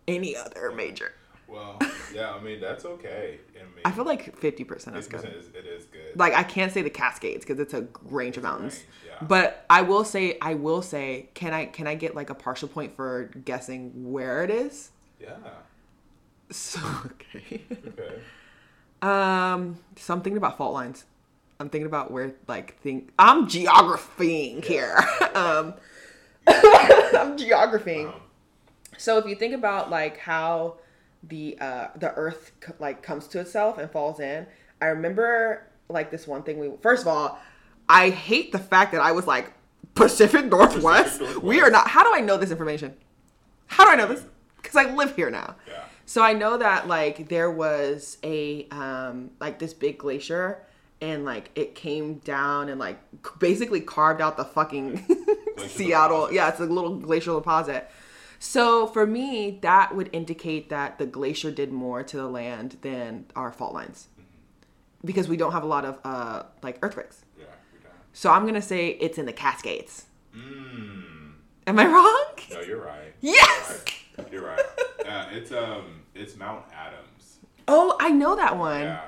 any 0.07 0.35
other 0.35 0.71
major 0.71 1.13
well, 1.47 1.79
yeah, 2.11 2.33
I 2.33 2.41
mean 2.41 2.59
that's 2.59 2.85
okay. 2.85 3.39
I 3.55 3.59
mean, 3.59 3.69
I 3.85 3.91
feel 3.91 4.03
like 4.03 4.35
50% 4.41 4.97
is 4.97 5.07
good. 5.07 5.23
is, 5.25 5.47
it 5.53 5.67
is 5.67 5.85
good. 5.85 6.17
Like 6.17 6.33
I 6.33 6.41
can't 6.41 6.71
say 6.71 6.81
the 6.81 6.89
Cascades 6.89 7.45
because 7.45 7.59
it's 7.59 7.75
a 7.75 7.87
range 8.01 8.35
of 8.35 8.41
mountains. 8.43 8.77
range, 8.77 8.85
yeah. 9.21 9.27
But 9.27 9.63
I 9.69 9.83
will 9.83 10.03
say 10.03 10.39
I 10.41 10.55
will 10.55 10.81
say 10.81 11.29
can 11.35 11.53
I 11.53 11.65
can 11.67 11.85
I 11.85 11.93
get 11.93 12.15
like 12.15 12.31
a 12.31 12.33
partial 12.33 12.67
point 12.67 12.95
for 12.95 13.25
guessing 13.45 14.11
where 14.11 14.43
it 14.43 14.49
is? 14.49 14.89
yeah. 15.21 15.35
So 16.51 16.79
okay. 17.05 17.61
Okay. 17.71 18.21
um 19.01 19.77
so 19.97 20.13
I'm 20.13 20.21
thinking 20.21 20.37
about 20.37 20.57
fault 20.57 20.73
lines. 20.73 21.05
I'm 21.59 21.69
thinking 21.69 21.87
about 21.87 22.11
where 22.11 22.33
like 22.47 22.79
think 22.81 23.11
I'm 23.17 23.47
geographing 23.47 24.61
here. 24.61 24.97
um 25.35 25.73
I'm 26.47 27.37
geographing. 27.37 28.07
Um, 28.07 28.13
So 28.97 29.17
if 29.17 29.25
you 29.25 29.35
think 29.35 29.53
about 29.53 29.89
like 29.89 30.17
how 30.17 30.75
the 31.23 31.57
uh 31.59 31.87
the 31.97 32.13
earth 32.13 32.51
like 32.79 33.01
comes 33.01 33.27
to 33.29 33.39
itself 33.39 33.77
and 33.77 33.89
falls 33.89 34.19
in, 34.19 34.45
I 34.81 34.87
remember 34.87 35.65
like 35.89 36.11
this 36.11 36.27
one 36.27 36.43
thing 36.43 36.59
we 36.59 36.71
first 36.81 37.01
of 37.01 37.07
all, 37.07 37.39
I 37.89 38.09
hate 38.11 38.51
the 38.51 38.59
fact 38.59 38.91
that 38.91 39.01
I 39.01 39.11
was 39.11 39.25
like 39.27 39.51
Pacific 39.95 40.45
Northwest. 40.45 41.19
Northwest. 41.21 41.43
We 41.43 41.61
are 41.61 41.71
not 41.71 41.87
how 41.87 42.03
do 42.03 42.11
I 42.15 42.21
know 42.21 42.37
this 42.37 42.51
information? 42.51 42.95
How 43.67 43.85
do 43.85 43.91
I 43.91 43.95
know 43.95 44.07
this? 44.07 44.23
Cuz 44.61 44.75
I 44.75 44.93
live 44.93 45.15
here 45.15 45.29
now. 45.31 45.55
Yeah. 45.67 45.83
So 46.05 46.21
I 46.21 46.33
know 46.33 46.57
that 46.57 46.87
like 46.87 47.29
there 47.29 47.49
was 47.51 48.17
a 48.23 48.67
um 48.71 49.31
like 49.39 49.59
this 49.59 49.73
big 49.73 49.97
glacier 49.97 50.61
and 51.01 51.25
like 51.25 51.49
it 51.55 51.75
came 51.75 52.15
down 52.19 52.69
and 52.69 52.79
like 52.79 52.99
basically 53.39 53.81
carved 53.81 54.21
out 54.21 54.37
the 54.37 54.45
fucking 54.45 55.05
Seattle. 55.67 56.21
deposit. 56.27 56.35
Yeah, 56.35 56.49
it's 56.49 56.59
a 56.59 56.65
little 56.65 56.95
glacial 56.97 57.39
deposit. 57.39 57.89
So 58.37 58.85
for 58.87 59.07
me, 59.07 59.59
that 59.61 59.95
would 59.95 60.09
indicate 60.13 60.69
that 60.69 60.99
the 60.99 61.05
glacier 61.05 61.49
did 61.51 61.71
more 61.71 62.03
to 62.03 62.17
the 62.17 62.27
land 62.27 62.77
than 62.81 63.25
our 63.35 63.51
fault 63.51 63.73
lines. 63.73 64.07
Because 65.03 65.27
we 65.27 65.37
don't 65.37 65.51
have 65.53 65.63
a 65.63 65.67
lot 65.67 65.85
of 65.85 65.99
uh 66.03 66.43
like 66.61 66.77
earthquakes. 66.81 67.23
Yeah. 67.37 67.45
We 67.73 67.79
got. 67.79 67.93
So 68.13 68.29
I'm 68.31 68.43
going 68.43 68.53
to 68.55 68.61
say 68.61 68.89
it's 68.89 69.17
in 69.17 69.25
the 69.25 69.33
Cascades. 69.33 70.05
Mmm. 70.37 71.31
Am 71.67 71.79
I 71.79 71.85
wrong? 71.87 72.25
No, 72.51 72.61
you're 72.61 72.79
right. 72.81 73.13
Yes. 73.21 73.83
You're 74.17 74.23
right. 74.23 74.33
You're 74.33 74.45
right. 74.45 74.64
Yeah, 75.05 75.29
it's 75.29 75.51
um, 75.51 76.01
it's 76.13 76.35
Mount 76.35 76.65
Adams. 76.73 77.37
Oh, 77.67 77.95
I 77.99 78.09
know 78.11 78.35
that 78.35 78.57
one. 78.57 78.81
Yeah. 78.81 79.01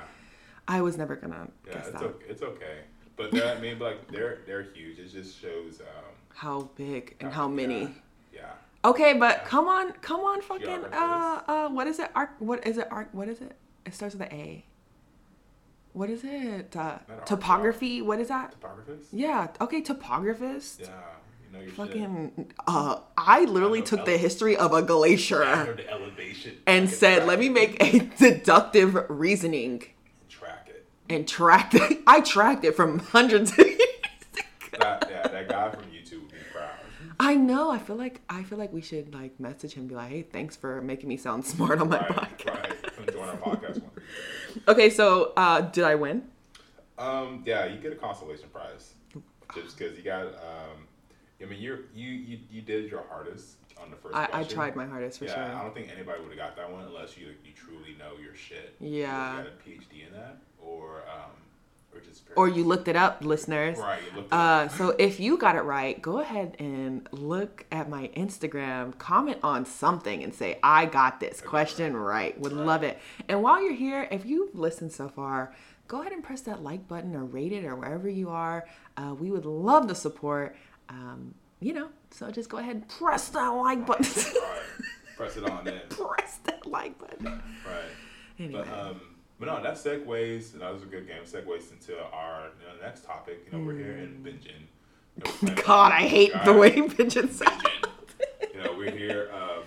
I 0.66 0.80
was 0.80 0.96
never 0.96 1.16
to 1.16 1.26
Yeah, 1.66 1.72
guess 1.72 1.88
it's 1.88 1.92
that. 1.98 2.02
okay. 2.02 2.24
It's 2.28 2.42
okay. 2.42 2.78
But 3.16 3.32
they're, 3.32 3.56
I 3.56 3.58
mean, 3.60 3.78
like 3.78 4.10
they're 4.10 4.40
they're 4.46 4.62
huge. 4.62 4.98
It 4.98 5.08
just 5.08 5.40
shows 5.40 5.80
um, 5.80 6.14
How 6.34 6.70
big 6.76 7.16
and 7.20 7.30
Yeah, 7.30 7.34
how 7.34 7.48
many? 7.48 7.80
Yeah. 7.82 7.88
yeah. 8.32 8.50
Okay, 8.84 9.14
but 9.14 9.44
come 9.44 9.66
on, 9.66 9.92
come 9.94 10.20
on, 10.20 10.40
fucking 10.40 10.68
uh, 10.92 11.42
uh, 11.48 11.68
what 11.70 11.86
is 11.88 11.98
it? 11.98 12.10
Arc? 12.14 12.30
What 12.38 12.64
is 12.66 12.78
it? 12.78 12.86
Arc? 12.92 13.08
What 13.12 13.28
is 13.28 13.40
it? 13.40 13.56
It 13.84 13.94
starts 13.94 14.14
with 14.14 14.22
an 14.28 14.32
A. 14.32 14.64
What 15.94 16.10
is 16.10 16.22
it? 16.22 16.76
Uh, 16.76 16.98
topography. 17.24 18.02
What 18.02 18.20
is 18.20 18.28
that? 18.28 18.54
Topographist. 18.60 19.06
Yeah. 19.10 19.48
Okay, 19.60 19.82
topographist. 19.82 20.80
Yeah. 20.80 20.90
You 21.52 21.58
know. 21.66 21.70
Fucking. 21.72 22.52
Uh, 22.66 23.00
I 23.16 23.44
literally 23.44 23.82
took 23.82 24.04
the 24.04 24.16
history 24.18 24.56
of 24.56 24.72
a 24.72 24.82
glacier 24.82 25.42
and 26.66 26.88
said, 26.90 27.26
"Let 27.26 27.38
me 27.38 27.48
make 27.48 27.82
a 27.82 27.98
deductive 28.18 28.96
reasoning 29.08 29.84
track 30.28 30.68
it. 30.68 30.86
and 31.08 31.26
tracked 31.26 31.74
it." 31.74 32.00
I 32.06 32.20
tracked 32.20 32.64
it 32.64 32.74
from 32.74 32.98
hundreds 32.98 33.52
of 33.52 33.58
years. 33.66 33.78
That, 34.78 35.06
yeah, 35.10 35.28
that 35.28 35.48
guy 35.48 35.70
from 35.70 35.82
YouTube 35.84 36.22
would 36.22 36.30
be 36.32 36.36
proud. 36.52 36.70
I 37.20 37.34
know. 37.34 37.70
I 37.70 37.78
feel 37.78 37.96
like 37.96 38.20
I 38.28 38.42
feel 38.44 38.58
like 38.58 38.72
we 38.72 38.80
should 38.82 39.14
like 39.14 39.38
message 39.40 39.72
him, 39.74 39.82
and 39.82 39.88
be 39.88 39.94
like, 39.94 40.10
"Hey, 40.10 40.22
thanks 40.22 40.56
for 40.56 40.80
making 40.82 41.08
me 41.08 41.16
sound 41.16 41.44
smart 41.44 41.80
on 41.80 41.88
my 41.88 41.98
Right, 42.00 42.08
podcast." 42.38 42.98
right. 42.98 43.12
Join 43.12 43.28
our 43.28 43.36
podcast 43.36 43.82
one. 43.82 43.90
Okay, 44.68 44.90
so 44.90 45.32
uh, 45.36 45.60
did 45.62 45.84
I 45.84 45.94
win? 45.94 46.24
Um, 46.98 47.42
yeah, 47.46 47.64
you 47.66 47.78
get 47.80 47.92
a 47.92 47.96
consolation 47.96 48.48
prize 48.50 48.94
just 49.54 49.78
because 49.78 49.96
you 49.96 50.02
got. 50.02 50.26
Um, 50.26 50.86
I 51.40 51.44
mean, 51.44 51.60
you're 51.60 51.80
you 51.94 52.08
you 52.10 52.38
you 52.50 52.62
did 52.62 52.90
your 52.90 53.04
hardest 53.08 53.56
on 53.80 53.90
the 53.90 53.96
first. 53.96 54.14
I, 54.14 54.28
I 54.32 54.44
tried 54.44 54.74
my 54.74 54.86
hardest 54.86 55.18
for 55.18 55.26
yeah, 55.26 55.58
I 55.58 55.62
don't 55.62 55.74
think 55.74 55.90
anybody 55.94 56.20
would 56.20 56.30
have 56.30 56.38
got 56.38 56.56
that 56.56 56.70
one 56.70 56.84
unless 56.84 57.16
you 57.16 57.28
you 57.44 57.52
truly 57.54 57.94
know 57.98 58.12
your 58.22 58.34
shit. 58.34 58.74
Yeah. 58.80 59.38
You 59.38 59.44
got 59.44 59.46
a 59.46 59.68
PhD 59.68 60.06
in 60.06 60.12
that, 60.14 60.38
or 60.60 61.02
um, 61.08 61.30
or 61.92 62.00
very 62.00 62.36
or 62.36 62.48
you 62.48 62.64
looked 62.64 62.88
it 62.88 62.96
up, 62.96 63.24
listeners. 63.24 63.78
right. 63.78 64.00
You 64.14 64.24
Uh, 64.30 64.68
so 64.68 64.90
if 64.98 65.20
you 65.20 65.38
got 65.38 65.56
it 65.56 65.62
right, 65.62 66.00
go 66.00 66.20
ahead 66.20 66.56
and 66.58 67.08
look 67.12 67.66
at 67.70 67.88
my 67.88 68.08
Instagram, 68.16 68.96
comment 68.98 69.38
on 69.42 69.64
something, 69.64 70.22
and 70.22 70.34
say 70.34 70.58
I 70.62 70.86
got 70.86 71.20
this 71.20 71.40
question 71.40 71.96
right. 71.96 72.38
Would 72.40 72.52
love 72.52 72.82
it. 72.82 72.98
And 73.28 73.42
while 73.42 73.62
you're 73.62 73.74
here, 73.74 74.08
if 74.10 74.26
you've 74.26 74.54
listened 74.54 74.92
so 74.92 75.08
far, 75.08 75.54
go 75.86 76.00
ahead 76.00 76.12
and 76.12 76.22
press 76.22 76.42
that 76.42 76.62
like 76.62 76.86
button 76.86 77.16
or 77.16 77.24
rate 77.24 77.52
it 77.52 77.64
or 77.64 77.74
wherever 77.74 78.08
you 78.08 78.28
are. 78.28 78.66
Uh, 78.96 79.14
we 79.18 79.30
would 79.30 79.46
love 79.46 79.88
the 79.88 79.94
support. 79.94 80.56
Um, 80.88 81.34
you 81.60 81.72
know, 81.72 81.88
so 82.10 82.30
just 82.30 82.48
go 82.48 82.58
ahead 82.58 82.76
and 82.76 82.88
press 82.88 83.28
that 83.30 83.48
like 83.48 83.86
button. 83.86 84.04
right. 84.40 84.62
Press 85.16 85.36
it 85.36 85.42
on 85.50 85.66
in. 85.66 85.80
press 85.90 86.36
that 86.44 86.64
like 86.64 86.96
button. 86.98 87.24
Right. 87.24 87.82
Anyway. 88.38 88.64
But 88.64 88.78
um, 88.78 89.00
but 89.40 89.46
no, 89.46 89.60
that 89.62 89.74
segues. 89.74 90.52
And 90.52 90.62
that 90.62 90.72
was 90.72 90.84
a 90.84 90.86
good 90.86 91.08
game. 91.08 91.22
Segues 91.24 91.72
into 91.72 92.00
our 92.12 92.44
you 92.60 92.66
know, 92.80 92.86
next 92.86 93.04
topic. 93.04 93.44
You 93.50 93.58
know, 93.58 93.64
we're 93.64 93.74
here 93.76 93.98
in 93.98 94.22
Bingen. 94.22 94.40
You 95.16 95.24
know, 95.24 95.30
we're 95.42 95.48
planning- 95.54 95.56
Mm. 95.58 95.66
God, 95.66 95.90
I 95.92 96.02
hate 96.06 96.32
the 96.44 96.52
way 96.52 96.70
pigeons 96.88 97.38
sound. 97.38 97.60
Bingen. 97.62 98.54
You 98.54 98.62
know, 98.62 98.78
we're 98.78 98.92
here. 98.92 99.30
Um, 99.34 99.64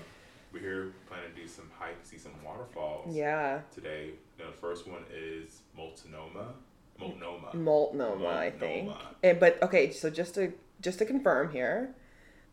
we're 0.53 0.59
here 0.59 0.93
planning 1.09 1.33
to 1.35 1.41
do 1.41 1.47
some 1.49 1.69
hikes, 1.77 2.09
see 2.09 2.17
some 2.17 2.31
waterfalls. 2.45 3.13
Yeah. 3.13 3.59
Today, 3.75 4.11
you 4.37 4.45
know, 4.45 4.51
the 4.51 4.57
first 4.57 4.87
one 4.87 5.03
is 5.13 5.59
Multnomah. 5.75 6.53
Multnomah. 6.97 7.55
Multnomah, 7.55 8.27
I 8.29 8.51
think. 8.51 8.91
And, 9.21 9.37
but 9.39 9.61
okay, 9.63 9.91
so 9.91 10.09
just 10.09 10.35
to 10.35 10.53
just 10.81 10.99
to 10.99 11.05
confirm 11.05 11.51
here, 11.51 11.95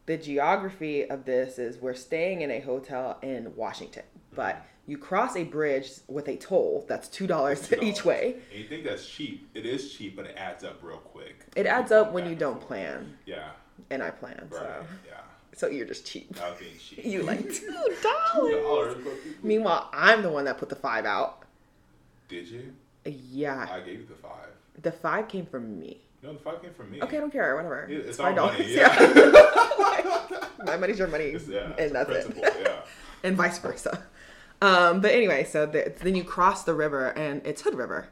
the 0.07 0.17
geography 0.17 1.09
of 1.09 1.25
this 1.25 1.59
is 1.59 1.79
we're 1.79 1.95
staying 1.95 2.41
in 2.43 2.51
a 2.51 2.61
hotel 2.61 3.19
in 3.23 3.55
Washington, 3.57 4.05
but 4.35 4.57
Mm-hmm. 4.57 4.65
you 4.93 4.99
cross 4.99 5.37
a 5.37 5.45
bridge 5.45 5.91
with 6.09 6.29
a 6.29 6.37
toll 6.37 6.87
that's 6.89 7.09
two 7.09 7.27
dollars 7.27 7.71
each 7.83 8.05
way. 8.05 8.37
And 8.51 8.61
you 8.63 8.69
think 8.69 8.85
that's 8.85 9.07
cheap? 9.07 9.49
It 9.55 9.67
is 9.67 9.93
cheap, 9.93 10.17
but 10.17 10.25
it 10.27 10.35
adds 10.37 10.65
up 10.65 10.79
real 10.83 10.97
quick. 10.99 11.45
It 11.57 11.67
adds 11.67 11.93
up 11.93 12.13
when 12.13 12.27
you 12.29 12.35
don't 12.35 12.61
plan, 12.61 13.17
Yeah. 13.27 13.51
and 13.91 14.03
I 14.03 14.11
plan, 14.11 14.49
Right. 14.51 14.61
so 14.61 14.87
Yeah. 15.07 15.21
so 15.55 15.67
you're 15.69 15.87
just 15.87 16.07
cheap. 16.07 16.35
That 16.37 16.51
was 16.53 16.59
being 16.61 16.79
cheap. 16.79 17.05
You 17.05 17.23
like 17.23 17.53
two 17.53 17.71
dollars. 17.71 18.63
dollars, 18.63 18.95
but 19.05 19.23
people- 19.25 19.47
Meanwhile, 19.47 19.91
I'm 19.93 20.23
the 20.23 20.31
one 20.31 20.45
that 20.47 20.57
put 20.59 20.69
the 20.71 20.77
five 20.77 21.05
out. 21.05 21.43
Did 22.29 22.49
you? 22.49 22.73
Yeah, 23.05 23.67
I 23.71 23.81
gave 23.81 24.01
you 24.01 24.07
the 24.07 24.15
five. 24.15 24.49
the 24.83 24.93
five 24.93 25.29
came 25.29 25.45
from 25.47 25.79
me. 25.79 26.01
No, 26.23 26.33
the 26.33 26.39
five 26.39 26.61
came 26.61 26.75
from 26.75 26.91
me. 26.91 27.01
Okay, 27.03 27.17
I 27.17 27.21
don't 27.21 27.33
care. 27.33 27.55
Whatever. 27.55 27.87
Yeah, 27.89 27.99
it's 27.99 28.17
five 28.17 28.37
our 28.37 28.47
money, 28.53 28.75
My 30.65 30.77
money's 30.77 30.99
your 30.99 31.09
money, 31.09 31.25
It's, 31.27 31.47
yeah, 31.49 31.73
and 31.79 31.95
that's 31.95 32.11
it. 32.11 32.37
Yeah. 32.37 32.81
and 33.23 33.37
vice 33.37 33.59
versa. 33.59 34.03
Um, 34.61 35.01
but 35.01 35.13
anyway, 35.13 35.45
so 35.45 35.67
the, 35.67 35.93
then 36.03 36.17
you 36.17 36.25
cross 36.25 36.65
the 36.65 36.75
river, 36.75 37.11
and 37.17 37.47
it's 37.47 37.63
Hood 37.63 37.75
River, 37.77 38.09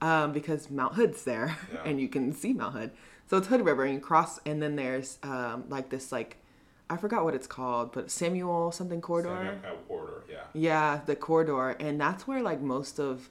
um, 0.00 0.32
because 0.32 0.70
Mount 0.70 0.94
Hood's 0.94 1.24
there, 1.24 1.56
Yeah. 1.72 1.82
and 1.84 2.00
you 2.00 2.08
can 2.08 2.32
see 2.32 2.54
Mount 2.54 2.74
Hood. 2.74 2.90
So 3.28 3.36
it's 3.36 3.48
Hood 3.48 3.64
River, 3.64 3.84
and 3.84 3.94
you 3.94 4.00
cross, 4.00 4.40
and 4.46 4.62
then 4.62 4.76
there's 4.76 5.18
um, 5.22 5.64
like 5.68 5.90
this 5.90 6.10
like, 6.10 6.38
I 6.88 6.96
forgot 6.96 7.24
what 7.24 7.34
it's 7.34 7.46
called, 7.46 7.92
but 7.92 8.10
Samuel 8.10 8.72
something 8.72 9.00
corridor. 9.02 9.58
Samuel 9.62 9.78
corridor. 9.86 10.22
Yeah. 10.30 10.36
Yeah, 10.54 11.00
the 11.04 11.16
corridor, 11.16 11.70
and 11.78 12.00
that's 12.00 12.26
where 12.26 12.42
like 12.42 12.62
most 12.62 12.98
of 12.98 13.28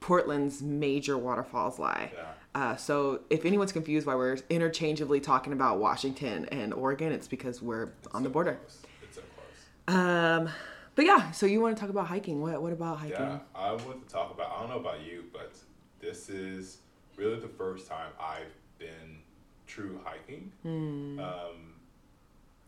Portland's 0.00 0.62
major 0.62 1.16
waterfalls 1.16 1.78
lie. 1.78 2.12
Yeah. 2.14 2.24
Uh, 2.54 2.76
so 2.76 3.20
if 3.30 3.44
anyone's 3.46 3.72
confused 3.72 4.06
why 4.06 4.14
we're 4.14 4.36
interchangeably 4.50 5.20
talking 5.20 5.52
about 5.54 5.78
Washington 5.78 6.44
and 6.52 6.74
Oregon, 6.74 7.10
it's 7.12 7.26
because 7.28 7.62
we're 7.62 7.90
on 8.12 8.22
the 8.22 8.28
border. 8.28 8.54
close. 8.56 8.82
It's 9.02 9.16
so 9.16 9.22
close. 9.86 9.96
Um, 9.96 10.48
but 10.94 11.06
yeah, 11.06 11.30
so 11.30 11.46
you 11.46 11.60
want 11.62 11.74
to 11.76 11.80
talk 11.80 11.88
about 11.88 12.06
hiking? 12.08 12.42
What 12.42 12.60
what 12.60 12.72
about 12.72 12.98
hiking? 12.98 13.16
Yeah, 13.18 13.38
I 13.54 13.72
want 13.72 14.06
to 14.06 14.12
talk 14.12 14.34
about. 14.34 14.52
I 14.54 14.60
don't 14.60 14.68
know 14.68 14.78
about 14.78 15.00
you, 15.02 15.24
but 15.32 15.52
this 16.00 16.28
is 16.28 16.78
really 17.16 17.40
the 17.40 17.48
first 17.48 17.86
time 17.88 18.10
I've 18.20 18.52
been 18.78 19.18
true 19.66 19.98
hiking 20.04 20.52
Hmm. 20.62 21.18
um, 21.20 21.72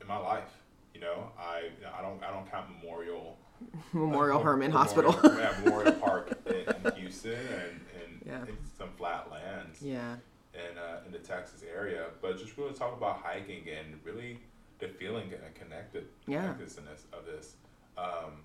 in 0.00 0.06
my 0.06 0.16
life. 0.16 0.48
You 0.94 1.00
know, 1.02 1.30
I 1.38 1.64
I 1.98 2.00
don't 2.00 2.22
I 2.24 2.30
don't 2.30 2.50
count 2.50 2.66
Memorial 2.80 3.36
Memorial 3.92 4.40
Hermann 4.42 4.70
Memorial- 4.72 5.12
Hospital. 5.12 5.38
yeah, 5.38 5.52
Memorial 5.62 5.92
Park 6.00 6.38
in, 6.46 6.54
in 6.86 6.96
Houston 6.96 7.32
and, 7.32 7.80
Yeah. 8.26 8.44
some 8.78 8.88
flat 8.96 9.30
lands 9.30 9.82
yeah, 9.82 10.16
in 10.54 10.78
uh, 10.78 11.00
in 11.06 11.12
the 11.12 11.18
Texas 11.18 11.62
area. 11.62 12.06
But 12.22 12.38
just 12.38 12.56
really 12.56 12.72
talk 12.72 12.96
about 12.96 13.18
hiking 13.22 13.64
and 13.68 13.98
really 14.04 14.38
the 14.78 14.88
feeling 14.88 15.32
and 15.32 15.54
connected 15.54 16.06
Yeah. 16.26 16.52
connectedness 16.54 17.04
of 17.12 17.26
this. 17.26 17.54
Um, 17.96 18.42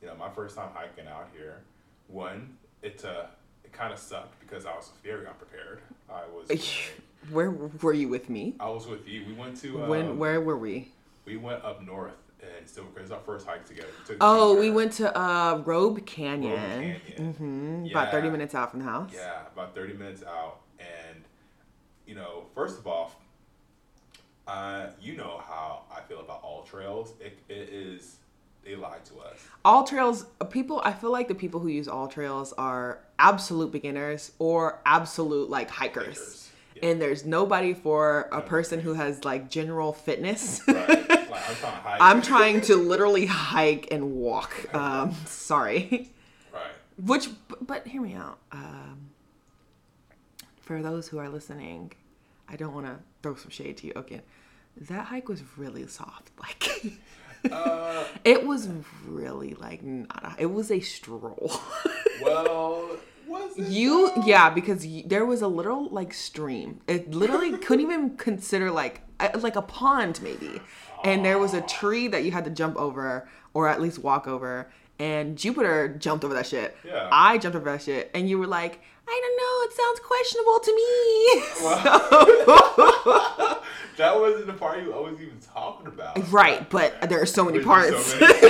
you 0.00 0.08
know, 0.08 0.14
my 0.16 0.30
first 0.30 0.56
time 0.56 0.70
hiking 0.74 1.06
out 1.06 1.28
here, 1.36 1.60
one, 2.08 2.56
it 2.82 3.04
uh, 3.04 3.26
it 3.64 3.72
kind 3.72 3.92
of 3.92 3.98
sucked 3.98 4.38
because 4.40 4.66
I 4.66 4.74
was 4.74 4.90
very 5.02 5.26
unprepared. 5.26 5.80
I 6.10 6.22
was 6.26 6.50
where 7.30 7.50
were 7.50 7.92
you 7.92 8.08
with 8.08 8.28
me? 8.28 8.54
I 8.60 8.68
was 8.68 8.86
with 8.86 9.08
you. 9.08 9.24
We 9.26 9.32
went 9.34 9.56
to 9.58 9.82
um, 9.82 9.88
When 9.88 10.18
where 10.18 10.40
were 10.40 10.58
we? 10.58 10.92
we 11.24 11.36
went 11.36 11.64
up 11.64 11.80
north 11.82 12.14
and 12.42 12.68
still 12.68 12.84
it 12.96 13.00
was 13.02 13.10
our 13.10 13.20
first 13.20 13.46
hike 13.46 13.66
together. 13.66 13.88
We 14.08 14.16
Oh, 14.20 14.58
we 14.58 14.70
went 14.70 14.92
to 14.94 15.16
uh, 15.18 15.62
Robe 15.64 16.04
Canyon. 16.06 16.96
Canyon. 17.16 17.34
hmm 17.34 17.86
About 17.90 18.10
thirty 18.10 18.28
minutes 18.30 18.54
out 18.54 18.70
from 18.70 18.80
the 18.80 18.86
house. 18.86 19.12
Yeah, 19.14 19.42
about 19.52 19.74
30 19.74 19.94
minutes 19.94 20.22
out. 20.22 20.60
And, 20.78 21.22
you 22.06 22.14
know, 22.14 22.44
first 22.54 22.78
of 22.78 22.86
all, 22.86 23.12
uh, 24.46 24.88
you 25.00 25.16
know 25.16 25.40
how 25.46 25.82
I 25.94 26.00
feel 26.02 26.20
about 26.20 26.42
AllTrails. 26.42 27.10
It, 27.20 27.38
it 27.48 27.68
is, 27.70 28.16
they 28.64 28.74
lie 28.74 28.98
to 29.04 29.20
us. 29.20 29.38
AllTrails, 29.64 30.26
people, 30.50 30.82
I 30.84 30.92
feel 30.92 31.12
like 31.12 31.28
the 31.28 31.34
people 31.34 31.60
who 31.60 31.68
use 31.68 31.86
AllTrails 31.86 32.52
are 32.58 32.98
absolute 33.18 33.70
beginners 33.70 34.32
or 34.38 34.80
absolute 34.84 35.48
like 35.48 35.70
hikers. 35.70 36.06
Hikers, 36.06 36.50
yeah. 36.76 36.88
And 36.88 37.00
there's 37.02 37.24
nobody 37.24 37.74
for 37.74 38.28
a 38.32 38.40
person 38.40 38.80
who 38.80 38.94
has 38.94 39.24
like 39.24 39.48
general 39.50 39.92
fitness. 39.92 40.60
Right? 40.66 41.21
Like, 41.32 41.48
I'm 41.48 41.56
trying 41.56 41.72
to 41.72 41.80
hike. 41.80 42.00
I'm 42.00 42.22
trying 42.22 42.60
to 42.62 42.76
literally 42.76 43.26
hike 43.26 43.88
and 43.90 44.12
walk. 44.14 44.72
Um, 44.74 45.14
sorry. 45.26 46.10
Right. 46.52 46.62
Which, 47.04 47.28
but, 47.48 47.66
but 47.66 47.86
hear 47.86 48.00
me 48.02 48.14
out. 48.14 48.38
Um, 48.52 49.10
for 50.60 50.80
those 50.82 51.08
who 51.08 51.18
are 51.18 51.28
listening, 51.28 51.92
I 52.48 52.56
don't 52.56 52.74
want 52.74 52.86
to 52.86 52.98
throw 53.22 53.34
some 53.34 53.50
shade 53.50 53.76
to 53.78 53.86
you. 53.88 53.92
Okay, 53.96 54.20
that 54.82 55.06
hike 55.06 55.28
was 55.28 55.42
really 55.56 55.86
soft. 55.86 56.30
Like, 56.40 56.92
Uh, 57.50 58.04
it 58.24 58.46
was 58.46 58.68
really 59.04 59.54
like 59.54 59.82
not. 59.82 60.36
A, 60.38 60.42
it 60.42 60.46
was 60.52 60.70
a 60.70 60.78
stroll. 60.78 61.50
well, 62.22 62.96
was 63.32 63.56
you, 63.70 64.12
though? 64.14 64.22
yeah, 64.26 64.50
because 64.50 64.84
y 64.86 65.02
there 65.06 65.24
was 65.26 65.42
a 65.42 65.48
little 65.48 65.88
like 65.90 66.12
stream. 66.14 66.80
It 66.86 67.10
literally 67.14 67.56
couldn't 67.64 67.84
even 67.84 68.16
consider 68.16 68.70
like 68.70 69.00
uh, 69.20 69.30
like 69.40 69.56
a 69.56 69.62
pond 69.62 70.20
maybe, 70.22 70.60
and 71.04 71.24
there 71.24 71.38
was 71.38 71.54
a 71.54 71.60
tree 71.62 72.06
that 72.08 72.22
you 72.24 72.30
had 72.32 72.44
to 72.44 72.50
jump 72.50 72.76
over 72.76 73.28
or 73.54 73.68
at 73.68 73.80
least 73.80 73.98
walk 73.98 74.26
over. 74.28 74.70
And 74.98 75.36
Jupiter 75.36 75.88
jumped 75.98 76.24
over 76.24 76.34
that 76.34 76.46
shit. 76.46 76.76
Yeah. 76.84 77.08
I 77.10 77.36
jumped 77.38 77.56
over 77.56 77.64
that 77.72 77.82
shit, 77.82 78.10
and 78.14 78.28
you 78.28 78.38
were 78.38 78.46
like, 78.46 78.80
"I 79.08 79.20
don't 79.22 79.36
know. 79.42 79.54
It 79.66 79.72
sounds 79.80 80.00
questionable 80.12 80.60
to 80.60 80.72
me." 80.80 80.88
That 83.98 84.18
wasn't 84.18 84.46
the 84.46 84.54
part 84.54 84.82
you 84.82 84.92
always 84.94 85.20
even 85.20 85.38
talking 85.38 85.86
about. 85.86 86.16
right, 86.32 86.68
but 86.70 86.98
there 87.10 87.20
are 87.20 87.26
so 87.26 87.44
many 87.44 87.60
parts. 87.60 88.06
so 88.06 88.18
many- 88.20 88.40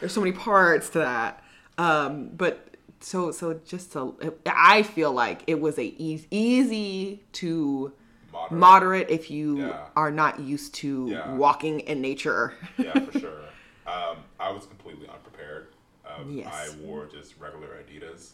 There's 0.00 0.12
so 0.14 0.20
many 0.20 0.32
parts 0.32 0.88
to 0.90 1.00
that. 1.00 1.42
Um, 1.76 2.30
but 2.34 2.69
so 3.00 3.30
so 3.32 3.54
just 3.64 3.92
to, 3.92 4.14
I 4.46 4.82
feel 4.82 5.12
like 5.12 5.42
it 5.46 5.60
was 5.60 5.78
a 5.78 5.94
easy, 6.02 6.26
easy 6.30 7.22
to 7.32 7.92
Moderate. 8.32 8.52
moderate 8.58 9.10
if 9.10 9.30
you 9.30 9.58
Yeah. 9.60 9.86
are 9.96 10.10
not 10.10 10.38
used 10.40 10.74
to 10.76 11.08
Yeah. 11.10 11.34
walking 11.34 11.80
in 11.80 12.00
nature. 12.00 12.54
yeah, 12.78 12.92
for 12.98 13.18
sure. 13.18 13.40
Um, 13.86 14.18
I 14.38 14.50
was 14.52 14.66
completely 14.66 15.08
unprepared. 15.08 15.68
Um, 16.06 16.30
Yes. 16.30 16.52
I 16.52 16.74
wore 16.84 17.06
just 17.06 17.34
regular 17.38 17.68
Adidas. 17.82 18.32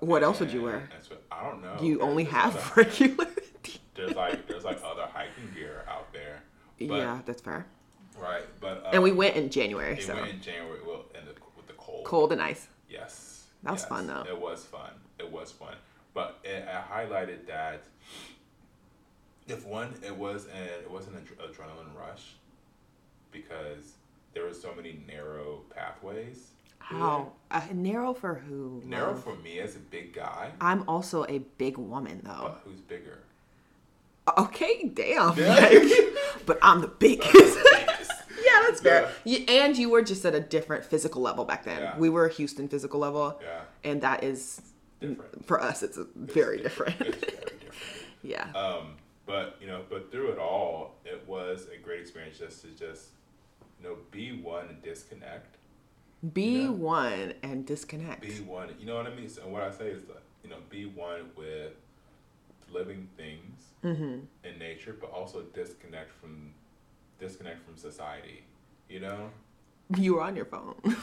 what 0.00 0.22
else 0.22 0.40
would 0.40 0.52
you 0.52 0.62
wear? 0.62 0.88
that's 0.92 1.08
what- 1.10 1.22
I 1.30 1.42
don't 1.48 1.62
know. 1.62 1.76
You 1.80 1.96
There's- 1.98 2.10
only 2.10 2.24
have 2.24 2.54
other- 2.56 2.70
regular. 2.82 3.26
There's 3.94 4.14
like 4.14 4.46
there's 4.46 4.64
like 4.64 4.78
other 4.84 5.06
hiking 5.12 5.50
gear 5.54 5.84
out 5.88 6.12
there. 6.12 6.42
But, 6.78 6.94
yeah, 6.96 7.20
that's 7.26 7.40
fair. 7.42 7.66
Right, 8.20 8.42
but 8.60 8.84
uh, 8.86 8.90
And 8.92 9.02
we 9.02 9.12
went 9.12 9.36
in 9.36 9.48
January, 9.50 10.00
so 10.00 10.14
went 10.14 10.28
in 10.28 10.40
January. 10.40 10.80
Well, 10.86 11.04
in 11.18 11.24
the, 11.24 11.32
with 11.56 11.66
the 11.66 11.72
cold. 11.74 12.04
cold 12.04 12.32
and 12.32 12.42
ice. 12.42 12.68
Yes. 12.88 13.31
That 13.62 13.72
was 13.72 13.80
yes, 13.82 13.88
fun, 13.88 14.06
though. 14.06 14.24
It 14.28 14.40
was 14.40 14.64
fun. 14.64 14.90
It 15.18 15.30
was 15.30 15.52
fun. 15.52 15.74
But 16.14 16.38
it, 16.44 16.66
I 16.68 17.04
highlighted 17.04 17.46
that 17.46 17.84
if 19.48 19.66
one, 19.66 19.94
it 20.04 20.14
was 20.16 20.46
an 20.46 20.68
it 20.84 20.90
was 20.90 21.06
an 21.06 21.14
adre- 21.14 21.48
adrenaline 21.48 21.96
rush 21.98 22.34
because 23.30 23.94
there 24.34 24.44
were 24.44 24.54
so 24.54 24.74
many 24.74 25.00
narrow 25.06 25.62
pathways. 25.74 26.48
How 26.78 27.32
uh, 27.50 27.62
narrow 27.72 28.12
for 28.12 28.34
who? 28.34 28.82
Narrow 28.84 29.12
love? 29.12 29.24
for 29.24 29.36
me 29.36 29.60
as 29.60 29.76
a 29.76 29.78
big 29.78 30.12
guy, 30.12 30.50
I'm 30.60 30.86
also 30.88 31.24
a 31.26 31.38
big 31.58 31.78
woman 31.78 32.20
though. 32.24 32.40
but 32.42 32.62
who's 32.64 32.80
bigger? 32.80 33.20
Okay, 34.38 34.90
damn. 34.94 35.36
Yeah. 35.36 35.54
Like, 35.54 35.82
but 36.46 36.58
I'm 36.62 36.80
the 36.80 36.86
biggest. 36.98 37.58
Yeah, 38.52 38.66
that's 38.68 38.80
fair. 38.80 39.10
Yeah. 39.24 39.38
You, 39.38 39.44
and 39.48 39.76
you 39.76 39.90
were 39.90 40.02
just 40.02 40.24
at 40.24 40.34
a 40.34 40.40
different 40.40 40.84
physical 40.84 41.22
level 41.22 41.44
back 41.44 41.64
then. 41.64 41.80
Yeah. 41.80 41.98
We 41.98 42.08
were 42.08 42.26
a 42.26 42.32
Houston 42.32 42.68
physical 42.68 43.00
level, 43.00 43.40
Yeah. 43.42 43.60
and 43.84 44.00
that 44.02 44.22
is 44.22 44.62
different. 45.00 45.46
For 45.46 45.60
us, 45.60 45.82
it's 45.82 45.98
very 46.16 46.58
different. 46.60 47.00
It's 47.00 47.24
very 47.24 47.36
different. 47.40 47.72
yeah. 48.22 48.50
Um, 48.54 48.94
but 49.26 49.56
you 49.60 49.66
know, 49.66 49.82
but 49.88 50.10
through 50.10 50.32
it 50.32 50.38
all, 50.38 50.94
it 51.04 51.22
was 51.26 51.66
a 51.74 51.78
great 51.78 52.00
experience 52.00 52.38
just 52.38 52.62
to 52.62 52.68
just 52.68 53.08
you 53.80 53.88
know 53.88 53.96
be 54.10 54.32
one 54.32 54.68
and 54.68 54.82
disconnect. 54.82 55.56
be 56.32 56.62
yeah. 56.62 56.70
one 56.70 57.34
and 57.42 57.64
disconnect. 57.66 58.22
Be 58.22 58.40
one. 58.40 58.70
You 58.78 58.86
know 58.86 58.96
what 58.96 59.06
I 59.06 59.14
mean? 59.14 59.28
So 59.28 59.46
what 59.48 59.62
I 59.62 59.70
say 59.70 59.88
is 59.88 60.02
that 60.04 60.22
you 60.42 60.50
know 60.50 60.58
be 60.68 60.86
one 60.86 61.30
with 61.36 61.72
living 62.70 63.08
things 63.16 63.62
mm-hmm. 63.84 64.20
in 64.44 64.58
nature, 64.58 64.96
but 64.98 65.10
also 65.10 65.42
disconnect 65.54 66.10
from 66.20 66.52
disconnect 67.26 67.64
from 67.64 67.76
society. 67.76 68.42
You 68.88 69.00
know? 69.00 69.30
You 69.96 70.14
were 70.16 70.22
on 70.22 70.36
your 70.36 70.44
phone. 70.46 70.74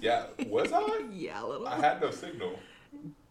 Yeah. 0.00 0.24
Was 0.48 0.72
I? 0.72 1.02
yeah, 1.12 1.44
a 1.44 1.46
little. 1.46 1.68
I 1.68 1.76
had 1.78 2.00
no 2.00 2.10
signal. 2.10 2.58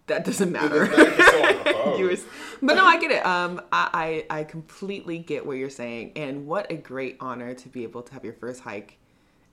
that 0.08 0.24
doesn't 0.24 0.54
matter. 0.54 0.82
was 0.82 0.90
like 0.90 1.22
so 1.22 1.44
on 1.44 1.64
the 1.66 1.74
phone. 1.74 2.00
You 2.00 2.06
were- 2.06 2.16
but 2.62 2.76
no, 2.76 2.86
I 2.86 2.98
get 2.98 3.12
it. 3.12 3.26
Um, 3.26 3.60
I, 3.74 4.24
I 4.30 4.40
I 4.40 4.44
completely 4.46 5.18
get 5.18 5.46
what 5.46 5.58
you're 5.58 5.70
saying, 5.70 6.14
and 6.16 6.48
what 6.48 6.72
a 6.72 6.76
great 6.78 7.18
honor 7.20 7.54
to 7.56 7.68
be 7.70 7.84
able 7.84 8.04
to 8.04 8.14
have 8.14 8.24
your 8.24 8.34
first 8.36 8.62
hike 8.62 8.98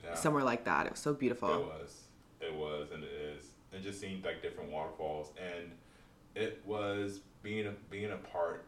Yeah. 0.05 0.14
somewhere 0.14 0.45
like 0.45 0.64
that. 0.66 0.87
It 0.87 0.93
was 0.93 1.01
so 1.01 1.12
beautiful. 1.12 1.49
It 1.53 1.66
was. 1.66 2.03
It 2.41 2.55
was, 2.55 2.91
and 2.95 3.03
it 3.03 3.11
is, 3.11 3.47
and 3.73 3.83
just 3.83 4.01
seeing 4.01 4.23
like 4.23 4.41
different 4.43 4.71
waterfalls, 4.71 5.33
and 5.37 5.73
it 6.37 6.62
was 6.64 7.21
being 7.43 7.66
a 7.66 7.73
being 7.91 8.12
a 8.12 8.16
part. 8.16 8.64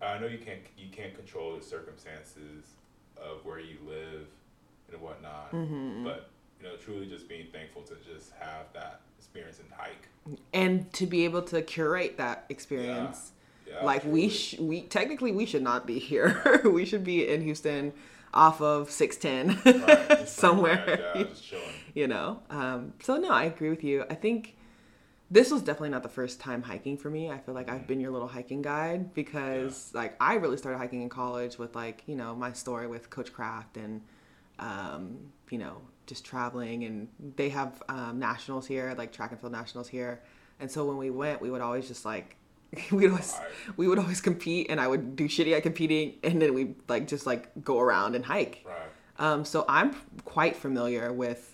I 0.00 0.18
know 0.18 0.26
you 0.26 0.38
can't 0.38 0.62
you 0.76 0.88
can't 0.90 1.14
control 1.14 1.54
the 1.56 1.62
circumstances 1.62 2.64
of 3.16 3.44
where 3.44 3.60
you 3.60 3.76
live 3.86 4.26
and 4.92 5.00
whatnot, 5.00 5.52
Mm-hmm. 5.52 6.04
but 6.04 6.28
you 6.60 6.68
know, 6.68 6.76
truly 6.76 7.06
just 7.06 7.28
being 7.28 7.46
thankful 7.52 7.82
to 7.82 7.94
just 8.08 8.32
have 8.38 8.66
that 8.72 9.00
experience 9.18 9.58
and 9.58 9.68
hike. 9.76 10.08
and 10.54 10.92
to 10.92 11.06
be 11.06 11.24
able 11.24 11.42
to 11.42 11.60
curate 11.62 12.16
that 12.18 12.44
experience. 12.48 13.32
Yeah, 13.66 13.84
like 13.84 14.04
we 14.04 14.28
sh- 14.28 14.58
we 14.58 14.82
technically 14.82 15.32
we 15.32 15.46
should 15.46 15.62
not 15.62 15.86
be 15.86 15.98
here. 15.98 16.60
we 16.64 16.84
should 16.84 17.02
be 17.04 17.26
in 17.28 17.42
Houston, 17.42 17.92
off 18.34 18.60
of 18.60 18.90
six 18.90 19.16
ten 19.16 19.58
Right, 19.64 20.28
somewhere. 20.28 21.12
Yeah, 21.16 21.22
just 21.24 21.44
chilling. 21.44 21.64
you 21.94 22.06
know 22.06 22.40
um, 22.50 22.92
so 23.02 23.16
no 23.16 23.28
i 23.30 23.44
agree 23.44 23.68
with 23.70 23.82
you 23.84 24.04
i 24.10 24.14
think 24.14 24.56
this 25.32 25.50
was 25.50 25.62
definitely 25.62 25.88
not 25.96 26.02
the 26.02 26.08
first 26.20 26.38
time 26.40 26.62
hiking 26.62 26.96
for 26.96 27.08
me. 27.10 27.30
I 27.30 27.38
feel 27.38 27.54
like 27.54 27.68
i've 27.70 27.86
been 27.86 28.00
your 28.00 28.12
little 28.16 28.28
hiking 28.28 28.62
guide 28.62 29.14
because 29.14 29.90
like 29.94 30.12
i 30.20 30.34
really 30.34 30.58
started 30.62 30.78
hiking 30.78 31.00
in 31.02 31.08
college 31.08 31.54
with 31.62 31.74
like 31.74 31.98
you 32.06 32.16
know 32.20 32.30
my 32.44 32.52
story 32.52 32.86
with 32.86 33.08
coach 33.16 33.32
craft 33.32 33.76
and 33.76 34.02
um, 34.58 35.18
you 35.50 35.58
know 35.58 35.80
just 36.06 36.24
traveling. 36.24 36.84
And 36.84 37.08
they 37.36 37.48
have 37.48 37.82
um, 37.88 38.18
nationals 38.18 38.66
here 38.66 38.94
like 38.98 39.12
track 39.12 39.30
and 39.32 39.40
field 39.40 39.52
nationals 39.52 39.88
here. 39.88 40.20
And 40.60 40.70
so 40.70 40.84
when 40.84 40.96
we 40.98 41.10
went 41.10 41.40
we 41.40 41.50
would 41.50 41.62
always 41.62 41.88
just 41.88 42.04
like 42.04 42.36
we 42.90 43.02
would 43.08 43.10
always 43.12 43.32
Right. 43.38 43.78
we 43.78 43.88
would 43.88 43.98
always 43.98 44.20
compete 44.20 44.66
and 44.70 44.80
i 44.80 44.86
would 44.86 45.14
do 45.16 45.26
shitty 45.28 45.54
at 45.56 45.62
competing 45.62 46.14
and 46.24 46.40
then 46.40 46.54
we 46.54 46.74
like 46.88 47.06
just 47.06 47.26
like 47.26 47.50
go 47.64 47.80
around 47.80 48.14
and 48.14 48.24
hike. 48.24 48.64
Right. 48.66 48.76
um, 49.18 49.44
so 49.44 49.64
I'm 49.68 49.94
quite 50.24 50.56
familiar 50.56 51.12
with 51.12 51.51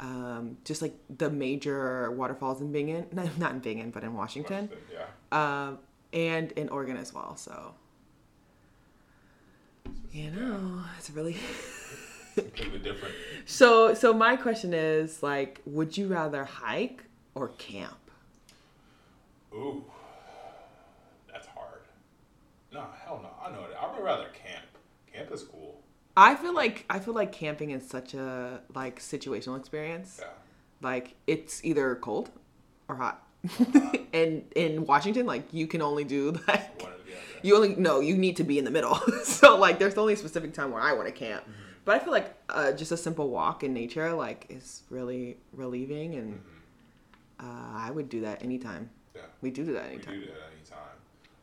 um, 0.00 0.56
just 0.64 0.80
like 0.82 0.94
the 1.18 1.30
major 1.30 2.10
waterfalls 2.10 2.60
in 2.60 2.72
Bingen, 2.72 3.06
not 3.38 3.52
in 3.52 3.58
Bingen, 3.60 3.90
but 3.90 4.02
in 4.02 4.14
Washington, 4.14 4.68
Yeah. 4.92 5.06
um, 5.68 5.78
and 6.12 6.50
in 6.52 6.68
Oregon 6.70 6.96
as 6.96 7.12
well. 7.14 7.36
So, 7.36 7.74
you 10.12 10.30
know, 10.30 10.82
it's 10.98 11.10
really 11.10 11.36
Completely 12.34 12.78
different. 12.78 13.14
so. 13.44 13.92
So 13.94 14.12
my 14.14 14.36
question 14.36 14.72
is 14.72 15.22
like, 15.22 15.60
would 15.66 15.96
you 15.96 16.06
rather 16.08 16.44
hike 16.44 17.04
or 17.34 17.48
camp? 17.58 17.96
Ooh, 19.52 19.84
that's 21.30 21.46
hard. 21.48 21.80
No, 22.72 22.84
hell 23.04 23.20
no. 23.22 23.30
I 23.44 23.50
know 23.52 23.64
it. 23.64 23.76
I 23.78 23.92
would 23.92 24.02
rather 24.04 24.28
camp. 24.28 24.64
Camp 25.12 25.30
is 25.32 25.42
cool. 25.42 25.59
I 26.22 26.34
feel 26.34 26.54
like 26.54 26.84
I 26.90 26.98
feel 26.98 27.14
like 27.14 27.32
camping 27.32 27.70
is 27.70 27.88
such 27.88 28.14
a 28.14 28.60
like 28.74 28.98
situational 29.00 29.58
experience. 29.58 30.18
Yeah. 30.20 30.28
Like 30.82 31.14
it's 31.26 31.64
either 31.64 31.94
cold 31.96 32.30
or 32.88 32.96
hot. 32.96 33.16
and 34.12 34.44
in 34.54 34.84
Washington, 34.86 35.24
like 35.26 35.44
you 35.52 35.66
can 35.66 35.80
only 35.82 36.04
do 36.04 36.32
like 36.48 36.82
One 36.82 36.92
or 36.92 36.96
the 37.06 37.12
other. 37.12 37.40
you 37.42 37.56
only 37.56 37.74
no 37.76 38.00
you 38.00 38.16
need 38.16 38.36
to 38.36 38.44
be 38.44 38.58
in 38.58 38.64
the 38.64 38.70
middle 38.70 38.96
so 39.24 39.56
like 39.56 39.78
there's 39.78 39.96
only 39.96 40.12
a 40.12 40.16
specific 40.16 40.52
time 40.52 40.70
where 40.72 40.82
i 40.82 40.92
want 40.92 41.06
to 41.12 41.12
camp 41.12 41.42
Mm-hmm. 41.44 41.52
but 41.86 41.92
i 41.96 41.98
feel 42.04 42.12
like 42.12 42.28
uh, 42.50 42.72
just 42.72 42.92
a 42.92 42.96
simple 42.98 43.30
walk 43.30 43.64
in 43.64 43.72
nature 43.72 44.12
like 44.12 44.44
is 44.50 44.82
really 44.90 45.38
relieving 45.54 46.14
and 46.16 46.34
Mm-hmm. 46.34 47.46
uh, 47.46 47.78
i 47.86 47.90
would 47.90 48.08
do 48.10 48.20
that 48.26 48.42
anytime 48.42 48.90
Yeah. 49.16 49.22
we 49.40 49.50
do 49.50 49.64
do 49.64 49.72
that 49.72 49.86
anytime. 49.86 50.14
We 50.14 50.20
do 50.20 50.32
that 50.36 50.50
anytime. 50.56 50.96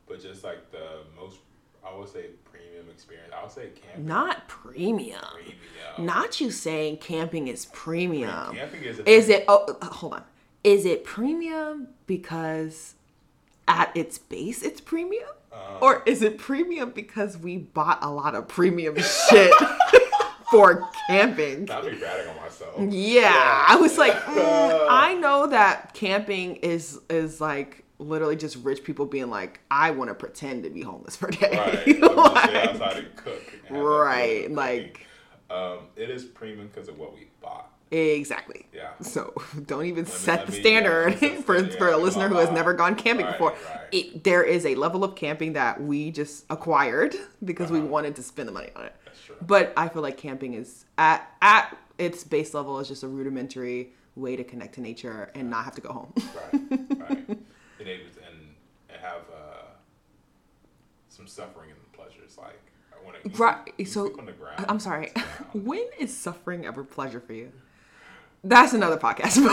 But 0.07 0.21
just 0.21 0.43
like 0.43 0.61
the 0.71 0.88
most, 1.19 1.38
I 1.86 1.89
would 1.97 2.07
say 2.09 2.25
premium 2.78 2.93
experience. 2.93 3.34
I 3.38 3.43
would 3.43 3.51
say 3.51 3.69
camping. 3.82 4.05
not 4.05 4.47
premium 4.47 5.19
Premium. 5.34 5.55
not 5.99 6.39
you 6.41 6.51
saying 6.51 6.97
camping 6.97 7.47
is 7.47 7.65
premium 7.67 8.55
Camping 8.55 8.84
is 8.84 8.99
a 8.99 9.09
is 9.09 9.30
it 9.30 9.45
oh 9.47 9.78
uh, 9.82 9.86
hold 9.88 10.13
on 10.13 10.23
is 10.63 10.86
it 10.86 11.03
premium 11.03 11.89
because 12.05 12.95
at 13.67 13.95
its 13.95 14.17
base 14.17 14.61
it's 14.63 14.82
premium 14.82 15.28
Uh, 15.51 15.80
or 15.82 16.03
is 16.05 16.21
it 16.21 16.38
premium 16.38 16.91
because 16.91 17.38
we 17.38 17.57
bought 17.57 17.99
a 18.01 18.09
lot 18.09 18.36
of 18.36 18.47
premium 18.47 18.95
shit 19.30 19.51
for 20.51 20.88
camping 21.07 21.65
Not 21.65 21.84
be 21.84 21.89
ratting 21.97 22.30
on 22.30 22.36
myself. 22.38 22.75
Yeah, 22.93 23.65
I 23.67 23.75
was 23.75 23.97
like, 23.97 24.13
mm, 24.13 24.88
I 24.89 25.13
know 25.15 25.47
that 25.47 25.93
camping 25.93 26.55
is 26.57 26.99
is 27.09 27.41
like 27.41 27.84
literally 27.99 28.35
just 28.35 28.57
rich 28.57 28.83
people 28.83 29.05
being 29.05 29.29
like, 29.29 29.59
I 29.71 29.91
want 29.91 30.09
to 30.09 30.13
pretend 30.15 30.63
to 30.63 30.69
be 30.69 30.81
homeless 30.81 31.15
for 31.15 31.29
a 31.29 31.31
day. 31.31 31.49
Right. 31.85 32.01
Like, 32.17 32.55
outside 32.55 32.97
and 32.97 33.15
cook. 33.15 33.41
and 33.67 33.83
right, 33.83 34.51
like. 34.51 35.05
Um, 35.49 35.79
it 35.95 36.09
is 36.09 36.25
premium 36.25 36.67
because 36.67 36.89
of 36.89 36.97
what 36.99 37.13
we 37.13 37.27
bought. 37.41 37.71
exactly. 37.91 38.65
Yeah. 38.73 38.89
So 39.01 39.33
don't 39.65 39.85
even 39.85 40.03
me- 40.03 40.09
set 40.09 40.45
the 40.45 40.51
me- 40.51 40.59
standard 40.59 41.21
yeah, 41.21 41.35
for, 41.41 41.57
standard. 41.57 41.77
for 41.77 41.87
a 41.89 41.97
listener 41.97 42.27
who 42.27 42.35
has 42.35 42.51
never 42.51 42.73
gone 42.73 42.95
camping 42.95 43.25
Right, 43.25 43.31
before. 43.33 43.51
right. 43.51 43.87
It, 43.93 44.23
there 44.25 44.43
is 44.43 44.65
a 44.65 44.75
level 44.75 45.03
of 45.03 45.15
camping 45.15 45.53
that 45.53 45.81
we 45.81 46.11
just 46.11 46.45
acquired 46.49 47.15
because 47.45 47.71
we 47.71 47.79
Uh-huh. 47.79 47.87
wanted 47.87 48.15
to 48.17 48.23
spend 48.23 48.47
the 48.49 48.51
money 48.53 48.69
on 48.75 48.85
it. 48.85 48.95
That's 49.05 49.21
true. 49.23 49.35
But 49.41 49.73
I 49.77 49.87
feel 49.89 50.01
like 50.01 50.17
camping 50.17 50.53
is 50.53 50.85
at 50.97 51.31
at 51.41 51.77
its 51.97 52.23
base 52.25 52.53
level 52.53 52.79
is 52.79 52.87
just 52.89 53.03
a 53.03 53.07
rudimentary 53.07 53.93
way 54.15 54.35
to 54.35 54.43
connect 54.43 54.75
to 54.75 54.81
nature 54.81 55.31
and 55.33 55.49
not 55.49 55.63
have 55.65 55.75
to 55.75 55.81
go 55.81 55.93
home. 55.93 56.13
Right. 56.17 56.99
Right. 57.09 57.37
To, 57.88 57.93
and, 57.93 58.55
and 58.89 59.01
have 59.01 59.21
uh, 59.33 59.61
some 61.09 61.27
suffering 61.27 61.69
and 61.71 61.91
pleasures. 61.93 62.38
Like, 62.38 62.59
I 62.93 63.03
want 63.05 63.23
to. 63.23 63.29
Right, 63.41 63.88
so- 63.88 64.17
on 64.19 64.25
the 64.25 64.31
ground. 64.33 64.65
I'm 64.67 64.79
sorry. 64.79 65.11
When 65.53 65.85
is 65.99 66.15
suffering 66.15 66.65
ever 66.65 66.83
pleasure 66.83 67.19
for 67.19 67.33
you? 67.33 67.51
That's 68.43 68.73
another 68.73 68.97
podcast. 68.97 69.38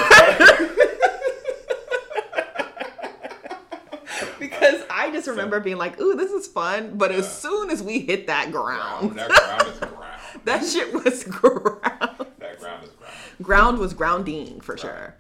because 4.39 4.83
I 4.91 5.11
just 5.13 5.27
remember 5.29 5.61
being 5.61 5.77
like, 5.79 5.99
"Ooh, 6.01 6.15
this 6.15 6.31
is 6.31 6.47
fun," 6.47 6.97
but 6.97 7.11
as 7.11 7.41
soon 7.41 7.71
as 7.71 7.83
we 7.83 8.01
hit 8.01 8.27
that 8.27 8.53
ground, 8.53 9.15
Ground. 9.15 9.19
That 9.19 9.29
ground 9.31 9.69
is 9.73 9.79
ground. 9.79 10.21
that 10.45 10.65
shit 10.65 10.93
was 10.93 11.25
ground. 11.25 12.27
That 12.39 12.59
ground 12.61 12.85
is 12.85 12.91
ground. 12.91 13.15
Ground 13.43 13.79
was 13.79 13.95
grounding 13.95 14.61
for 14.61 14.77
sure. 14.77 15.15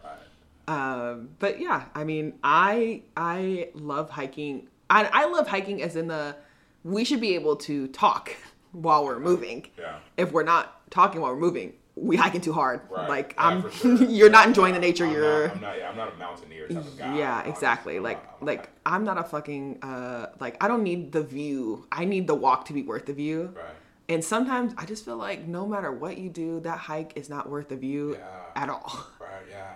Um, 0.68 1.30
but 1.38 1.60
yeah, 1.60 1.86
I 1.94 2.04
mean, 2.04 2.34
I 2.42 3.02
I 3.16 3.68
love 3.74 4.10
hiking. 4.10 4.68
I 4.90 5.08
I 5.12 5.26
love 5.26 5.48
hiking 5.48 5.82
as 5.82 5.96
in 5.96 6.08
the 6.08 6.36
we 6.82 7.04
should 7.04 7.20
be 7.20 7.34
able 7.34 7.56
to 7.56 7.88
talk 7.88 8.34
while 8.72 9.04
we're 9.04 9.18
moving. 9.18 9.66
Yeah. 9.78 9.98
If 10.16 10.32
we're 10.32 10.42
not 10.44 10.90
talking 10.90 11.20
while 11.20 11.32
we're 11.32 11.40
moving, 11.40 11.74
we 11.96 12.16
hiking 12.16 12.40
too 12.40 12.52
hard. 12.52 12.80
Right. 12.90 13.08
Like 13.08 13.34
Yeah, 13.36 13.46
I'm, 13.46 13.70
sure. 13.72 14.02
you're 14.04 14.30
not 14.30 14.46
enjoying 14.46 14.74
the 14.74 14.80
nature. 14.80 15.04
I'm 15.06 15.12
you're 15.12 15.48
Not, 15.48 15.56
I'm 15.56 15.60
not. 15.60 15.78
Yeah, 15.78 15.88
I'm 15.90 15.96
not 15.96 16.12
a 16.14 16.16
mountaineer 16.16 16.68
type 16.68 16.78
of 16.78 16.98
guy. 16.98 17.16
yeah, 17.18 17.42
exactly. 17.48 17.98
Like 18.00 18.22
I'm 18.40 18.46
like 18.46 18.70
I'm 18.86 19.04
not 19.04 19.18
a 19.18 19.24
fucking 19.24 19.78
uh 19.82 20.26
like 20.40 20.62
I 20.62 20.68
don't 20.68 20.82
need 20.82 21.12
the 21.12 21.22
view. 21.22 21.86
I 21.92 22.04
need 22.04 22.26
the 22.26 22.34
walk 22.34 22.64
to 22.66 22.72
be 22.72 22.82
worth 22.82 23.06
the 23.06 23.12
view. 23.14 23.52
Right. 23.54 23.64
And 24.08 24.22
sometimes 24.22 24.74
I 24.76 24.84
just 24.84 25.04
feel 25.04 25.16
like 25.16 25.46
no 25.46 25.66
matter 25.66 25.90
what 25.90 26.18
you 26.18 26.28
do, 26.28 26.60
that 26.60 26.78
hike 26.78 27.12
is 27.16 27.30
not 27.30 27.48
worth 27.48 27.68
the 27.70 27.76
view 27.76 28.16
Yeah. 28.16 28.62
at 28.62 28.68
all. 28.68 29.06
Right. 29.20 29.30
Yeah. 29.50 29.70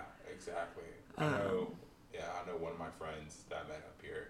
I 1.19 1.25
Um, 1.25 1.31
know. 1.31 1.71
Yeah, 2.13 2.21
I 2.41 2.47
know 2.49 2.57
one 2.57 2.71
of 2.71 2.79
my 2.79 2.89
friends 2.97 3.43
that 3.49 3.63
I 3.65 3.67
met 3.67 3.77
up 3.77 3.99
here. 4.01 4.29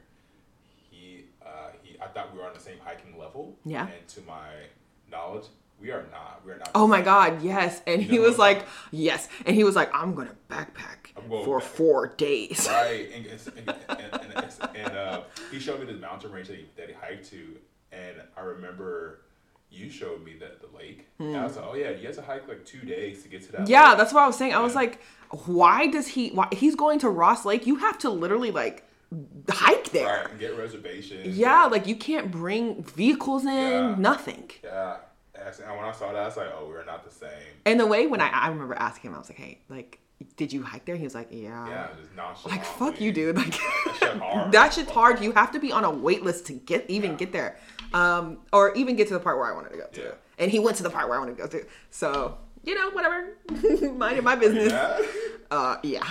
He, 0.89 1.25
uh, 1.45 1.69
he. 1.83 1.97
I 2.01 2.07
thought 2.07 2.33
we 2.33 2.39
were 2.39 2.45
on 2.47 2.53
the 2.53 2.59
same 2.59 2.77
hiking 2.83 3.17
level. 3.17 3.57
Yeah. 3.65 3.87
And 3.87 4.07
to 4.09 4.21
my 4.21 4.49
knowledge, 5.09 5.45
we 5.79 5.91
are 5.91 6.05
not. 6.11 6.41
We 6.45 6.51
are 6.51 6.57
not. 6.57 6.71
Oh 6.75 6.87
my 6.87 7.01
god, 7.01 7.41
yes. 7.41 7.81
And 7.87 8.01
he 8.01 8.19
was 8.19 8.37
like, 8.37 8.65
yes. 8.91 9.27
And 9.45 9.55
he 9.55 9.63
was 9.63 9.75
like, 9.75 9.89
I'm 9.93 10.13
gonna 10.13 10.35
backpack 10.49 11.13
I'm 11.17 11.29
going 11.29 11.45
for 11.45 11.59
back- 11.59 11.67
four 11.69 12.07
days. 12.07 12.67
Right, 12.69 13.09
and, 13.15 13.25
and, 13.25 13.75
and, 13.89 14.31
and, 14.35 14.75
and 14.75 14.97
uh, 14.97 15.21
he 15.51 15.59
showed 15.59 15.79
me 15.79 15.85
this 15.85 15.99
mountain 16.01 16.31
range 16.31 16.47
that 16.49 16.57
he, 16.57 16.65
that 16.75 16.87
he 16.89 16.93
hiked 16.93 17.29
to, 17.31 17.55
and 17.91 18.17
I 18.37 18.41
remember 18.41 19.21
you 19.71 19.89
showed 19.89 20.23
me 20.23 20.35
that 20.39 20.61
the 20.61 20.77
lake. 20.77 21.07
Hmm. 21.17 21.27
And 21.27 21.37
I 21.37 21.43
was 21.43 21.55
like, 21.55 21.65
oh 21.69 21.75
yeah, 21.75 21.91
you 21.91 22.07
have 22.07 22.15
to 22.15 22.21
hike 22.21 22.47
like 22.47 22.65
two 22.65 22.79
days 22.81 23.23
to 23.23 23.29
get 23.29 23.43
to 23.43 23.51
that. 23.53 23.67
Yeah, 23.67 23.89
lake. 23.89 23.97
that's 23.99 24.13
what 24.13 24.23
I 24.23 24.27
was 24.27 24.37
saying. 24.37 24.53
I 24.53 24.59
was 24.59 24.75
like, 24.75 24.99
why 25.45 25.87
does 25.87 26.07
he? 26.07 26.29
Why 26.29 26.47
he's 26.51 26.75
going 26.75 26.99
to 26.99 27.09
Ross 27.09 27.45
Lake? 27.45 27.67
You 27.67 27.75
have 27.77 27.97
to 27.99 28.09
literally 28.09 28.51
like 28.51 28.83
hike 29.49 29.91
there. 29.91 30.25
Right, 30.29 30.39
get 30.39 30.57
reservations. 30.57 31.37
Yeah, 31.37 31.65
like 31.65 31.87
you 31.87 31.95
can't 31.95 32.31
bring 32.31 32.83
vehicles 32.83 33.43
in, 33.43 33.49
Yeah. 33.49 33.95
nothing. 33.97 34.51
Yeah. 34.63 34.97
And 35.35 35.77
when 35.77 35.85
I 35.85 35.91
saw 35.93 36.11
that, 36.11 36.21
I 36.21 36.25
was 36.25 36.35
like, 36.37 36.49
oh, 36.53 36.67
we're 36.67 36.83
not 36.83 37.05
the 37.05 37.11
same. 37.11 37.29
And 37.65 37.79
the 37.79 37.87
way 37.87 38.07
when 38.07 38.19
I, 38.19 38.27
I 38.29 38.49
remember 38.49 38.73
asking 38.75 39.09
him, 39.11 39.15
I 39.15 39.19
was 39.19 39.29
like, 39.29 39.37
hey, 39.37 39.59
like, 39.69 39.99
did 40.35 40.51
you 40.51 40.63
hike 40.63 40.83
there? 40.85 40.97
He 40.97 41.05
was 41.05 41.15
like, 41.15 41.29
yeah. 41.31 41.67
Yeah, 41.67 41.87
just 41.99 42.13
nonchalant. 42.13 42.57
Like, 42.59 42.65
fuck 42.65 42.99
you, 42.99 43.13
dude. 43.13 43.37
Like, 43.37 43.55
that 44.51 44.73
shit's 44.73 44.91
hard. 44.91 45.21
You 45.21 45.31
have 45.31 45.51
to 45.53 45.59
be 45.59 45.71
on 45.71 45.85
a 45.85 45.89
wait 45.89 46.23
list 46.23 46.45
to 46.47 46.53
get 46.53 46.85
even 46.89 47.15
get 47.15 47.31
there, 47.31 47.57
um, 47.93 48.39
or 48.53 48.73
even 48.75 48.95
get 48.95 49.07
to 49.07 49.13
the 49.13 49.19
part 49.19 49.37
where 49.37 49.51
I 49.51 49.53
wanted 49.55 49.71
to 49.71 49.77
go 49.77 49.87
to. 49.87 50.01
Yeah. 50.01 50.11
And 50.37 50.49
he 50.51 50.59
went 50.59 50.77
to 50.77 50.83
the 50.83 50.89
part 50.89 51.07
where 51.09 51.17
I 51.17 51.19
wanted 51.19 51.37
to 51.37 51.41
go 51.43 51.47
to. 51.47 51.65
So 51.91 52.37
you 52.63 52.75
know, 52.75 52.89
whatever. 52.91 53.37
Minding 53.93 54.23
my 54.23 54.35
business. 54.35 54.71
Yeah. 54.71 55.01
Uh, 55.51 55.77
yeah. 55.81 56.07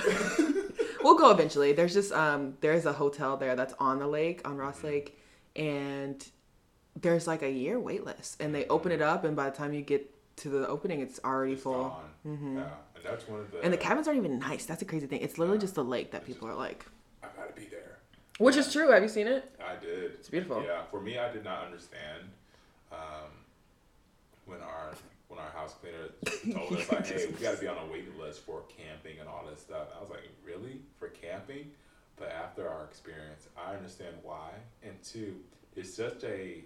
we'll 1.05 1.17
go 1.17 1.31
eventually. 1.31 1.73
There's 1.73 1.95
just 1.95 2.11
um, 2.11 2.55
there's 2.61 2.87
a 2.87 2.93
hotel 2.93 3.37
there 3.37 3.55
that's 3.55 3.73
on 3.79 4.01
the 4.01 4.07
lake 4.09 4.41
on 4.45 4.57
Ross 4.57 4.83
Lake, 4.83 5.17
and 5.55 6.27
there's 7.01 7.29
like 7.29 7.43
a 7.43 7.51
year 7.51 7.79
wait 7.79 8.05
list, 8.05 8.43
and 8.43 8.53
they 8.53 8.67
open 8.67 8.91
it 8.91 9.01
up, 9.01 9.23
and 9.23 9.37
by 9.37 9.49
the 9.49 9.57
time 9.57 9.73
you 9.73 9.83
get 9.83 10.13
to 10.39 10.49
the 10.49 10.67
opening, 10.67 11.01
it's 11.03 11.21
already 11.25 11.53
It's 11.53 11.63
full. 11.63 11.85
gone. 12.25 12.57
Yeah. 12.57 12.63
And 12.97 13.05
that's 13.05 13.29
one 13.29 13.39
of 13.39 13.51
the. 13.53 13.61
And 13.63 13.73
the 13.73 13.77
cabins 13.77 14.09
aren't 14.09 14.19
even 14.19 14.41
nice. 14.41 14.65
That's 14.67 14.83
a 14.83 14.85
crazy 14.85 15.07
thing. 15.07 15.21
It's 15.21 15.39
literally 15.39 15.61
just 15.61 15.77
the 15.77 15.85
lake 15.85 16.11
that 16.11 16.27
people 16.27 16.49
are 16.49 16.55
like. 16.57 16.85
I 18.41 18.45
gotta 18.45 18.47
be 18.47 18.47
there. 18.47 18.47
Which 18.47 18.57
is 18.57 18.73
true. 18.73 18.91
Have 18.91 19.03
you 19.03 19.09
seen 19.09 19.27
it? 19.29 19.51
I 19.65 19.77
did. 19.83 20.13
It's 20.13 20.29
beautiful. 20.29 20.63
Yeah. 20.63 20.83
For 20.91 21.01
me, 21.01 21.19
I 21.19 21.31
did 21.33 21.45
not 21.45 21.65
understand 21.65 22.23
um, 22.93 23.31
when 24.47 24.61
our 24.61 24.93
when 25.29 25.39
our 25.39 25.51
house 25.51 25.75
cleaner 25.75 26.09
told 26.57 26.73
us 26.79 26.91
like, 26.91 27.07
"Hey, 27.07 27.27
we 27.27 27.33
got 27.43 27.55
to 27.57 27.61
be 27.61 27.67
on 27.69 27.77
a 27.77 27.93
waiting 27.93 28.19
list 28.19 28.41
for 28.47 28.63
camping 28.69 29.21
and 29.21 29.29
all 29.29 29.45
this 29.51 29.61
stuff." 29.61 29.89
I 29.97 30.01
was 30.01 30.11
like, 30.11 30.21
"Really? 30.45 30.81
For 30.99 31.09
camping?" 31.09 31.71
But 32.17 32.31
after 32.33 32.69
our 32.69 32.85
experience, 32.85 33.47
I 33.57 33.75
understand 33.75 34.17
why. 34.23 34.51
And 34.83 34.95
two, 35.03 35.37
it's 35.77 35.95
such 35.95 36.25
a 36.25 36.65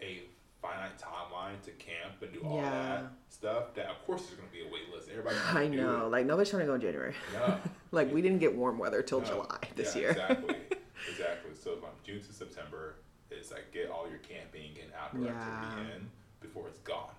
a 0.00 0.22
finite 0.62 0.98
timeline 0.98 1.60
to 1.64 1.70
camp 1.72 2.22
and 2.22 2.32
do 2.32 2.40
all 2.46 2.56
Yeah. 2.56 2.70
that 2.70 3.04
stuff 3.28 3.74
that 3.74 3.86
of 3.86 4.04
course 4.06 4.22
there's 4.26 4.34
gonna 4.38 4.50
be 4.52 4.60
a 4.62 4.72
wait 4.72 4.92
list. 4.94 5.08
Everybody. 5.10 5.36
I 5.54 5.68
know. 5.68 6.08
Like 6.08 6.24
nobody's 6.26 6.50
trying 6.50 6.60
to 6.62 6.66
go 6.66 6.74
in 6.74 6.80
January. 6.80 7.14
No. 7.34 7.58
Like 7.90 8.12
we 8.12 8.20
didn't 8.22 8.38
get 8.38 8.54
warm 8.54 8.78
weather 8.78 9.02
till 9.02 9.20
No. 9.20 9.26
July 9.26 9.58
this 9.76 9.94
Yeah, 9.94 10.00
year. 10.00 10.10
Exactly. 10.10 10.54
exactly. 11.10 11.50
So 11.54 11.76
from 11.76 11.90
June 12.04 12.20
to 12.22 12.32
September, 12.32 12.96
it's 13.30 13.50
like 13.50 13.72
get 13.72 13.90
all 13.90 14.08
your 14.08 14.18
camping 14.18 14.72
and 14.82 14.92
outdoor 14.98 15.24
Yeah. 15.26 15.62
activity 15.62 15.92
in 15.96 16.10
before 16.40 16.68
it's 16.68 16.78
gone. 16.78 17.10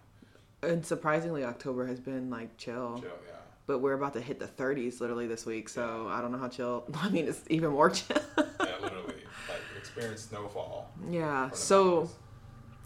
and 0.61 0.85
surprisingly, 0.85 1.43
October 1.45 1.87
has 1.87 1.99
been 1.99 2.29
like 2.29 2.55
chill. 2.57 2.99
Chill, 2.99 3.09
yeah. 3.27 3.35
But 3.65 3.79
we're 3.79 3.93
about 3.93 4.13
to 4.13 4.21
hit 4.21 4.39
the 4.39 4.47
30s 4.47 4.99
literally 4.99 5.27
this 5.27 5.45
week, 5.45 5.69
so 5.69 6.07
I 6.09 6.21
don't 6.21 6.31
know 6.31 6.37
how 6.39 6.47
chill. 6.49 6.83
I 6.95 7.09
mean, 7.09 7.27
it's 7.27 7.41
even 7.49 7.71
more 7.71 7.89
chill. 7.89 8.17
Yeah, 8.37 8.43
literally. 8.81 9.13
Like 9.47 9.61
experience 9.77 10.21
snowfall. 10.23 10.91
yeah. 11.09 11.49
So, 11.51 11.83
mountains. 11.95 12.15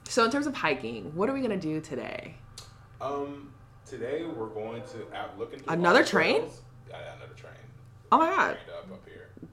so 0.10 0.26
in 0.26 0.32
terms 0.32 0.46
of 0.48 0.54
hiking, 0.56 1.16
what 1.16 1.30
are 1.30 1.34
we 1.34 1.42
gonna 1.42 1.58
do 1.58 1.80
today? 1.82 2.36
um, 3.02 3.52
today 3.86 4.24
we're 4.26 4.48
going 4.48 4.82
to 4.84 5.14
out 5.18 5.38
looking 5.40 5.60
Another 5.68 6.04
train? 6.04 6.36
trails. 6.42 6.62
Yeah, 6.90 6.98
yeah, 7.00 7.16
another 7.18 7.34
train. 7.34 7.54
Oh 8.14 8.18
my 8.20 8.30
god! 8.30 8.52
Up. 8.52 8.58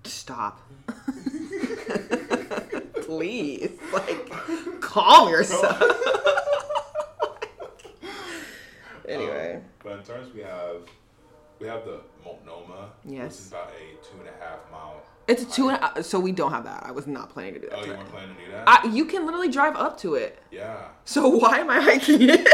Stop. 0.04 0.60
Please, 3.02 3.70
like, 3.92 4.30
calm 4.80 5.30
yourself. 5.30 5.82
anyway. 9.08 9.54
Um, 9.56 9.62
but 9.82 9.92
in 9.98 10.04
terms 10.04 10.34
we 10.34 10.42
have 10.42 10.82
we 11.58 11.66
have 11.68 11.84
the 11.86 12.00
Multnomah, 12.22 12.90
Yes. 13.06 13.22
which 13.24 13.32
is 13.40 13.48
about 13.48 13.70
a 13.70 13.96
two 14.06 14.18
and 14.20 14.28
a 14.28 14.32
half 14.44 14.58
mile. 14.70 15.00
It's 15.26 15.42
a 15.42 15.46
two 15.46 15.70
and 15.70 15.80
a, 15.96 16.02
so 16.02 16.20
we 16.20 16.32
don't 16.32 16.50
have 16.52 16.64
that. 16.64 16.82
I 16.84 16.90
was 16.90 17.06
not 17.06 17.30
planning 17.30 17.54
to 17.54 17.60
do 17.60 17.68
that. 17.70 17.78
Oh, 17.78 17.84
you 17.84 17.92
weren't 17.92 18.10
planning 18.10 18.36
to 18.36 18.44
do 18.44 18.50
that? 18.52 18.64
I, 18.68 18.86
you 18.88 19.06
can 19.06 19.24
literally 19.24 19.48
drive 19.48 19.74
up 19.76 19.96
to 20.00 20.16
it. 20.16 20.38
yeah. 20.50 20.88
So 21.06 21.28
why 21.28 21.60
am 21.60 21.70
I 21.70 21.80
hiking 21.80 22.20
it 22.28 22.46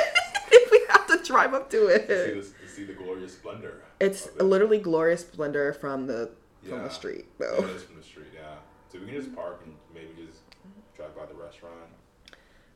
if 0.53 0.71
we 0.71 0.81
have 0.91 1.05
to 1.09 1.16
drive 1.27 1.55
up 1.55 1.71
to 1.71 1.87
it? 1.89 2.09
the, 2.09 2.15
to 2.15 2.69
see 2.69 2.85
the 2.85 2.93
glorious 2.93 3.33
splendor. 3.35 3.83
It's 4.01 4.27
it. 4.27 4.39
literally 4.43 4.79
glorious 4.79 5.21
splendor 5.23 5.73
from 5.73 6.07
the 6.07 6.31
from 6.69 6.83
the 6.83 6.91
street, 6.91 7.21
It 7.21 7.29
though. 7.39 7.65
is 7.69 7.83
from 7.85 7.97
the 7.97 8.03
street, 8.03 8.27
yeah. 8.35 8.57
So 8.93 8.99
we 8.99 9.07
can 9.07 9.15
just 9.15 9.35
park 9.37 9.61
and 9.65 9.75
maybe 9.95 10.09
just 10.27 10.41
drive 10.97 11.15
by 11.17 11.25
the 11.27 11.35
restaurant. 11.35 11.75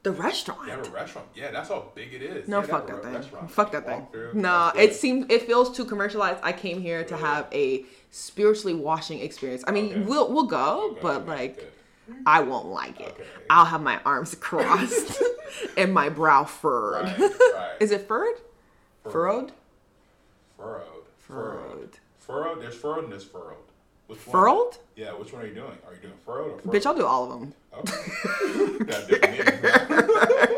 The 0.03 0.12
They 0.12 0.16
have 0.16 0.24
restaurant. 0.24 0.86
a 0.86 0.90
restaurant. 0.90 1.28
Yeah, 1.34 1.51
that's 1.51 1.68
how 1.68 1.88
big 1.94 2.14
it 2.14 2.22
is. 2.22 2.48
No, 2.48 2.61
yeah, 2.61 2.66
fuck 2.66 2.86
that 2.86 2.96
re- 2.96 3.03
thing. 3.03 3.14
restaurant. 3.14 3.51
Fuck 3.51 3.72
that 3.72 3.84
thing. 3.86 4.01
walk 4.01 4.12
through, 4.12 4.30
Nah, 4.34 4.72
that's 4.72 4.96
it 4.96 4.98
seems 4.98 5.26
it 5.28 5.42
feels 5.42 5.76
too 5.76 5.84
commercialized. 5.84 6.38
I 6.42 6.53
came 6.53 6.80
here 6.80 7.05
to 7.05 7.16
have 7.16 7.48
a 7.53 7.84
spiritually 8.11 8.74
washing 8.74 9.20
experience. 9.20 9.62
I 9.66 9.72
mean, 9.72 9.86
Okay. 9.90 10.01
we'll 10.03 10.32
we'll 10.32 10.46
go, 10.46 10.90
Okay, 10.92 11.01
but 11.03 11.26
like 11.26 11.57
good. 11.57 11.72
I 12.26 12.40
won't 12.40 12.66
like 12.66 13.00
it. 13.00 13.08
Okay. 13.08 13.24
I'll 13.48 13.64
have 13.64 13.82
my 13.82 14.00
arms 14.04 14.34
crossed 14.40 15.22
and 15.76 15.92
my 15.92 16.08
brow 16.08 16.44
furrowed. 16.44 17.06
Right, 17.06 17.18
right. 17.54 17.70
Is 17.80 17.90
it 17.90 18.06
furrowed? 18.06 18.36
Furrowed? 19.04 19.52
Furrowed. 20.56 20.84
Furrowed. 21.18 21.61
Furrowed. 21.68 21.98
Furrowed. 22.18 22.62
There's 22.62 22.74
furrowed 22.74 23.04
and 23.04 23.12
there's 23.12 23.24
furrowed. 23.24 23.56
Which 24.06 24.26
one? 24.26 24.32
Furled? 24.32 24.78
Yeah, 24.96 25.12
which 25.12 25.32
one 25.32 25.42
are 25.42 25.46
you 25.46 25.54
doing? 25.54 25.78
Are 25.86 25.94
you 25.94 26.00
doing 26.02 26.14
furrowed 26.24 26.52
or 26.52 26.58
furrowed? 26.58 26.74
Bitch, 26.74 26.86
I'll 26.86 26.96
do 26.96 27.06
all 27.06 27.24
of 27.24 27.40
them. 27.40 27.54
Okay. 27.72 28.84
Got 28.84 29.08
different 29.08 29.62
meanings. 29.62 30.50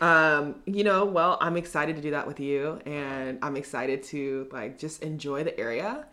Um, 0.00 0.56
you 0.66 0.84
know, 0.84 1.04
well, 1.06 1.38
I'm 1.40 1.56
excited 1.56 1.96
to 1.96 2.02
do 2.02 2.10
that 2.10 2.26
with 2.26 2.38
you, 2.38 2.78
and 2.84 3.38
I'm 3.40 3.56
excited 3.56 4.02
to 4.04 4.48
like 4.52 4.78
just 4.78 5.02
enjoy 5.02 5.44
the 5.44 5.58
area. 5.58 6.04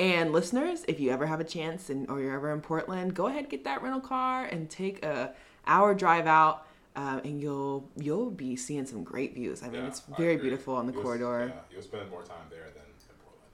And 0.00 0.32
listeners, 0.32 0.84
if 0.88 0.98
you 0.98 1.10
ever 1.10 1.26
have 1.26 1.40
a 1.40 1.44
chance 1.44 1.90
and 1.90 2.08
or 2.10 2.20
you're 2.20 2.34
ever 2.34 2.50
in 2.52 2.60
Portland, 2.62 3.14
go 3.14 3.26
ahead 3.26 3.48
get 3.50 3.64
that 3.64 3.82
rental 3.82 4.00
car 4.00 4.46
and 4.46 4.68
take 4.70 5.04
a 5.04 5.34
hour 5.66 5.94
drive 5.94 6.26
out, 6.26 6.66
um, 6.96 7.20
and 7.22 7.40
you'll 7.40 7.86
you'll 7.96 8.30
be 8.30 8.56
seeing 8.56 8.86
some 8.86 9.04
great 9.04 9.34
views. 9.34 9.62
I 9.62 9.66
mean, 9.68 9.82
Yeah, 9.82 9.88
it's 9.88 10.00
very 10.00 10.36
beautiful 10.38 10.74
on 10.74 10.86
the 10.86 10.92
You'll- 10.94 11.02
corridor. 11.02 11.52
Yeah, 11.54 11.60
you'll 11.70 11.82
spend 11.82 12.08
more 12.10 12.22
time 12.22 12.46
there 12.48 12.68
than 12.74 12.82
in 13.10 13.16
Portland. 13.22 13.52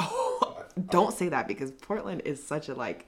Oh, 0.00 0.64
don't 0.90 1.14
say 1.14 1.28
that 1.28 1.46
because 1.46 1.70
Portland 1.70 2.22
is 2.24 2.44
such 2.44 2.68
a 2.68 2.74
like, 2.74 3.06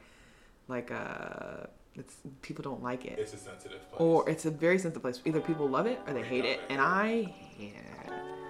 like 0.69 0.93
a 0.93 1.69
it's 1.97 2.15
people 2.43 2.63
don't 2.63 2.81
like 2.83 3.05
it. 3.07 3.19
It's 3.19 3.35
a 3.35 3.39
sensitive 3.39 3.81
place. 3.91 4.01
or 4.01 4.31
it's 4.31 4.47
a 4.47 4.51
very 4.53 4.79
sensitive 4.79 5.03
place. 5.03 5.21
Either 5.25 5.41
people 5.41 5.69
love 5.69 5.87
it 5.87 5.99
or 6.07 6.15
they 6.15 6.23
hate 6.23 6.45
it, 6.45 6.61
and 6.71 6.81
I 6.81 7.25
hate 7.57 7.75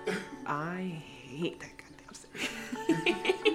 it. 0.06 0.14
I 0.46 1.02
hate 1.24 1.60
that 1.60 1.70
goddamn 1.78 2.14
city. 3.24 3.34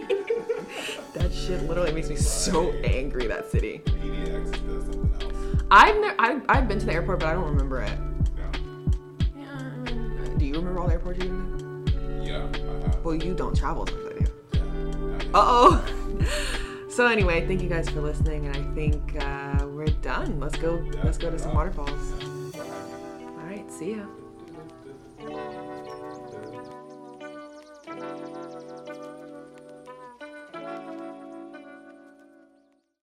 that 1.13 1.33
shit 1.33 1.61
literally 1.63 1.91
makes 1.91 2.09
me 2.09 2.15
so 2.15 2.71
angry. 2.83 3.27
That 3.27 3.49
city. 3.49 3.81
PDX 3.85 4.51
does 4.67 4.85
something 4.85 5.13
else. 5.21 5.63
I've 5.71 5.95
never, 5.95 6.15
I, 6.19 6.41
I've 6.49 6.67
been 6.67 6.79
to 6.79 6.85
the 6.85 6.93
airport, 6.93 7.19
but 7.19 7.29
I 7.29 7.33
don't 7.33 7.45
remember 7.45 7.81
it. 7.81 7.97
Yeah. 9.37 10.37
Do 10.37 10.45
you 10.45 10.53
remember 10.55 10.79
all 10.79 10.87
the 10.87 10.93
airports 10.93 11.23
you've 11.23 11.85
been 11.85 12.21
Yeah. 12.23 12.47
Well, 13.03 13.15
you 13.15 13.33
don't 13.33 13.55
travel 13.55 13.87
as 13.87 13.93
much 13.93 14.03
as 14.03 14.11
I 14.11 14.19
do. 14.19 14.31
Yeah. 14.53 15.29
Uh 15.33 15.43
oh. 15.45 15.85
So 16.93 17.07
anyway, 17.07 17.47
thank 17.47 17.63
you 17.63 17.69
guys 17.69 17.89
for 17.89 18.01
listening, 18.01 18.45
and 18.45 18.55
I 18.55 18.75
think 18.75 19.15
uh, 19.19 19.65
we're 19.65 19.87
done. 20.03 20.39
Let's 20.39 20.59
go. 20.59 20.75
Let's 21.03 21.17
go 21.17 21.31
to 21.31 21.39
some 21.39 21.55
waterfalls. 21.55 21.89
All 22.55 23.43
right. 23.47 23.65
See 23.71 23.95
ya. 23.95 24.03